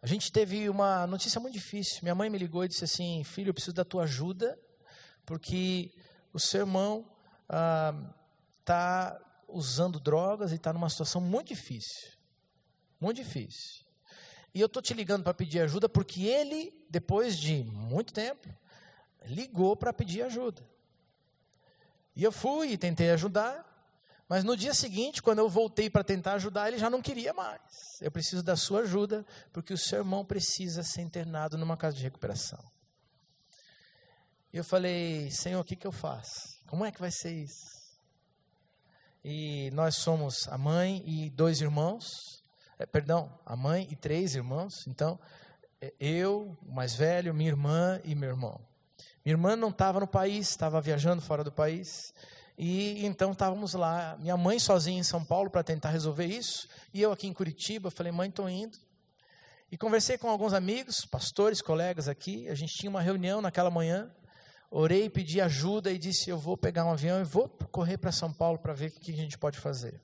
a 0.00 0.06
gente 0.06 0.30
teve 0.30 0.68
uma 0.68 1.08
notícia 1.08 1.40
muito 1.40 1.54
difícil. 1.54 1.98
Minha 2.02 2.14
mãe 2.14 2.30
me 2.30 2.38
ligou 2.38 2.64
e 2.64 2.68
disse 2.68 2.84
assim: 2.84 3.24
Filho, 3.24 3.48
eu 3.48 3.54
preciso 3.54 3.74
da 3.74 3.84
tua 3.84 4.04
ajuda, 4.04 4.56
porque 5.28 5.92
o 6.32 6.40
seu 6.40 6.60
irmão 6.60 7.04
está 8.58 9.08
ah, 9.10 9.20
usando 9.46 10.00
drogas 10.00 10.52
e 10.52 10.54
está 10.54 10.72
numa 10.72 10.88
situação 10.88 11.20
muito 11.20 11.48
difícil. 11.48 12.12
Muito 12.98 13.18
difícil. 13.18 13.84
E 14.54 14.60
eu 14.62 14.66
estou 14.66 14.80
te 14.80 14.94
ligando 14.94 15.22
para 15.22 15.34
pedir 15.34 15.60
ajuda 15.60 15.86
porque 15.86 16.22
ele, 16.24 16.72
depois 16.88 17.36
de 17.36 17.62
muito 17.62 18.10
tempo, 18.10 18.48
ligou 19.26 19.76
para 19.76 19.92
pedir 19.92 20.22
ajuda. 20.22 20.66
E 22.16 22.24
eu 22.24 22.32
fui 22.32 22.72
e 22.72 22.78
tentei 22.78 23.10
ajudar, 23.10 23.66
mas 24.30 24.42
no 24.44 24.56
dia 24.56 24.72
seguinte, 24.72 25.22
quando 25.22 25.40
eu 25.40 25.48
voltei 25.50 25.90
para 25.90 26.02
tentar 26.02 26.32
ajudar, 26.36 26.68
ele 26.68 26.78
já 26.78 26.88
não 26.88 27.02
queria 27.02 27.34
mais. 27.34 27.60
Eu 28.00 28.10
preciso 28.10 28.42
da 28.42 28.56
sua 28.56 28.80
ajuda, 28.80 29.26
porque 29.52 29.74
o 29.74 29.78
seu 29.78 29.98
irmão 29.98 30.24
precisa 30.24 30.82
ser 30.82 31.02
internado 31.02 31.58
numa 31.58 31.76
casa 31.76 31.96
de 31.96 32.02
recuperação. 32.02 32.77
E 34.52 34.56
eu 34.56 34.64
falei, 34.64 35.30
Senhor, 35.30 35.60
o 35.60 35.64
que, 35.64 35.76
que 35.76 35.86
eu 35.86 35.92
faço? 35.92 36.58
Como 36.66 36.84
é 36.84 36.90
que 36.90 37.00
vai 37.00 37.10
ser 37.10 37.32
isso? 37.32 37.78
E 39.24 39.70
nós 39.72 39.96
somos 39.96 40.48
a 40.48 40.56
mãe 40.56 41.02
e 41.06 41.30
dois 41.30 41.60
irmãos 41.60 42.38
é, 42.78 42.86
perdão, 42.86 43.36
a 43.44 43.56
mãe 43.56 43.88
e 43.90 43.96
três 43.96 44.36
irmãos. 44.36 44.86
Então, 44.86 45.18
é, 45.80 45.92
eu, 45.98 46.56
o 46.64 46.72
mais 46.72 46.94
velho, 46.94 47.34
minha 47.34 47.50
irmã 47.50 48.00
e 48.04 48.14
meu 48.14 48.30
irmão. 48.30 48.60
Minha 49.24 49.34
irmã 49.34 49.56
não 49.56 49.70
estava 49.70 49.98
no 49.98 50.06
país, 50.06 50.48
estava 50.48 50.80
viajando 50.80 51.20
fora 51.20 51.42
do 51.42 51.50
país. 51.50 51.88
E 52.56 53.04
então 53.04 53.32
estávamos 53.32 53.74
lá, 53.74 54.16
minha 54.18 54.36
mãe 54.36 54.58
sozinha 54.58 54.98
em 54.98 55.04
São 55.04 55.24
Paulo 55.24 55.50
para 55.50 55.62
tentar 55.62 55.90
resolver 55.90 56.26
isso, 56.26 56.68
e 56.92 57.00
eu 57.00 57.12
aqui 57.12 57.28
em 57.28 57.32
Curitiba, 57.32 57.88
falei, 57.88 58.10
mãe, 58.10 58.28
estou 58.28 58.48
indo. 58.48 58.76
E 59.70 59.76
conversei 59.76 60.18
com 60.18 60.28
alguns 60.28 60.52
amigos, 60.52 61.04
pastores, 61.08 61.62
colegas 61.62 62.08
aqui, 62.08 62.48
a 62.48 62.56
gente 62.56 62.74
tinha 62.74 62.90
uma 62.90 63.00
reunião 63.00 63.40
naquela 63.40 63.70
manhã, 63.70 64.10
orei, 64.70 65.08
pedi 65.08 65.40
ajuda 65.40 65.90
e 65.90 65.98
disse, 65.98 66.30
eu 66.30 66.38
vou 66.38 66.56
pegar 66.56 66.84
um 66.84 66.92
avião 66.92 67.20
e 67.20 67.24
vou 67.24 67.48
correr 67.70 67.98
para 67.98 68.12
São 68.12 68.32
Paulo 68.32 68.58
para 68.58 68.72
ver 68.72 68.88
o 68.88 68.92
que 68.92 69.12
a 69.12 69.16
gente 69.16 69.38
pode 69.38 69.58
fazer. 69.58 70.00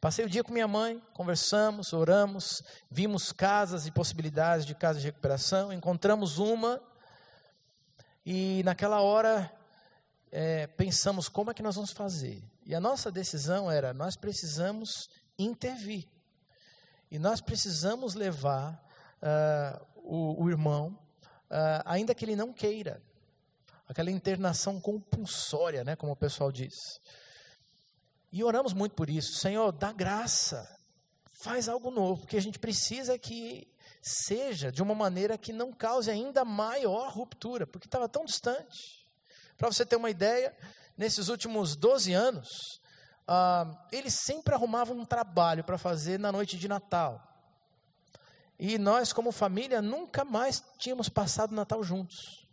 Passei 0.00 0.24
o 0.24 0.30
dia 0.30 0.42
com 0.42 0.52
minha 0.52 0.68
mãe, 0.68 1.02
conversamos, 1.12 1.92
oramos, 1.92 2.62
vimos 2.90 3.32
casas 3.32 3.86
e 3.86 3.90
possibilidades 3.90 4.64
de 4.64 4.74
casa 4.74 4.98
de 4.98 5.04
recuperação, 5.04 5.72
encontramos 5.72 6.38
uma 6.38 6.80
e 8.24 8.62
naquela 8.64 9.02
hora 9.02 9.52
é, 10.32 10.66
pensamos 10.68 11.28
como 11.28 11.50
é 11.50 11.54
que 11.54 11.62
nós 11.62 11.74
vamos 11.74 11.90
fazer. 11.90 12.42
E 12.64 12.74
a 12.74 12.80
nossa 12.80 13.10
decisão 13.10 13.70
era: 13.70 13.92
nós 13.92 14.16
precisamos 14.16 15.10
intervir 15.38 16.06
e 17.10 17.18
nós 17.18 17.40
precisamos 17.40 18.14
levar 18.14 18.80
uh, 19.20 19.86
o, 19.96 20.44
o, 20.44 20.50
irmão, 20.50 20.96
uh, 21.50 21.82
ainda 21.84 22.14
que 22.14 22.24
ele 22.24 22.36
não 22.36 22.52
queira, 22.52 23.02
aquela 23.88 24.10
internação 24.10 24.80
compulsória, 24.80 25.82
né, 25.82 25.96
como 25.96 26.12
o 26.12 26.16
pessoal 26.16 26.52
diz. 26.52 26.74
E 28.32 28.44
oramos 28.44 28.72
muito 28.72 28.94
por 28.94 29.10
isso. 29.10 29.38
Senhor, 29.40 29.72
dá 29.72 29.92
graça. 29.92 30.64
Faz 31.42 31.68
algo 31.68 31.90
novo, 31.90 32.20
porque 32.20 32.36
a 32.36 32.42
gente 32.42 32.58
precisa 32.58 33.18
que 33.18 33.66
seja 34.02 34.70
de 34.70 34.82
uma 34.82 34.94
maneira 34.94 35.36
que 35.36 35.52
não 35.52 35.72
cause 35.72 36.10
ainda 36.10 36.44
maior 36.44 37.10
ruptura, 37.12 37.66
porque 37.66 37.86
estava 37.86 38.08
tão 38.08 38.24
distante. 38.24 39.06
Para 39.56 39.68
você 39.68 39.84
ter 39.84 39.96
uma 39.96 40.10
ideia, 40.10 40.56
nesses 40.96 41.28
últimos 41.28 41.76
12 41.76 42.12
anos, 42.12 42.48
ah, 43.26 43.86
eles 43.90 44.14
sempre 44.14 44.54
arrumavam 44.54 44.96
um 44.96 45.04
trabalho 45.04 45.64
para 45.64 45.78
fazer 45.78 46.18
na 46.18 46.30
noite 46.30 46.58
de 46.58 46.68
Natal. 46.68 47.29
E 48.62 48.76
nós, 48.76 49.10
como 49.10 49.32
família, 49.32 49.80
nunca 49.80 50.22
mais 50.22 50.62
tínhamos 50.78 51.08
passado 51.08 51.54
Natal 51.54 51.82
juntos. 51.82 52.46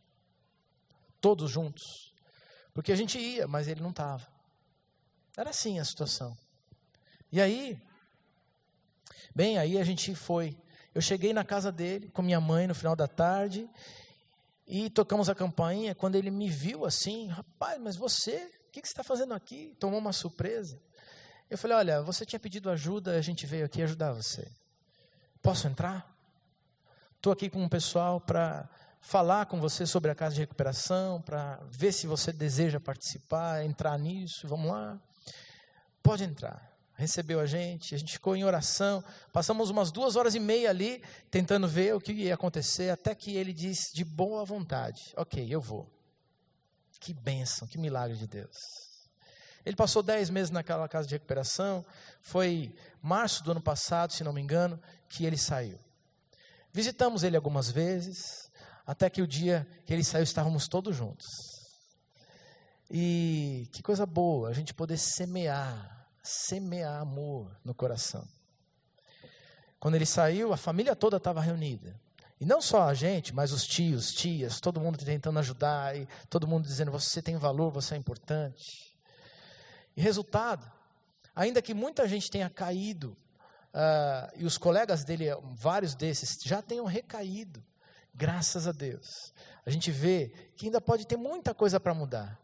Todos 1.19 1.51
juntos. 1.51 2.13
Porque 2.73 2.93
a 2.93 2.95
gente 2.95 3.19
ia, 3.19 3.45
mas 3.45 3.67
ele 3.67 3.81
não 3.81 3.89
estava. 3.89 4.25
Era 5.35 5.49
assim 5.49 5.79
a 5.79 5.83
situação. 5.83 6.37
E 7.29 7.41
aí, 7.41 7.77
bem, 9.35 9.57
aí 9.57 9.77
a 9.77 9.83
gente 9.83 10.15
foi. 10.15 10.57
Eu 10.95 11.01
cheguei 11.01 11.33
na 11.33 11.43
casa 11.43 11.73
dele 11.73 12.07
com 12.07 12.21
minha 12.21 12.39
mãe 12.39 12.67
no 12.67 12.73
final 12.73 12.95
da 12.95 13.05
tarde 13.05 13.69
e 14.65 14.89
tocamos 14.89 15.27
a 15.27 15.35
campainha. 15.35 15.93
Quando 15.93 16.15
ele 16.15 16.31
me 16.31 16.49
viu 16.49 16.85
assim, 16.85 17.27
rapaz, 17.27 17.81
mas 17.81 17.97
você, 17.97 18.49
o 18.69 18.71
que, 18.71 18.81
que 18.81 18.87
você 18.87 18.93
está 18.93 19.03
fazendo 19.03 19.33
aqui? 19.33 19.75
Tomou 19.77 19.99
uma 19.99 20.13
surpresa. 20.13 20.81
Eu 21.49 21.57
falei, 21.57 21.75
olha, 21.75 22.01
você 22.01 22.25
tinha 22.25 22.39
pedido 22.39 22.69
ajuda, 22.69 23.17
a 23.17 23.21
gente 23.21 23.45
veio 23.45 23.65
aqui 23.65 23.81
ajudar 23.81 24.13
você. 24.13 24.49
Posso 25.47 25.65
entrar? 25.65 26.13
Estou 27.15 27.31
aqui 27.31 27.49
com 27.49 27.63
um 27.63 27.69
pessoal 27.69 28.19
para 28.19 28.69
falar 28.99 29.45
com 29.45 29.61
você 29.61 29.85
sobre 29.85 30.11
a 30.11 30.15
casa 30.15 30.35
de 30.35 30.41
recuperação, 30.41 31.21
para 31.21 31.61
ver 31.71 31.93
se 31.93 32.05
você 32.05 32.33
deseja 32.33 32.81
participar, 32.81 33.63
entrar 33.63 33.97
nisso, 33.97 34.45
vamos 34.45 34.69
lá. 34.69 34.99
Pode 36.03 36.25
entrar. 36.25 36.69
Recebeu 36.95 37.39
a 37.39 37.45
gente, 37.45 37.95
a 37.95 37.97
gente 37.97 38.11
ficou 38.11 38.35
em 38.35 38.43
oração, 38.43 39.01
passamos 39.31 39.69
umas 39.69 39.89
duas 39.89 40.17
horas 40.17 40.35
e 40.35 40.39
meia 40.41 40.69
ali, 40.69 41.01
tentando 41.31 41.65
ver 41.65 41.95
o 41.95 42.01
que 42.01 42.11
ia 42.11 42.33
acontecer, 42.33 42.89
até 42.89 43.15
que 43.15 43.33
ele 43.37 43.53
disse 43.53 43.95
de 43.95 44.03
boa 44.03 44.43
vontade: 44.43 45.13
Ok, 45.15 45.47
eu 45.49 45.61
vou. 45.61 45.89
Que 46.99 47.13
bênção, 47.13 47.65
que 47.69 47.77
milagre 47.77 48.17
de 48.17 48.27
Deus. 48.27 48.86
Ele 49.67 49.75
passou 49.75 50.01
dez 50.01 50.29
meses 50.29 50.49
naquela 50.49 50.87
casa 50.87 51.05
de 51.05 51.15
recuperação, 51.15 51.85
foi 52.21 52.73
março 53.01 53.43
do 53.43 53.51
ano 53.51 53.59
passado, 53.59 54.13
se 54.13 54.23
não 54.23 54.31
me 54.31 54.39
engano, 54.39 54.79
que 55.09 55.25
ele 55.25 55.37
saiu. 55.37 55.77
Visitamos 56.71 57.21
ele 57.21 57.35
algumas 57.35 57.69
vezes, 57.69 58.49
até 58.85 59.09
que 59.09 59.21
o 59.21 59.27
dia 59.27 59.67
que 59.85 59.91
ele 59.91 60.05
saiu 60.05 60.23
estávamos 60.23 60.69
todos 60.69 60.95
juntos. 60.95 61.27
E 62.89 63.67
que 63.73 63.83
coisa 63.83 64.05
boa 64.05 64.47
a 64.47 64.53
gente 64.53 64.73
poder 64.73 64.97
semear, 64.97 66.07
semear 66.23 67.01
amor 67.01 67.53
no 67.61 67.75
coração. 67.75 68.25
Quando 69.81 69.95
ele 69.95 70.05
saiu, 70.05 70.53
a 70.53 70.57
família 70.57 70.95
toda 70.95 71.17
estava 71.17 71.41
reunida. 71.41 71.93
E 72.39 72.45
não 72.45 72.61
só 72.61 72.83
a 72.83 72.93
gente, 72.93 73.35
mas 73.35 73.51
os 73.51 73.65
tios, 73.65 74.13
tias, 74.13 74.61
todo 74.61 74.79
mundo 74.79 74.97
tentando 74.97 75.39
ajudar, 75.39 75.97
e 75.97 76.07
todo 76.29 76.47
mundo 76.47 76.65
dizendo: 76.65 76.89
você 76.89 77.21
tem 77.21 77.35
valor, 77.35 77.69
você 77.69 77.95
é 77.95 77.97
importante. 77.97 78.87
E 79.97 80.01
resultado, 80.01 80.71
ainda 81.35 81.61
que 81.61 81.73
muita 81.73 82.07
gente 82.07 82.31
tenha 82.31 82.49
caído, 82.49 83.17
uh, 83.73 84.31
e 84.37 84.45
os 84.45 84.57
colegas 84.57 85.03
dele, 85.03 85.25
vários 85.55 85.93
desses, 85.93 86.37
já 86.41 86.61
tenham 86.61 86.85
recaído, 86.85 87.61
Graças 88.17 88.67
a 88.67 88.71
Deus. 88.71 89.31
A 89.63 89.69
gente 89.69 89.91
vê 89.91 90.33
que 90.55 90.65
ainda 90.65 90.81
pode 90.81 91.05
ter 91.05 91.15
muita 91.15 91.53
coisa 91.53 91.79
para 91.79 91.93
mudar. 91.93 92.39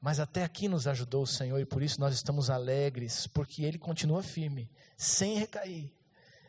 Mas 0.00 0.18
até 0.18 0.42
aqui 0.42 0.66
nos 0.66 0.86
ajudou 0.86 1.24
o 1.24 1.26
Senhor 1.26 1.60
e 1.60 1.66
por 1.66 1.82
isso 1.82 2.00
nós 2.00 2.14
estamos 2.14 2.48
alegres, 2.48 3.26
porque 3.26 3.62
Ele 3.62 3.78
continua 3.78 4.22
firme, 4.22 4.70
sem 4.96 5.36
recair, 5.36 5.92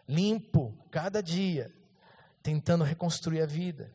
limpo, 0.07 0.73
cada 0.89 1.21
dia, 1.21 1.69
tentando 2.41 2.85
reconstruir 2.85 3.41
a 3.41 3.45
vida. 3.45 3.93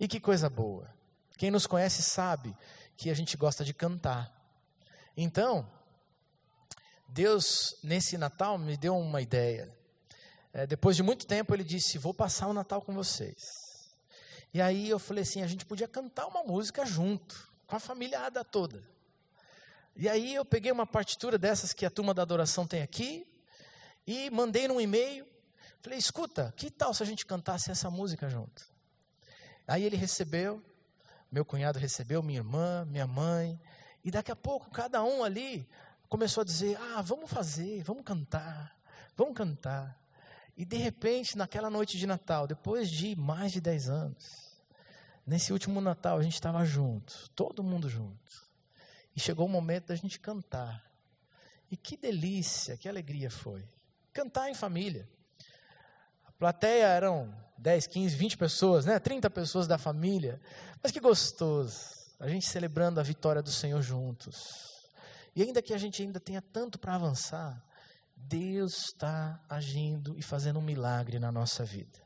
E 0.00 0.08
que 0.08 0.18
coisa 0.18 0.48
boa. 0.48 0.88
Quem 1.36 1.50
nos 1.50 1.66
conhece 1.66 2.02
sabe 2.02 2.56
que 2.96 3.10
a 3.10 3.14
gente 3.14 3.36
gosta 3.36 3.62
de 3.62 3.74
cantar. 3.74 4.35
Então, 5.16 5.70
Deus, 7.08 7.76
nesse 7.82 8.18
Natal, 8.18 8.58
me 8.58 8.76
deu 8.76 8.96
uma 8.96 9.22
ideia. 9.22 9.74
É, 10.52 10.66
depois 10.66 10.96
de 10.96 11.02
muito 11.02 11.26
tempo, 11.26 11.54
Ele 11.54 11.64
disse: 11.64 11.98
Vou 11.98 12.12
passar 12.12 12.48
o 12.48 12.52
Natal 12.52 12.82
com 12.82 12.94
vocês. 12.94 13.36
E 14.56 14.60
aí 14.62 14.88
eu 14.88 14.98
falei 14.98 15.22
assim, 15.22 15.42
a 15.42 15.46
gente 15.46 15.66
podia 15.66 15.86
cantar 15.86 16.26
uma 16.26 16.42
música 16.42 16.86
junto, 16.86 17.46
com 17.66 17.76
a 17.76 17.78
família 17.78 18.18
toda. 18.50 18.82
E 19.94 20.08
aí 20.08 20.34
eu 20.34 20.46
peguei 20.46 20.72
uma 20.72 20.86
partitura 20.86 21.36
dessas 21.36 21.74
que 21.74 21.84
a 21.84 21.90
turma 21.90 22.14
da 22.14 22.22
adoração 22.22 22.66
tem 22.66 22.80
aqui 22.80 23.26
e 24.06 24.30
mandei 24.30 24.66
num 24.66 24.80
e-mail. 24.80 25.26
Falei, 25.82 25.98
escuta, 25.98 26.54
que 26.56 26.70
tal 26.70 26.94
se 26.94 27.02
a 27.02 27.06
gente 27.06 27.26
cantasse 27.26 27.70
essa 27.70 27.90
música 27.90 28.30
junto? 28.30 28.66
Aí 29.68 29.84
ele 29.84 29.94
recebeu, 29.94 30.62
meu 31.30 31.44
cunhado 31.44 31.78
recebeu, 31.78 32.22
minha 32.22 32.38
irmã, 32.38 32.86
minha 32.86 33.06
mãe, 33.06 33.60
e 34.06 34.10
daqui 34.10 34.32
a 34.32 34.36
pouco 34.36 34.70
cada 34.70 35.04
um 35.04 35.22
ali 35.22 35.68
começou 36.08 36.40
a 36.40 36.44
dizer: 36.44 36.78
Ah, 36.80 37.02
vamos 37.02 37.30
fazer, 37.30 37.82
vamos 37.82 38.04
cantar, 38.04 38.74
vamos 39.14 39.36
cantar. 39.36 40.00
E 40.56 40.64
de 40.64 40.78
repente, 40.78 41.36
naquela 41.36 41.68
noite 41.68 41.98
de 41.98 42.06
Natal, 42.06 42.46
depois 42.46 42.90
de 42.90 43.14
mais 43.14 43.52
de 43.52 43.60
10 43.60 43.90
anos, 43.90 44.46
Nesse 45.26 45.52
último 45.52 45.80
Natal 45.80 46.18
a 46.18 46.22
gente 46.22 46.34
estava 46.34 46.64
junto, 46.64 47.28
todo 47.30 47.64
mundo 47.64 47.88
junto. 47.88 48.46
E 49.14 49.18
chegou 49.18 49.46
o 49.46 49.48
momento 49.48 49.86
da 49.86 49.96
gente 49.96 50.20
cantar. 50.20 50.84
E 51.68 51.76
que 51.76 51.96
delícia, 51.96 52.76
que 52.76 52.88
alegria 52.88 53.28
foi. 53.28 53.68
Cantar 54.12 54.48
em 54.50 54.54
família. 54.54 55.08
A 56.24 56.30
plateia 56.30 56.86
eram 56.86 57.34
10, 57.58 57.88
15, 57.88 58.14
20 58.14 58.38
pessoas, 58.38 58.86
né? 58.86 59.00
30 59.00 59.28
pessoas 59.30 59.66
da 59.66 59.76
família. 59.76 60.40
Mas 60.80 60.92
que 60.92 61.00
gostoso. 61.00 61.95
A 62.18 62.28
gente 62.28 62.46
celebrando 62.46 62.98
a 62.98 63.02
vitória 63.02 63.42
do 63.42 63.50
Senhor 63.50 63.82
juntos. 63.82 64.36
E 65.34 65.42
ainda 65.42 65.60
que 65.60 65.74
a 65.74 65.78
gente 65.78 66.02
ainda 66.02 66.18
tenha 66.18 66.40
tanto 66.40 66.78
para 66.78 66.94
avançar, 66.94 67.62
Deus 68.16 68.86
está 68.86 69.44
agindo 69.48 70.18
e 70.18 70.22
fazendo 70.22 70.58
um 70.58 70.62
milagre 70.62 71.18
na 71.18 71.30
nossa 71.30 71.64
vida. 71.64 72.00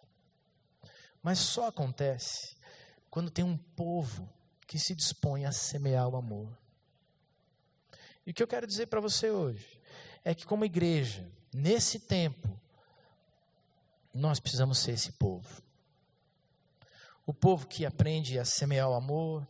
Mas 1.23 1.39
só 1.39 1.69
acontece 1.69 2.57
quando 3.09 3.31
tem 3.31 3.45
um 3.45 3.57
povo 3.57 4.29
que 4.67 4.79
se 4.79 4.95
dispõe 4.95 5.45
a 5.45 5.53
semear 5.53 6.09
o 6.09 6.17
amor. 6.17 6.57
E 8.27 8.31
o 8.31 8.35
que 8.35 8.43
eu 8.43 8.49
quero 8.49 8.67
dizer 8.67 8.87
para 8.87 9.01
você 9.01 9.31
hoje 9.31 9.81
é 10.25 10.35
que, 10.35 10.47
como 10.47 10.65
igreja, 10.65 11.29
nesse 11.53 11.99
tempo, 11.99 12.49
nós 14.13 14.41
precisamos 14.41 14.79
ser 14.79 14.93
esse 14.93 15.13
povo. 15.13 15.63
O 17.27 17.33
povo 17.33 17.67
que 17.67 17.87
aprende 17.87 18.39
a 18.39 18.45
semear 18.45 18.89
o 18.89 18.95
amor, 18.95 19.47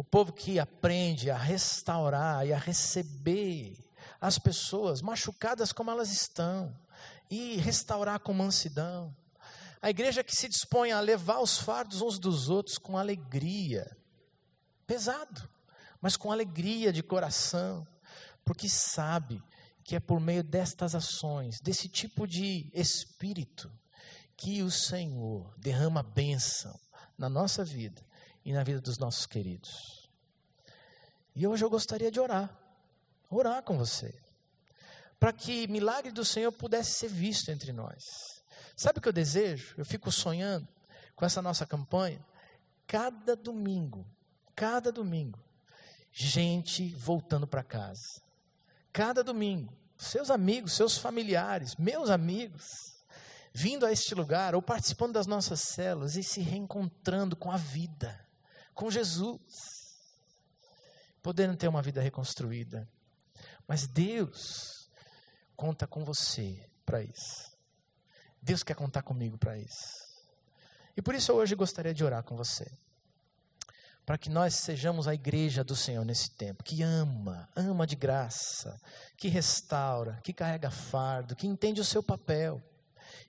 o 0.00 0.02
povo 0.02 0.32
que 0.32 0.58
aprende 0.58 1.30
a 1.30 1.36
restaurar 1.36 2.46
e 2.46 2.54
a 2.54 2.58
receber 2.58 3.76
as 4.18 4.38
pessoas 4.38 5.02
machucadas 5.02 5.74
como 5.74 5.90
elas 5.90 6.10
estão 6.10 6.74
e 7.30 7.56
restaurar 7.56 8.18
com 8.20 8.32
mansidão. 8.32 9.14
A 9.82 9.90
igreja 9.90 10.24
que 10.24 10.34
se 10.34 10.48
dispõe 10.48 10.90
a 10.90 11.00
levar 11.00 11.40
os 11.40 11.58
fardos 11.58 12.00
uns 12.00 12.18
dos 12.18 12.48
outros 12.48 12.78
com 12.78 12.96
alegria. 12.96 13.94
Pesado, 14.86 15.46
mas 16.00 16.16
com 16.16 16.32
alegria 16.32 16.94
de 16.94 17.02
coração, 17.02 17.86
porque 18.42 18.70
sabe 18.70 19.42
que 19.84 19.94
é 19.96 20.00
por 20.00 20.18
meio 20.18 20.42
destas 20.42 20.94
ações, 20.94 21.60
desse 21.60 21.90
tipo 21.90 22.26
de 22.26 22.70
espírito, 22.72 23.70
que 24.34 24.62
o 24.62 24.70
Senhor 24.70 25.52
derrama 25.58 26.02
bênção 26.02 26.74
na 27.18 27.28
nossa 27.28 27.62
vida 27.62 28.08
e 28.44 28.52
na 28.52 28.62
vida 28.62 28.80
dos 28.80 28.98
nossos 28.98 29.26
queridos. 29.26 30.08
E 31.34 31.46
hoje 31.46 31.64
eu 31.64 31.70
gostaria 31.70 32.10
de 32.10 32.20
orar, 32.20 32.54
orar 33.30 33.62
com 33.62 33.78
você, 33.78 34.14
para 35.18 35.32
que 35.32 35.66
milagre 35.68 36.10
do 36.10 36.24
Senhor 36.24 36.50
pudesse 36.52 36.98
ser 36.98 37.08
visto 37.08 37.50
entre 37.50 37.72
nós. 37.72 38.02
Sabe 38.76 38.98
o 38.98 39.02
que 39.02 39.08
eu 39.08 39.12
desejo? 39.12 39.74
Eu 39.76 39.84
fico 39.84 40.10
sonhando 40.10 40.66
com 41.14 41.24
essa 41.24 41.42
nossa 41.42 41.66
campanha. 41.66 42.24
Cada 42.86 43.36
domingo, 43.36 44.06
cada 44.56 44.90
domingo, 44.90 45.38
gente 46.10 46.94
voltando 46.94 47.46
para 47.46 47.62
casa. 47.62 48.22
Cada 48.92 49.22
domingo, 49.22 49.72
seus 49.96 50.30
amigos, 50.30 50.72
seus 50.72 50.98
familiares, 50.98 51.76
meus 51.76 52.10
amigos, 52.10 52.64
vindo 53.52 53.86
a 53.86 53.92
este 53.92 54.14
lugar 54.14 54.54
ou 54.54 54.62
participando 54.62 55.12
das 55.12 55.26
nossas 55.26 55.60
células 55.60 56.16
e 56.16 56.22
se 56.22 56.40
reencontrando 56.40 57.36
com 57.36 57.50
a 57.50 57.56
vida, 57.56 58.18
com 58.74 58.90
Jesus, 58.90 59.40
podendo 61.22 61.56
ter 61.56 61.68
uma 61.68 61.82
vida 61.82 62.00
reconstruída. 62.00 62.88
Mas 63.66 63.86
Deus 63.86 64.88
conta 65.56 65.86
com 65.86 66.04
você 66.04 66.68
para 66.84 67.02
isso. 67.02 67.50
Deus 68.42 68.62
quer 68.62 68.74
contar 68.74 69.02
comigo 69.02 69.36
para 69.36 69.58
isso. 69.58 70.10
E 70.96 71.02
por 71.02 71.14
isso 71.14 71.30
eu 71.30 71.36
hoje 71.36 71.54
gostaria 71.54 71.94
de 71.94 72.02
orar 72.02 72.22
com 72.22 72.36
você. 72.36 72.70
Para 74.04 74.18
que 74.18 74.28
nós 74.28 74.54
sejamos 74.56 75.06
a 75.06 75.14
igreja 75.14 75.62
do 75.62 75.76
Senhor 75.76 76.04
nesse 76.04 76.30
tempo, 76.30 76.64
que 76.64 76.82
ama, 76.82 77.48
ama 77.54 77.86
de 77.86 77.94
graça, 77.94 78.80
que 79.16 79.28
restaura, 79.28 80.18
que 80.24 80.32
carrega 80.32 80.70
fardo, 80.70 81.36
que 81.36 81.46
entende 81.46 81.80
o 81.80 81.84
seu 81.84 82.02
papel 82.02 82.60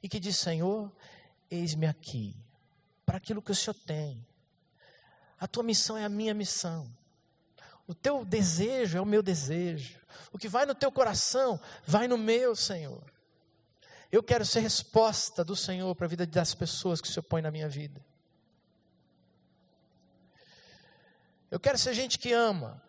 e 0.01 0.09
que 0.09 0.19
diz: 0.19 0.37
Senhor, 0.37 0.91
eis-me 1.51 1.85
aqui, 1.85 2.35
para 3.05 3.17
aquilo 3.17 3.41
que 3.41 3.51
o 3.51 3.55
Senhor 3.55 3.75
tem. 3.85 4.25
A 5.41 5.47
tua 5.47 5.63
missão 5.63 5.97
é 5.97 6.05
a 6.05 6.09
minha 6.09 6.35
missão. 6.35 6.87
O 7.87 7.95
teu 7.95 8.23
desejo 8.23 8.95
é 8.95 9.01
o 9.01 9.05
meu 9.05 9.23
desejo. 9.23 9.99
O 10.31 10.37
que 10.37 10.47
vai 10.47 10.67
no 10.67 10.75
teu 10.75 10.91
coração, 10.91 11.59
vai 11.83 12.07
no 12.07 12.15
meu, 12.15 12.55
Senhor. 12.55 13.03
Eu 14.11 14.21
quero 14.21 14.45
ser 14.45 14.59
resposta 14.59 15.43
do 15.43 15.55
Senhor 15.55 15.95
para 15.95 16.05
a 16.05 16.09
vida 16.09 16.27
das 16.27 16.53
pessoas 16.53 17.01
que 17.01 17.07
se 17.07 17.19
opõem 17.19 17.41
na 17.41 17.49
minha 17.49 17.67
vida. 17.67 17.99
Eu 21.49 21.59
quero 21.59 21.77
ser 21.79 21.95
gente 21.95 22.19
que 22.19 22.31
ama. 22.31 22.79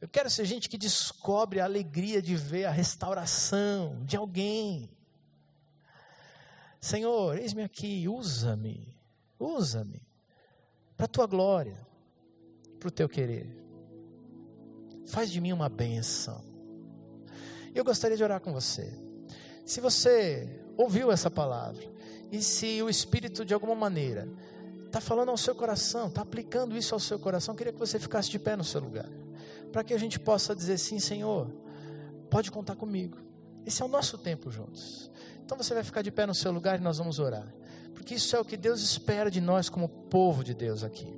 Eu 0.00 0.08
quero 0.08 0.28
ser 0.28 0.44
gente 0.44 0.68
que 0.68 0.76
descobre 0.76 1.60
a 1.60 1.64
alegria 1.64 2.20
de 2.20 2.34
ver 2.34 2.64
a 2.64 2.72
restauração 2.72 4.04
de 4.04 4.16
alguém. 4.16 4.90
Senhor, 6.80 7.38
eis-me 7.38 7.62
aqui, 7.62 8.08
usa-me, 8.08 8.92
usa-me, 9.38 10.07
para 10.98 11.04
a 11.04 11.08
tua 11.08 11.26
glória, 11.28 11.78
para 12.80 12.88
o 12.88 12.90
teu 12.90 13.08
querer. 13.08 13.46
Faz 15.06 15.30
de 15.30 15.40
mim 15.40 15.52
uma 15.52 15.68
bênção. 15.68 16.44
Eu 17.72 17.84
gostaria 17.84 18.16
de 18.16 18.24
orar 18.24 18.40
com 18.40 18.52
você. 18.52 18.92
Se 19.64 19.80
você 19.80 20.60
ouviu 20.76 21.12
essa 21.12 21.30
palavra 21.30 21.84
e 22.32 22.42
se 22.42 22.82
o 22.82 22.90
Espírito 22.90 23.44
de 23.44 23.54
alguma 23.54 23.76
maneira 23.76 24.28
está 24.86 25.00
falando 25.00 25.28
ao 25.28 25.36
seu 25.36 25.54
coração, 25.54 26.08
está 26.08 26.22
aplicando 26.22 26.76
isso 26.76 26.92
ao 26.94 27.00
seu 27.00 27.18
coração, 27.18 27.54
queria 27.54 27.72
que 27.72 27.78
você 27.78 28.00
ficasse 28.00 28.28
de 28.28 28.38
pé 28.40 28.56
no 28.56 28.64
seu 28.64 28.80
lugar, 28.80 29.08
para 29.70 29.84
que 29.84 29.94
a 29.94 29.98
gente 29.98 30.18
possa 30.18 30.52
dizer 30.52 30.78
sim, 30.78 30.98
Senhor, 30.98 31.48
pode 32.28 32.50
contar 32.50 32.74
comigo. 32.74 33.18
Esse 33.64 33.82
é 33.82 33.84
o 33.84 33.88
nosso 33.88 34.18
tempo 34.18 34.50
juntos. 34.50 35.08
Então 35.44 35.56
você 35.56 35.74
vai 35.74 35.84
ficar 35.84 36.02
de 36.02 36.10
pé 36.10 36.26
no 36.26 36.34
seu 36.34 36.50
lugar 36.50 36.80
e 36.80 36.82
nós 36.82 36.98
vamos 36.98 37.20
orar, 37.20 37.46
porque 37.98 38.14
isso 38.14 38.36
é 38.36 38.38
o 38.38 38.44
que 38.44 38.56
Deus 38.56 38.80
espera 38.80 39.28
de 39.28 39.40
nós 39.40 39.68
como 39.68 39.88
povo 39.88 40.44
de 40.44 40.54
Deus 40.54 40.84
aqui. 40.84 41.12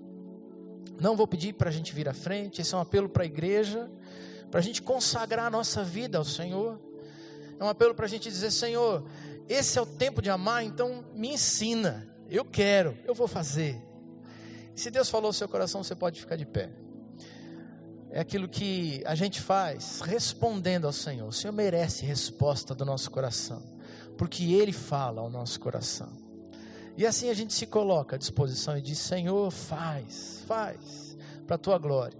Não 0.98 1.14
vou 1.14 1.26
pedir 1.26 1.52
para 1.52 1.68
a 1.68 1.72
gente 1.72 1.94
vir 1.94 2.08
à 2.08 2.14
frente, 2.14 2.62
esse 2.62 2.74
é 2.74 2.78
um 2.78 2.80
apelo 2.80 3.06
para 3.06 3.22
a 3.22 3.26
igreja, 3.26 3.90
para 4.50 4.60
a 4.60 4.62
gente 4.62 4.80
consagrar 4.80 5.46
a 5.46 5.50
nossa 5.50 5.84
vida 5.84 6.16
ao 6.16 6.24
Senhor. 6.24 6.80
É 7.58 7.62
um 7.62 7.68
apelo 7.68 7.94
para 7.94 8.06
a 8.06 8.08
gente 8.08 8.30
dizer: 8.30 8.50
Senhor, 8.50 9.04
esse 9.46 9.78
é 9.78 9.82
o 9.82 9.84
tempo 9.84 10.22
de 10.22 10.30
amar, 10.30 10.64
então 10.64 11.04
me 11.14 11.34
ensina. 11.34 12.08
Eu 12.30 12.46
quero, 12.46 12.96
eu 13.04 13.14
vou 13.14 13.28
fazer. 13.28 13.78
Se 14.74 14.90
Deus 14.90 15.10
falou 15.10 15.28
no 15.28 15.34
seu 15.34 15.48
coração, 15.50 15.84
você 15.84 15.94
pode 15.94 16.18
ficar 16.18 16.36
de 16.36 16.46
pé. 16.46 16.70
É 18.08 18.20
aquilo 18.20 18.48
que 18.48 19.02
a 19.04 19.14
gente 19.14 19.38
faz 19.38 20.00
respondendo 20.00 20.86
ao 20.86 20.94
Senhor. 20.94 21.28
O 21.28 21.32
Senhor 21.32 21.52
merece 21.52 22.06
resposta 22.06 22.74
do 22.74 22.86
nosso 22.86 23.10
coração, 23.10 23.62
porque 24.16 24.54
Ele 24.54 24.72
fala 24.72 25.20
ao 25.20 25.28
nosso 25.28 25.60
coração. 25.60 26.19
E 26.96 27.06
assim 27.06 27.30
a 27.30 27.34
gente 27.34 27.52
se 27.54 27.66
coloca 27.66 28.16
à 28.16 28.18
disposição 28.18 28.76
e 28.76 28.82
diz: 28.82 28.98
Senhor, 28.98 29.50
faz, 29.50 30.42
faz, 30.46 31.16
para 31.46 31.56
a 31.56 31.58
tua 31.58 31.78
glória. 31.78 32.18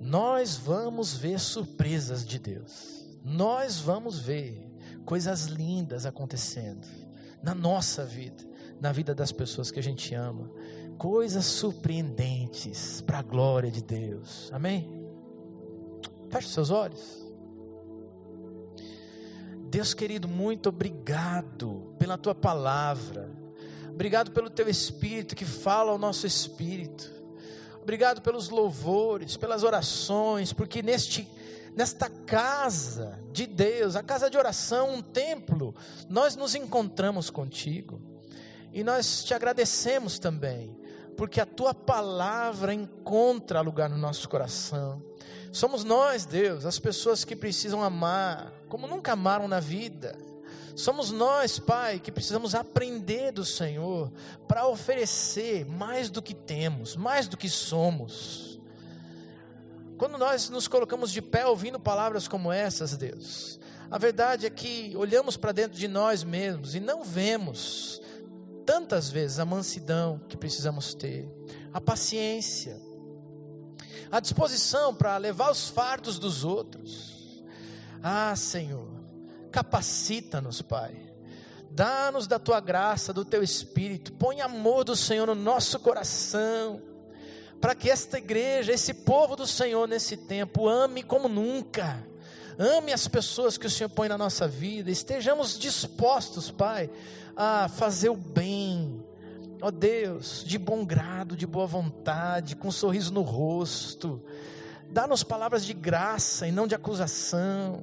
Nós 0.00 0.56
vamos 0.56 1.14
ver 1.14 1.40
surpresas 1.40 2.24
de 2.24 2.38
Deus, 2.38 3.06
nós 3.24 3.78
vamos 3.78 4.18
ver 4.20 4.66
coisas 5.04 5.46
lindas 5.46 6.06
acontecendo 6.06 6.86
na 7.42 7.54
nossa 7.54 8.04
vida, 8.04 8.44
na 8.80 8.92
vida 8.92 9.14
das 9.14 9.32
pessoas 9.32 9.70
que 9.70 9.78
a 9.78 9.82
gente 9.82 10.14
ama, 10.14 10.50
coisas 10.98 11.44
surpreendentes 11.44 13.00
para 13.00 13.18
a 13.18 13.22
glória 13.22 13.70
de 13.70 13.82
Deus, 13.82 14.50
amém? 14.52 14.88
Feche 16.30 16.48
seus 16.48 16.70
olhos. 16.70 17.25
Deus 19.68 19.92
querido, 19.94 20.28
muito 20.28 20.68
obrigado 20.68 21.94
pela 21.98 22.16
tua 22.16 22.34
palavra. 22.34 23.30
Obrigado 23.90 24.30
pelo 24.30 24.50
teu 24.50 24.68
espírito 24.68 25.34
que 25.34 25.44
fala 25.44 25.90
ao 25.90 25.98
nosso 25.98 26.26
espírito. 26.26 27.10
Obrigado 27.82 28.20
pelos 28.20 28.48
louvores, 28.48 29.36
pelas 29.36 29.62
orações, 29.62 30.52
porque 30.52 30.82
neste 30.82 31.28
nesta 31.76 32.08
casa 32.08 33.20
de 33.30 33.46
Deus, 33.46 33.96
a 33.96 34.02
casa 34.02 34.30
de 34.30 34.38
oração, 34.38 34.94
um 34.94 35.02
templo, 35.02 35.74
nós 36.08 36.34
nos 36.34 36.54
encontramos 36.54 37.28
contigo. 37.28 38.00
E 38.72 38.82
nós 38.82 39.22
te 39.24 39.34
agradecemos 39.34 40.18
também, 40.18 40.74
porque 41.16 41.40
a 41.40 41.46
tua 41.46 41.74
palavra 41.74 42.72
encontra 42.72 43.60
lugar 43.60 43.90
no 43.90 43.98
nosso 43.98 44.28
coração. 44.28 45.02
Somos 45.56 45.84
nós, 45.84 46.26
Deus, 46.26 46.66
as 46.66 46.78
pessoas 46.78 47.24
que 47.24 47.34
precisam 47.34 47.82
amar, 47.82 48.52
como 48.68 48.86
nunca 48.86 49.12
amaram 49.12 49.48
na 49.48 49.58
vida. 49.58 50.14
Somos 50.74 51.10
nós, 51.10 51.58
Pai, 51.58 51.98
que 51.98 52.12
precisamos 52.12 52.54
aprender 52.54 53.32
do 53.32 53.42
Senhor 53.42 54.12
para 54.46 54.66
oferecer 54.66 55.64
mais 55.64 56.10
do 56.10 56.20
que 56.20 56.34
temos, 56.34 56.94
mais 56.94 57.26
do 57.26 57.38
que 57.38 57.48
somos. 57.48 58.60
Quando 59.96 60.18
nós 60.18 60.50
nos 60.50 60.68
colocamos 60.68 61.10
de 61.10 61.22
pé 61.22 61.46
ouvindo 61.46 61.80
palavras 61.80 62.28
como 62.28 62.52
essas, 62.52 62.94
Deus, 62.94 63.58
a 63.90 63.96
verdade 63.96 64.44
é 64.44 64.50
que 64.50 64.92
olhamos 64.94 65.38
para 65.38 65.52
dentro 65.52 65.78
de 65.78 65.88
nós 65.88 66.22
mesmos 66.22 66.74
e 66.74 66.80
não 66.80 67.02
vemos 67.02 68.02
tantas 68.66 69.08
vezes 69.08 69.38
a 69.38 69.46
mansidão 69.46 70.20
que 70.28 70.36
precisamos 70.36 70.92
ter, 70.92 71.26
a 71.72 71.80
paciência, 71.80 72.78
a 74.10 74.20
disposição 74.20 74.94
para 74.94 75.16
levar 75.16 75.50
os 75.50 75.68
fardos 75.68 76.18
dos 76.18 76.44
outros. 76.44 77.42
Ah, 78.02 78.34
Senhor, 78.36 78.88
capacita-nos, 79.50 80.62
Pai. 80.62 81.06
Dá-nos 81.70 82.26
da 82.26 82.38
tua 82.38 82.60
graça, 82.60 83.12
do 83.12 83.24
teu 83.24 83.42
espírito. 83.42 84.12
Põe 84.12 84.40
amor 84.40 84.84
do 84.84 84.96
Senhor 84.96 85.26
no 85.26 85.34
nosso 85.34 85.78
coração. 85.78 86.80
Para 87.60 87.74
que 87.74 87.90
esta 87.90 88.18
igreja, 88.18 88.72
esse 88.72 88.94
povo 88.94 89.36
do 89.36 89.46
Senhor 89.46 89.86
nesse 89.86 90.16
tempo, 90.16 90.68
ame 90.68 91.02
como 91.02 91.28
nunca. 91.28 92.02
Ame 92.58 92.92
as 92.92 93.06
pessoas 93.06 93.58
que 93.58 93.66
o 93.66 93.70
Senhor 93.70 93.90
põe 93.90 94.08
na 94.08 94.16
nossa 94.16 94.48
vida. 94.48 94.90
Estejamos 94.90 95.58
dispostos, 95.58 96.50
Pai, 96.50 96.88
a 97.36 97.68
fazer 97.68 98.08
o 98.08 98.16
bem, 98.16 99.04
Ó 99.60 99.70
Deus, 99.70 100.44
de 100.44 100.58
bom 100.58 100.84
grado, 100.84 101.36
de 101.36 101.46
boa 101.46 101.66
vontade, 101.66 102.54
com 102.54 102.68
um 102.68 102.72
sorriso 102.72 103.12
no 103.12 103.22
rosto, 103.22 104.22
dá-nos 104.90 105.22
palavras 105.22 105.64
de 105.64 105.72
graça 105.72 106.46
e 106.46 106.52
não 106.52 106.66
de 106.66 106.74
acusação. 106.74 107.82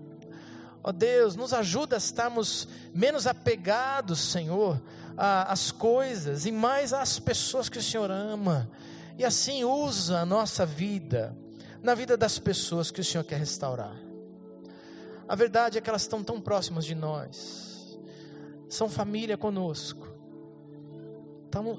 Ó 0.84 0.92
Deus, 0.92 1.36
nos 1.36 1.52
ajuda 1.52 1.96
a 1.96 1.98
estarmos 1.98 2.68
menos 2.94 3.26
apegados, 3.26 4.20
Senhor, 4.20 4.82
às 5.18 5.72
coisas 5.72 6.46
e 6.46 6.52
mais 6.52 6.94
às 6.94 7.20
pessoas 7.20 7.70
que 7.70 7.80
o 7.80 7.84
Senhor 7.84 8.12
ama. 8.12 8.70
E 9.18 9.26
assim 9.26 9.64
usa 9.64 10.20
a 10.20 10.26
nossa 10.26 10.66
vida 10.66 11.36
na 11.82 11.96
vida 11.96 12.16
das 12.16 12.38
pessoas 12.38 12.92
que 12.92 13.02
o 13.02 13.04
Senhor 13.04 13.24
quer 13.24 13.40
restaurar. 13.40 13.96
A 15.28 15.36
verdade 15.36 15.78
é 15.78 15.82
que 15.82 15.90
elas 15.90 16.04
estão 16.04 16.24
tão 16.24 16.40
próximas 16.40 16.86
de 16.86 16.94
nós, 16.94 17.98
são 18.70 18.90
família 18.90 19.38
conosco 19.38 20.13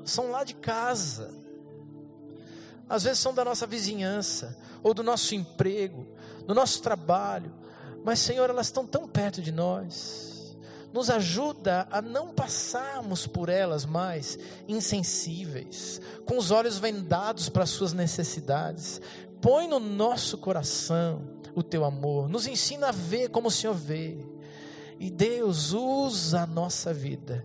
são 0.04 0.30
lá 0.30 0.44
de 0.44 0.54
casa. 0.54 1.34
Às 2.88 3.04
vezes 3.04 3.18
são 3.18 3.34
da 3.34 3.44
nossa 3.44 3.66
vizinhança, 3.66 4.58
ou 4.82 4.92
do 4.92 5.02
nosso 5.02 5.34
emprego, 5.34 6.06
do 6.46 6.54
nosso 6.54 6.82
trabalho. 6.82 7.52
Mas, 8.04 8.18
Senhor, 8.18 8.50
elas 8.50 8.66
estão 8.66 8.86
tão 8.86 9.08
perto 9.08 9.40
de 9.40 9.50
nós. 9.50 10.56
Nos 10.92 11.10
ajuda 11.10 11.88
a 11.90 12.00
não 12.00 12.32
passarmos 12.32 13.26
por 13.26 13.48
elas 13.48 13.84
mais 13.84 14.38
insensíveis, 14.68 16.00
com 16.24 16.36
os 16.36 16.50
olhos 16.50 16.78
vendados 16.78 17.48
para 17.48 17.64
as 17.64 17.70
suas 17.70 17.92
necessidades. 17.92 19.00
Põe 19.40 19.66
no 19.66 19.80
nosso 19.80 20.38
coração 20.38 21.22
o 21.54 21.62
teu 21.62 21.84
amor, 21.84 22.28
nos 22.28 22.46
ensina 22.46 22.88
a 22.88 22.92
ver 22.92 23.30
como 23.30 23.48
o 23.48 23.50
Senhor 23.50 23.74
vê. 23.74 24.18
E 25.00 25.10
Deus 25.10 25.72
usa 25.72 26.42
a 26.42 26.46
nossa 26.46 26.94
vida 26.94 27.44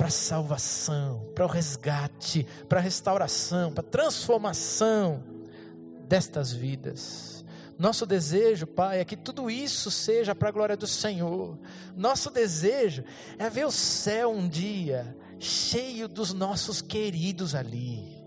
para 0.00 0.08
a 0.08 0.10
salvação, 0.10 1.30
para 1.34 1.44
o 1.44 1.46
resgate, 1.46 2.46
para 2.66 2.78
a 2.78 2.82
restauração, 2.82 3.70
para 3.70 3.86
a 3.86 3.90
transformação 3.90 5.22
destas 6.08 6.54
vidas. 6.54 7.44
Nosso 7.78 8.06
desejo, 8.06 8.66
Pai, 8.66 9.00
é 9.00 9.04
que 9.04 9.14
tudo 9.14 9.50
isso 9.50 9.90
seja 9.90 10.34
para 10.34 10.48
a 10.48 10.52
glória 10.52 10.74
do 10.74 10.86
Senhor. 10.86 11.58
Nosso 11.94 12.30
desejo 12.30 13.04
é 13.38 13.50
ver 13.50 13.66
o 13.66 13.70
céu 13.70 14.30
um 14.30 14.48
dia 14.48 15.14
cheio 15.38 16.08
dos 16.08 16.32
nossos 16.32 16.80
queridos 16.80 17.54
ali. 17.54 18.24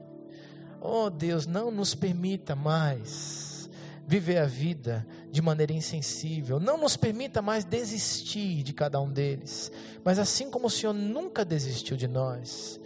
Oh 0.80 1.10
Deus, 1.10 1.48
não 1.48 1.72
nos 1.72 1.96
permita 1.96 2.56
mais 2.56 3.68
viver 4.06 4.38
a 4.38 4.46
vida 4.46 5.08
de 5.34 5.42
maneira 5.42 5.74
insensível. 5.74 6.60
Não 6.60 6.78
nos 6.78 6.96
permita 6.96 7.42
mais 7.42 7.66
desistir 7.66 8.62
de 8.62 8.72
cada 8.72 9.02
um 9.02 9.12
deles. 9.12 9.72
Mas 10.06 10.20
assim 10.20 10.48
como 10.48 10.68
o 10.68 10.70
Senhor 10.70 10.94
nunca 10.94 11.44
desistiu 11.44 11.98
de 11.98 12.08
nós, 12.08 12.80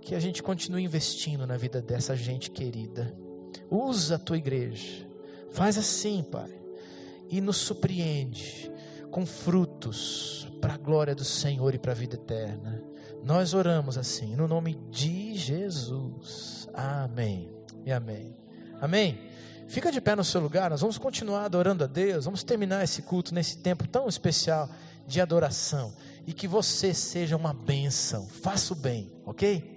que 0.00 0.12
a 0.16 0.18
gente 0.18 0.42
continue 0.42 0.82
investindo 0.82 1.46
na 1.46 1.56
vida 1.56 1.80
dessa 1.80 2.16
gente 2.16 2.50
querida. 2.50 3.16
Usa 3.70 4.16
a 4.16 4.18
tua 4.18 4.36
igreja. 4.36 5.08
Faz 5.52 5.78
assim, 5.78 6.24
Pai. 6.24 6.50
E 7.30 7.40
nos 7.40 7.58
surpreende 7.58 8.72
com 9.12 9.24
frutos 9.24 10.48
para 10.60 10.74
a 10.74 10.78
glória 10.78 11.14
do 11.14 11.24
Senhor 11.24 11.76
e 11.76 11.78
para 11.78 11.92
a 11.92 11.94
vida 11.94 12.16
eterna. 12.16 12.82
Nós 13.22 13.54
oramos 13.54 13.96
assim, 13.96 14.34
no 14.34 14.48
nome 14.48 14.74
de 14.90 15.36
Jesus. 15.36 16.68
Amém. 16.74 17.54
E 17.86 17.92
amém. 17.92 18.34
Amém. 18.80 19.16
Fica 19.66 19.90
de 19.90 20.00
pé 20.00 20.14
no 20.14 20.24
seu 20.24 20.40
lugar, 20.40 20.70
nós 20.70 20.80
vamos 20.80 20.98
continuar 20.98 21.44
adorando 21.44 21.84
a 21.84 21.86
Deus, 21.86 22.26
vamos 22.26 22.42
terminar 22.42 22.84
esse 22.84 23.02
culto 23.02 23.34
nesse 23.34 23.58
tempo 23.58 23.88
tão 23.88 24.08
especial 24.08 24.68
de 25.06 25.20
adoração. 25.20 25.92
E 26.26 26.32
que 26.32 26.46
você 26.46 26.94
seja 26.94 27.36
uma 27.36 27.52
bênção, 27.52 28.26
faça 28.26 28.72
o 28.72 28.76
bem, 28.76 29.12
ok? 29.26 29.73